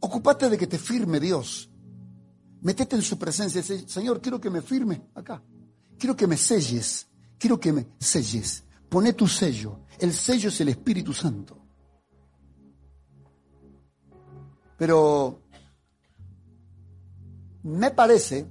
Ocupate 0.00 0.50
de 0.50 0.58
que 0.58 0.66
te 0.66 0.76
firme 0.76 1.18
Dios. 1.18 1.70
Metete 2.60 2.94
en 2.94 3.00
su 3.00 3.18
presencia. 3.18 3.62
Señor, 3.62 4.20
quiero 4.20 4.38
que 4.38 4.50
me 4.50 4.60
firme 4.60 5.00
acá. 5.14 5.42
Quiero 5.98 6.14
que 6.14 6.26
me 6.26 6.36
selles. 6.36 7.06
Quiero 7.38 7.58
que 7.58 7.72
me 7.72 7.86
selles. 7.98 8.64
Pone 8.90 9.14
tu 9.14 9.26
sello. 9.26 9.80
El 9.98 10.12
sello 10.12 10.50
es 10.50 10.60
el 10.60 10.68
Espíritu 10.68 11.14
Santo. 11.14 11.56
Pero 14.76 15.40
me 17.62 17.90
parece, 17.92 18.46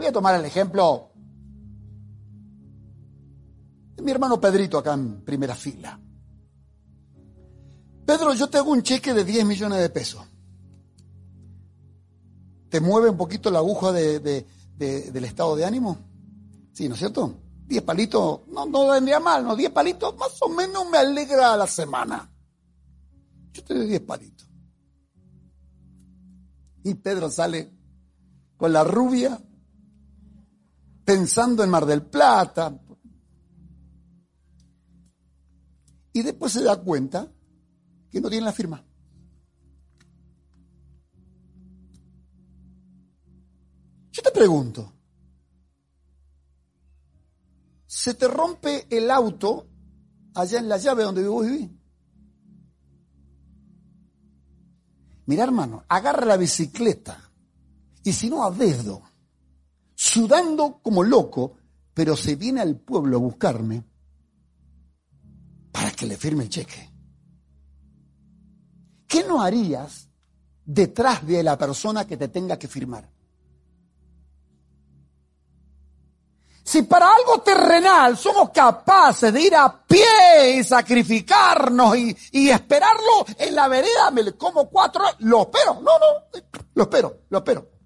voy 0.00 0.06
a 0.06 0.12
tomar 0.12 0.34
el 0.34 0.46
ejemplo 0.46 1.10
de 3.96 4.02
mi 4.02 4.10
hermano 4.10 4.40
Pedrito 4.40 4.78
acá 4.78 4.94
en 4.94 5.22
primera 5.22 5.54
fila. 5.54 6.00
Pedro, 8.06 8.32
yo 8.32 8.48
te 8.48 8.56
hago 8.56 8.70
un 8.70 8.82
cheque 8.82 9.12
de 9.12 9.24
10 9.24 9.44
millones 9.44 9.78
de 9.78 9.90
pesos. 9.90 10.26
¿Te 12.70 12.80
mueve 12.80 13.10
un 13.10 13.18
poquito 13.18 13.50
la 13.50 13.58
aguja 13.58 13.92
del 13.92 14.46
estado 15.22 15.54
de 15.54 15.66
ánimo? 15.66 15.98
Sí, 16.72 16.88
¿no 16.88 16.94
es 16.94 17.00
cierto? 17.00 17.34
10 17.66 17.82
palitos, 17.82 18.40
no, 18.48 18.64
no 18.64 18.88
vendría 18.88 19.20
mal, 19.20 19.44
no, 19.44 19.54
10 19.54 19.70
palitos 19.70 20.16
más 20.16 20.40
o 20.40 20.48
menos 20.48 20.88
me 20.88 20.96
alegra 20.96 21.58
la 21.58 21.66
semana. 21.66 22.32
Yo 23.52 23.62
te 23.64 23.74
doy 23.74 23.86
10 23.86 24.00
palitos. 24.00 24.48
Y 26.84 26.94
Pedro 26.94 27.30
sale 27.30 27.70
con 28.56 28.72
la 28.72 28.82
rubia, 28.82 29.38
pensando 31.10 31.64
en 31.64 31.70
Mar 31.70 31.86
del 31.86 32.02
Plata. 32.02 32.72
Y 36.12 36.22
después 36.22 36.52
se 36.52 36.62
da 36.62 36.76
cuenta 36.76 37.28
que 38.12 38.20
no 38.20 38.30
tiene 38.30 38.44
la 38.44 38.52
firma. 38.52 38.84
Yo 44.12 44.22
te 44.22 44.30
pregunto, 44.30 44.92
se 47.86 48.14
te 48.14 48.28
rompe 48.28 48.86
el 48.88 49.10
auto 49.10 49.66
allá 50.34 50.60
en 50.60 50.68
la 50.68 50.76
llave 50.76 51.02
donde 51.02 51.26
vos 51.26 51.44
vivís. 51.44 51.70
Mira, 55.26 55.42
hermano, 55.42 55.84
agarra 55.88 56.24
la 56.24 56.36
bicicleta 56.36 57.32
y 58.04 58.12
si 58.12 58.30
no 58.30 58.44
a 58.44 58.52
dedo, 58.52 59.09
sudando 60.02 60.80
como 60.82 61.02
loco, 61.02 61.58
pero 61.92 62.16
se 62.16 62.34
viene 62.34 62.62
al 62.62 62.76
pueblo 62.76 63.18
a 63.18 63.20
buscarme 63.20 63.84
para 65.70 65.90
que 65.90 66.06
le 66.06 66.16
firme 66.16 66.44
el 66.44 66.48
cheque. 66.48 66.90
¿Qué 69.06 69.24
no 69.24 69.42
harías 69.42 70.08
detrás 70.64 71.26
de 71.26 71.42
la 71.42 71.58
persona 71.58 72.06
que 72.06 72.16
te 72.16 72.28
tenga 72.28 72.58
que 72.58 72.66
firmar? 72.66 73.10
Si 76.64 76.80
para 76.84 77.14
algo 77.14 77.42
terrenal 77.42 78.16
somos 78.16 78.48
capaces 78.52 79.30
de 79.30 79.42
ir 79.42 79.54
a 79.54 79.84
pie 79.86 80.56
y 80.56 80.64
sacrificarnos 80.64 81.94
y, 82.32 82.48
esperarlo 82.48 83.26
en 83.36 83.54
la 83.54 83.68
vereda, 83.68 84.10
me 84.10 84.32
como 84.32 84.70
cuatro, 84.70 85.04
lo 85.18 85.42
espero, 85.42 85.74
no, 85.74 85.98
no, 85.98 86.40
lo 86.72 86.82
espero, 86.84 87.18
lo 87.28 87.38
espero. 87.38 87.79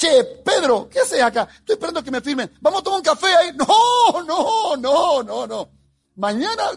Che, 0.00 0.24
Pedro, 0.42 0.88
¿qué 0.88 1.00
haces 1.00 1.20
acá? 1.20 1.46
Estoy 1.58 1.74
esperando 1.74 2.02
que 2.02 2.10
me 2.10 2.22
firmen. 2.22 2.50
Vamos 2.62 2.80
a 2.80 2.84
tomar 2.84 3.00
un 3.00 3.04
café 3.04 3.26
ahí. 3.26 3.52
No, 3.54 4.22
no, 4.24 4.74
no, 4.78 5.22
no, 5.22 5.46
no. 5.46 5.70
Mañana, 6.16 6.70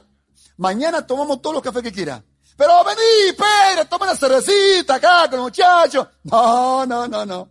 mañana 0.58 1.08
tomamos 1.08 1.42
todos 1.42 1.54
los 1.54 1.64
cafés 1.64 1.84
que 1.84 1.94
quiera. 1.94 2.22
Pero 2.58 2.84
vení, 2.84 3.32
Pedro, 3.32 3.88
toma 3.88 4.08
una 4.08 4.16
cervecita 4.18 4.96
acá 4.96 5.30
con 5.30 5.38
los 5.38 5.46
muchachos. 5.46 6.06
No, 6.24 6.86
no, 6.86 7.08
no, 7.08 7.26
no. 7.26 7.50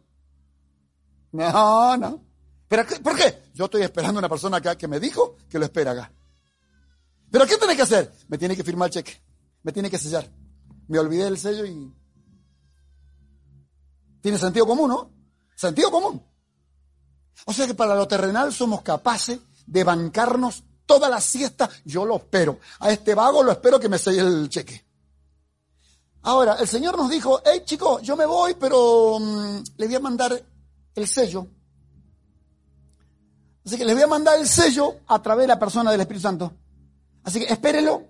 No, 1.33 1.97
no. 1.97 2.23
¿Pero 2.69 2.85
¿Por 3.03 3.17
qué? 3.17 3.45
Yo 3.55 3.65
estoy 3.65 3.81
esperando 3.81 4.19
a 4.19 4.21
una 4.21 4.29
persona 4.29 4.59
acá 4.59 4.77
que 4.77 4.87
me 4.87 5.01
dijo 5.01 5.39
que 5.49 5.59
lo 5.59 5.65
espera 5.65 5.93
acá. 5.93 6.13
¿Pero 7.31 7.47
qué 7.47 7.57
tiene 7.57 7.75
que 7.75 7.83
hacer? 7.83 8.13
Me 8.29 8.37
tiene 8.37 8.55
que 8.55 8.63
firmar 8.63 8.89
el 8.89 8.93
cheque. 8.93 9.23
Me 9.63 9.73
tiene 9.73 9.89
que 9.89 9.97
sellar. 9.97 10.29
Me 10.89 10.99
olvidé 10.99 11.25
del 11.25 11.39
sello 11.39 11.65
y... 11.65 11.91
Tiene 14.21 14.37
sentido 14.37 14.67
común, 14.67 14.91
¿no? 14.91 15.22
Sentido 15.63 15.93
común. 15.93 16.21
O 17.47 17.53
sea 17.53 17.69
que 17.69 17.75
para 17.75 17.95
lo 17.95 18.09
terrenal 18.09 18.53
somos 18.53 18.83
capaces 18.83 19.39
de 19.65 19.85
bancarnos 19.85 20.65
toda 20.87 21.09
la 21.09 21.21
siesta. 21.21 21.71
Yo 21.85 22.05
lo 22.05 22.17
espero. 22.17 22.59
A 22.81 22.91
este 22.91 23.15
vago 23.15 23.45
lo 23.45 23.53
espero 23.53 23.79
que 23.79 23.89
me 23.89 23.97
selle 23.97 24.23
el 24.23 24.49
cheque. 24.49 24.85
Ahora, 26.23 26.55
el 26.55 26.67
Señor 26.67 26.97
nos 26.97 27.09
dijo, 27.09 27.41
hey 27.45 27.63
chicos, 27.65 28.03
yo 28.03 28.17
me 28.17 28.27
voy, 28.27 28.55
pero 28.55 29.21
mm, 29.21 29.63
le 29.77 29.87
voy 29.87 29.95
a 29.95 30.01
mandar 30.01 30.43
el 30.97 31.07
sello. 31.07 31.47
Así 33.65 33.77
que 33.77 33.85
les 33.85 33.95
voy 33.95 34.03
a 34.03 34.09
mandar 34.09 34.41
el 34.41 34.49
sello 34.49 34.97
a 35.07 35.23
través 35.23 35.45
de 35.45 35.49
la 35.49 35.61
persona 35.61 35.93
del 35.93 36.01
Espíritu 36.01 36.23
Santo. 36.23 36.53
Así 37.23 37.39
que 37.39 37.53
espérenlo, 37.53 38.03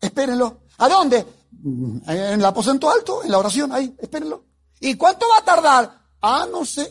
espérenlo. 0.00 0.62
¿A 0.78 0.88
dónde? 0.88 1.26
Mm, 1.50 1.98
en 2.08 2.40
el 2.40 2.44
aposento 2.46 2.90
alto, 2.90 3.22
en 3.22 3.30
la 3.30 3.38
oración, 3.38 3.72
ahí, 3.72 3.94
espérenlo. 3.98 4.42
¿Y 4.80 4.94
cuánto 4.94 5.26
va 5.28 5.40
a 5.40 5.44
tardar? 5.44 6.03
Ah, 6.26 6.46
no 6.50 6.64
sé. 6.64 6.90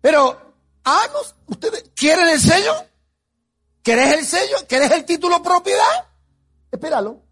Pero, 0.00 0.54
ah, 0.82 1.02
no, 1.12 1.18
¿ustedes 1.46 1.90
quieren 1.94 2.26
el 2.26 2.40
sello? 2.40 2.72
¿Querés 3.82 4.14
el 4.14 4.24
sello? 4.24 4.66
¿Querés 4.66 4.90
el 4.92 5.04
título 5.04 5.42
propiedad? 5.42 6.08
Espéralo. 6.70 7.22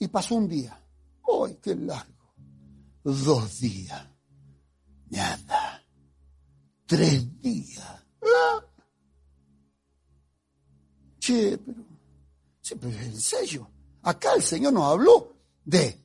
Y 0.00 0.08
pasó 0.08 0.34
un 0.34 0.48
día. 0.48 0.76
¡Ay, 1.22 1.56
qué 1.62 1.76
largo! 1.76 2.34
Dos 3.04 3.60
días. 3.60 4.08
Nada. 5.10 5.84
Tres 6.84 7.40
días. 7.40 8.04
Ah. 8.22 8.64
Che, 11.20 11.58
pero, 11.58 11.84
che, 12.60 12.74
pero 12.74 12.98
el 12.98 13.20
sello. 13.20 13.70
Acá 14.02 14.34
el 14.34 14.42
Señor 14.42 14.72
nos 14.72 14.90
habló 14.90 15.36
de 15.64 16.04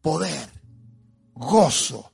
poder, 0.00 0.57
gozo, 1.38 2.12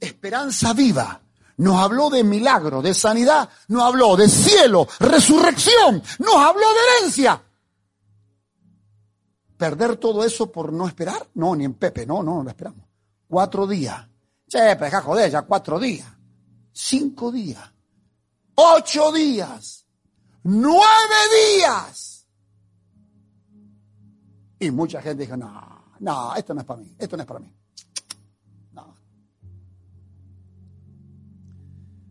esperanza 0.00 0.72
viva. 0.72 1.20
Nos 1.56 1.76
habló 1.76 2.10
de 2.10 2.24
milagro, 2.24 2.82
de 2.82 2.94
sanidad, 2.94 3.48
nos 3.68 3.82
habló 3.82 4.16
de 4.16 4.28
cielo, 4.28 4.88
resurrección, 4.98 6.02
nos 6.18 6.36
habló 6.36 6.66
de 6.72 6.98
herencia. 6.98 7.40
¿Perder 9.56 9.96
todo 9.96 10.24
eso 10.24 10.50
por 10.50 10.72
no 10.72 10.88
esperar? 10.88 11.28
No, 11.34 11.54
ni 11.54 11.64
en 11.64 11.74
Pepe, 11.74 12.04
no, 12.06 12.22
no, 12.22 12.36
no 12.36 12.42
lo 12.42 12.50
esperamos. 12.50 12.84
Cuatro 13.28 13.66
días. 13.68 14.04
Che, 14.48 14.58
pero 14.58 14.84
deja 14.84 15.00
joder, 15.00 15.30
ya 15.30 15.42
cuatro 15.42 15.78
días. 15.78 16.08
Cinco 16.72 17.30
días. 17.30 17.72
Ocho 18.56 19.12
días. 19.12 19.86
Nueve 20.42 21.14
días. 21.56 22.26
Y 24.58 24.70
mucha 24.72 25.00
gente 25.00 25.22
dijo, 25.22 25.36
no, 25.36 25.94
no, 26.00 26.34
esto 26.34 26.52
no 26.52 26.60
es 26.60 26.66
para 26.66 26.80
mí, 26.80 26.94
esto 26.98 27.16
no 27.16 27.22
es 27.22 27.26
para 27.26 27.40
mí. 27.40 27.53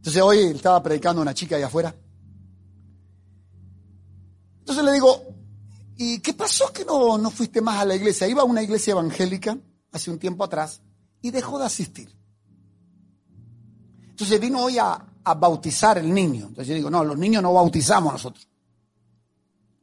Entonces 0.04 0.22
hoy 0.22 0.40
estaba 0.40 0.84
predicando 0.84 1.22
una 1.22 1.34
chica 1.34 1.56
ahí 1.56 1.62
afuera. 1.62 1.96
Entonces 4.60 4.84
le 4.84 4.92
digo, 4.92 5.24
¿y 5.96 6.20
qué 6.20 6.34
pasó 6.34 6.74
que 6.74 6.84
no, 6.84 7.18
no 7.18 7.32
fuiste 7.32 7.62
más 7.62 7.80
a 7.80 7.86
la 7.86 7.96
iglesia? 7.96 8.28
Iba 8.28 8.42
a 8.42 8.46
una 8.46 8.62
iglesia 8.62 8.92
evangélica 8.92 9.58
hace 9.94 10.12
un 10.12 10.20
tiempo 10.20 10.44
atrás 10.44 10.82
y 11.22 11.32
dejó 11.32 11.58
de 11.58 11.68
asistir. 11.68 12.14
Entonces 14.10 14.42
vino 14.42 14.62
hoy 14.62 14.78
a, 14.78 15.06
bautizar 15.38 15.98
el 15.98 16.14
niño. 16.14 16.48
Entonces 16.48 16.68
yo 16.68 16.76
digo, 16.76 16.90
no, 16.90 17.06
los 17.06 17.18
niños 17.18 17.42
no 17.42 17.54
bautizamos 17.54 18.12
nosotros. 18.12 18.46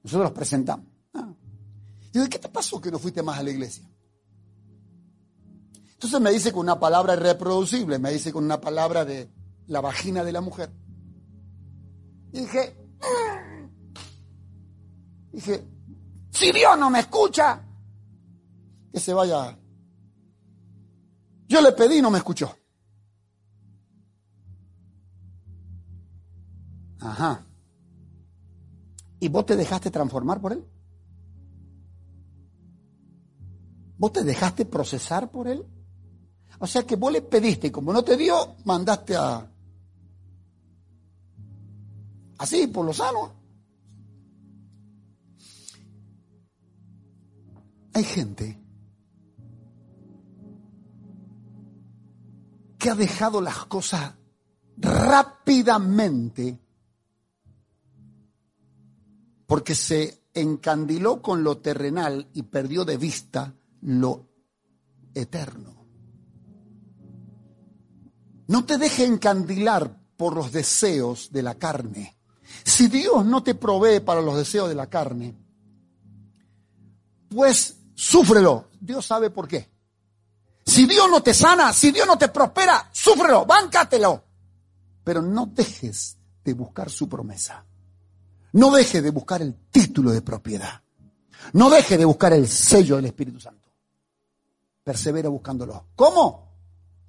Nosotros 0.03 0.25
los 0.25 0.33
presentamos. 0.33 0.85
Ah. 1.15 1.33
Digo, 2.13 2.27
¿qué 2.29 2.39
te 2.39 2.51
pasó 2.51 2.79
que 2.79 2.91
no 2.91 2.99
fuiste 2.99 3.23
más 3.23 3.39
a 3.39 3.43
la 3.43 3.53
iglesia? 3.53 3.89
Entonces 5.95 6.21
me 6.21 6.31
dice 6.31 6.53
con 6.53 6.61
una 6.61 6.79
palabra 6.79 7.15
irreproducible, 7.15 7.99
me 7.99 8.13
dice 8.13 8.35
con 8.35 8.45
una 8.45 8.61
palabra 8.61 9.07
de 9.07 9.40
la 9.71 9.81
vagina 9.81 10.25
de 10.25 10.33
la 10.33 10.41
mujer. 10.41 10.71
Y 12.33 12.41
dije, 12.41 12.77
mm". 12.99 13.71
dije, 15.33 15.65
si 16.31 16.51
Dios 16.51 16.77
no 16.77 16.91
me 16.91 16.99
escucha, 16.99 17.65
que 18.93 18.99
se 18.99 19.15
vaya. 19.15 19.57
Yo 21.47 21.61
le 21.61 21.73
pedí 21.73 21.99
y 21.99 22.03
no 22.03 22.11
me 22.11 22.19
escuchó. 22.19 22.53
Ajá. 27.01 27.47
¿Y 29.21 29.29
vos 29.29 29.47
te 29.47 29.55
dejaste 29.55 29.91
transformar 29.93 30.41
por 30.41 30.53
él? 30.53 30.65
¿Vos 33.99 34.13
te 34.13 34.25
dejaste 34.25 34.65
procesar 34.65 35.31
por 35.31 35.47
él? 35.47 35.65
O 36.59 36.67
sea 36.67 36.83
que 36.83 36.97
vos 36.97 37.13
le 37.13 37.23
pediste 37.23 37.69
y 37.69 37.71
como 37.71 37.93
no 37.93 38.03
te 38.03 38.17
dio, 38.17 38.57
mandaste 38.65 39.15
a... 39.17 39.49
Así, 42.41 42.67
por 42.69 42.87
lo 42.87 42.95
sano. 42.95 43.35
Hay 47.93 48.03
gente 48.03 48.59
que 52.79 52.89
ha 52.89 52.95
dejado 52.95 53.43
las 53.43 53.67
cosas 53.67 54.15
rápidamente 54.79 56.59
porque 59.47 59.75
se 59.75 60.23
encandiló 60.33 61.21
con 61.21 61.45
lo 61.45 61.59
terrenal 61.59 62.27
y 62.33 62.45
perdió 62.45 62.87
de 62.87 62.97
vista 62.97 63.55
lo 63.83 64.31
eterno. 65.13 65.85
No 68.47 68.65
te 68.65 68.79
deje 68.79 69.05
encandilar 69.05 69.95
por 70.17 70.35
los 70.35 70.53
deseos 70.53 71.31
de 71.33 71.43
la 71.43 71.57
carne. 71.57 72.20
Si 72.65 72.89
Dios 72.89 73.25
no 73.25 73.43
te 73.43 73.55
provee 73.55 74.01
para 74.01 74.21
los 74.21 74.37
deseos 74.37 74.69
de 74.69 74.75
la 74.75 74.89
carne, 74.89 75.35
pues 77.29 77.77
súfrelo. 77.95 78.69
Dios 78.81 79.07
sabe 79.07 79.31
por 79.31 79.47
qué. 79.47 79.71
Si 80.65 80.87
Dios 80.87 81.09
no 81.11 81.23
te 81.23 81.35
sana, 81.35 81.73
si 81.73 81.91
Dios 81.91 82.07
no 82.07 82.19
te 82.19 82.29
prospera, 82.29 82.89
súfrelo, 82.93 83.45
báncatelo. 83.47 84.25
Pero 85.03 85.23
no 85.23 85.47
dejes 85.47 86.17
de 86.45 86.53
buscar 86.55 86.91
su 86.91 87.09
promesa. 87.09 87.65
No 88.53 88.71
deje 88.71 89.01
de 89.01 89.11
buscar 89.11 89.43
el 89.43 89.55
título 89.71 90.11
de 90.11 90.23
propiedad. 90.23 90.83
No 91.53 91.71
deje 91.71 91.97
de 91.97 92.05
buscar 92.05 92.33
el 92.33 92.49
sello 92.49 92.97
del 92.97 93.07
Espíritu 93.07 93.41
Santo. 93.41 93.71
Persevera 94.83 95.29
buscándolo. 95.29 95.87
¿Cómo? 95.95 96.53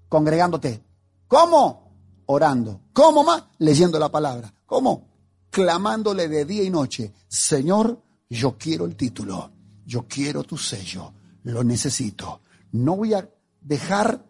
Congregándote. 0.07 0.83
¿Cómo? 1.27 1.91
Orando. 2.27 2.81
¿Cómo 2.93 3.23
más? 3.23 3.43
Leyendo 3.57 3.97
la 3.99 4.09
palabra. 4.09 4.53
¿Cómo? 4.65 5.10
Clamándole 5.51 6.27
de 6.27 6.45
día 6.45 6.63
y 6.63 6.71
noche. 6.71 7.13
Señor, 7.27 8.01
yo 8.29 8.57
quiero 8.57 8.85
el 8.85 8.95
título. 8.95 9.51
Yo 9.85 10.07
quiero 10.07 10.43
tu 10.43 10.57
sello. 10.57 11.13
Lo 11.43 11.63
necesito. 11.63 12.41
No 12.71 12.95
voy 12.95 13.13
a 13.13 13.29
dejar 13.61 14.25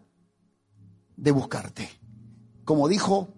de 1.16 1.30
buscarte. 1.30 1.88
Como 2.64 2.88
dijo 2.88 3.32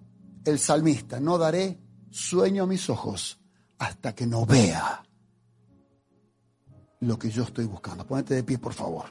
el 0.45 0.59
salmista, 0.59 1.20
no 1.20 1.39
daré 1.39 1.78
sueño 2.11 2.64
a 2.64 2.66
mis 2.66 2.89
ojos 2.91 3.39
hasta 3.78 4.14
que 4.14 4.26
no 4.26 4.47
vea 4.47 5.05
lo 7.01 7.18
que 7.18 7.30
yo 7.30 7.43
estoy 7.43 7.66
buscando. 7.66 8.07
Ponete 8.07 8.35
de 8.35 8.43
pie, 8.45 8.59
por 8.59 8.72
favor. 8.72 9.05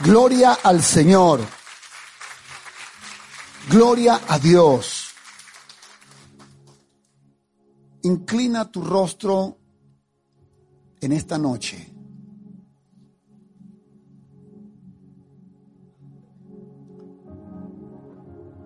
Gloria 0.00 0.58
al 0.62 0.82
Señor. 0.82 1.40
Gloria 3.68 4.20
a 4.28 4.38
Dios. 4.38 5.03
Inclina 8.04 8.70
tu 8.70 8.82
rostro 8.82 9.58
en 11.00 11.12
esta 11.12 11.38
noche. 11.38 11.92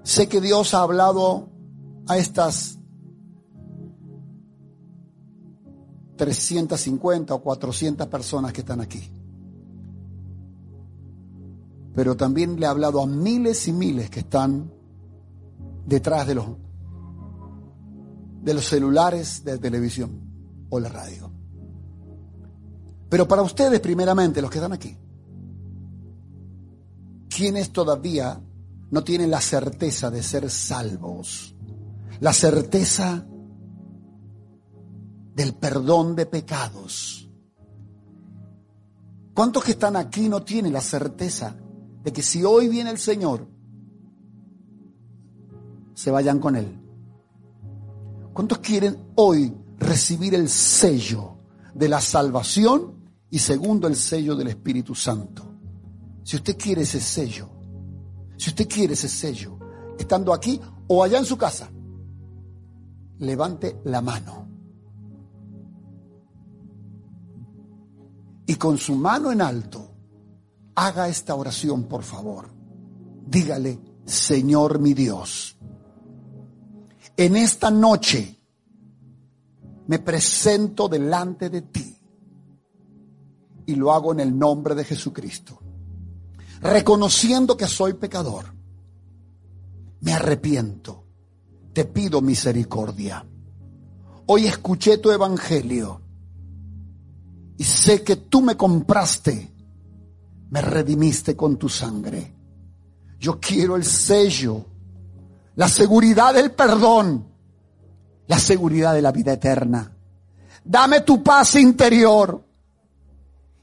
Sé 0.02 0.28
que 0.28 0.40
Dios 0.40 0.74
ha 0.74 0.82
hablado 0.82 1.48
a 2.08 2.16
estas 2.16 2.78
350 6.16 7.32
o 7.34 7.40
400 7.40 8.06
personas 8.08 8.52
que 8.52 8.60
están 8.60 8.80
aquí. 8.80 9.08
Pero 11.94 12.16
también 12.16 12.58
le 12.58 12.66
ha 12.66 12.70
hablado 12.70 13.00
a 13.00 13.06
miles 13.06 13.68
y 13.68 13.72
miles 13.72 14.10
que 14.10 14.20
están 14.20 14.70
detrás 15.86 16.26
de 16.26 16.34
los, 16.34 16.46
de 18.48 18.54
los 18.54 18.64
celulares, 18.64 19.44
de 19.44 19.56
la 19.56 19.60
televisión 19.60 20.66
o 20.70 20.80
la 20.80 20.88
radio. 20.88 21.30
Pero 23.10 23.28
para 23.28 23.42
ustedes, 23.42 23.78
primeramente, 23.78 24.40
los 24.40 24.50
que 24.50 24.56
están 24.56 24.72
aquí, 24.72 24.96
quienes 27.28 27.70
todavía 27.74 28.40
no 28.90 29.04
tienen 29.04 29.30
la 29.30 29.42
certeza 29.42 30.10
de 30.10 30.22
ser 30.22 30.48
salvos, 30.48 31.54
la 32.20 32.32
certeza 32.32 33.26
del 35.34 35.52
perdón 35.52 36.16
de 36.16 36.24
pecados. 36.24 37.28
¿Cuántos 39.34 39.62
que 39.62 39.72
están 39.72 39.94
aquí 39.94 40.30
no 40.30 40.42
tienen 40.42 40.72
la 40.72 40.80
certeza 40.80 41.54
de 42.02 42.14
que 42.14 42.22
si 42.22 42.44
hoy 42.44 42.68
viene 42.68 42.88
el 42.88 42.98
Señor, 42.98 43.46
se 45.92 46.10
vayan 46.10 46.40
con 46.40 46.56
Él? 46.56 46.87
¿Cuántos 48.38 48.58
quieren 48.58 48.96
hoy 49.16 49.52
recibir 49.78 50.32
el 50.32 50.48
sello 50.48 51.38
de 51.74 51.88
la 51.88 52.00
salvación 52.00 53.10
y 53.28 53.40
segundo 53.40 53.88
el 53.88 53.96
sello 53.96 54.36
del 54.36 54.46
Espíritu 54.46 54.94
Santo? 54.94 55.42
Si 56.22 56.36
usted 56.36 56.56
quiere 56.56 56.82
ese 56.82 57.00
sello, 57.00 57.50
si 58.36 58.50
usted 58.50 58.68
quiere 58.68 58.94
ese 58.94 59.08
sello, 59.08 59.58
estando 59.98 60.32
aquí 60.32 60.60
o 60.86 61.02
allá 61.02 61.18
en 61.18 61.24
su 61.24 61.36
casa, 61.36 61.68
levante 63.18 63.80
la 63.86 64.00
mano. 64.00 64.46
y 68.46 68.54
con 68.54 68.78
su 68.78 68.94
mano 68.94 69.32
en 69.32 69.42
alto, 69.42 69.90
haga 70.76 71.08
esta 71.08 71.34
oración, 71.34 71.88
por 71.88 72.04
favor. 72.04 72.48
Dígale, 73.26 73.80
Señor 74.06 74.78
mi 74.78 74.94
Dios, 74.94 75.58
en 77.18 77.34
esta 77.36 77.68
noche 77.68 78.38
me 79.88 79.98
presento 79.98 80.88
delante 80.88 81.50
de 81.50 81.62
ti 81.62 81.98
y 83.66 83.74
lo 83.74 83.92
hago 83.92 84.12
en 84.12 84.20
el 84.20 84.38
nombre 84.38 84.76
de 84.76 84.84
Jesucristo, 84.84 85.60
reconociendo 86.60 87.56
que 87.56 87.66
soy 87.66 87.94
pecador. 87.94 88.54
Me 90.00 90.12
arrepiento, 90.12 91.06
te 91.72 91.84
pido 91.84 92.20
misericordia. 92.20 93.26
Hoy 94.26 94.46
escuché 94.46 94.98
tu 94.98 95.10
evangelio 95.10 96.00
y 97.56 97.64
sé 97.64 98.04
que 98.04 98.14
tú 98.14 98.42
me 98.42 98.56
compraste, 98.56 99.52
me 100.50 100.62
redimiste 100.62 101.34
con 101.34 101.56
tu 101.56 101.68
sangre. 101.68 102.32
Yo 103.18 103.40
quiero 103.40 103.74
el 103.74 103.84
sello, 103.84 104.64
la 105.58 105.68
seguridad 105.68 106.34
del 106.34 106.52
perdón, 106.52 107.26
la 108.28 108.38
seguridad 108.38 108.94
de 108.94 109.02
la 109.02 109.10
vida 109.10 109.32
eterna. 109.32 109.92
Dame 110.62 111.00
tu 111.00 111.20
paz 111.20 111.56
interior 111.56 112.44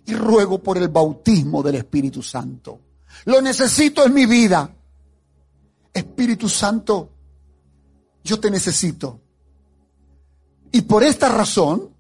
y 0.06 0.14
ruego 0.14 0.62
por 0.62 0.78
el 0.78 0.90
bautismo 0.90 1.64
del 1.64 1.76
Espíritu 1.76 2.22
Santo. 2.22 2.82
Lo 3.24 3.42
necesito 3.42 4.06
en 4.06 4.14
mi 4.14 4.26
vida. 4.26 4.70
Espíritu 5.94 6.50
Santo, 6.50 7.12
yo 8.26 8.42
te 8.42 8.52
necesito. 8.52 9.22
Y 10.74 10.82
por 10.82 11.02
esta 11.02 11.30
razón, 11.30 11.92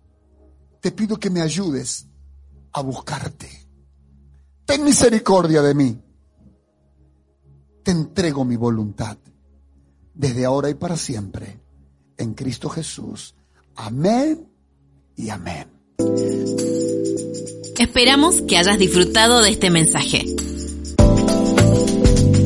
te 0.82 0.92
pido 0.92 1.18
que 1.18 1.30
me 1.30 1.42
ayudes 1.42 2.06
a 2.74 2.82
buscarte. 2.82 3.50
Ten 4.66 4.84
misericordia 4.84 5.62
de 5.62 5.74
mí. 5.74 6.02
Te 7.82 7.92
entrego 7.92 8.44
mi 8.44 8.58
voluntad 8.58 9.16
desde 10.16 10.46
ahora 10.46 10.70
y 10.70 10.74
para 10.74 10.98
siempre 10.98 11.60
en 12.18 12.34
Cristo 12.34 12.70
Jesús. 12.70 13.36
Amén 13.76 14.48
y 15.16 15.30
amén. 15.30 15.68
Esperamos 17.78 18.42
que 18.42 18.58
hayas 18.58 18.80
disfrutado 18.80 19.42
de 19.42 19.52
este 19.52 19.70
mensaje. 19.70 20.26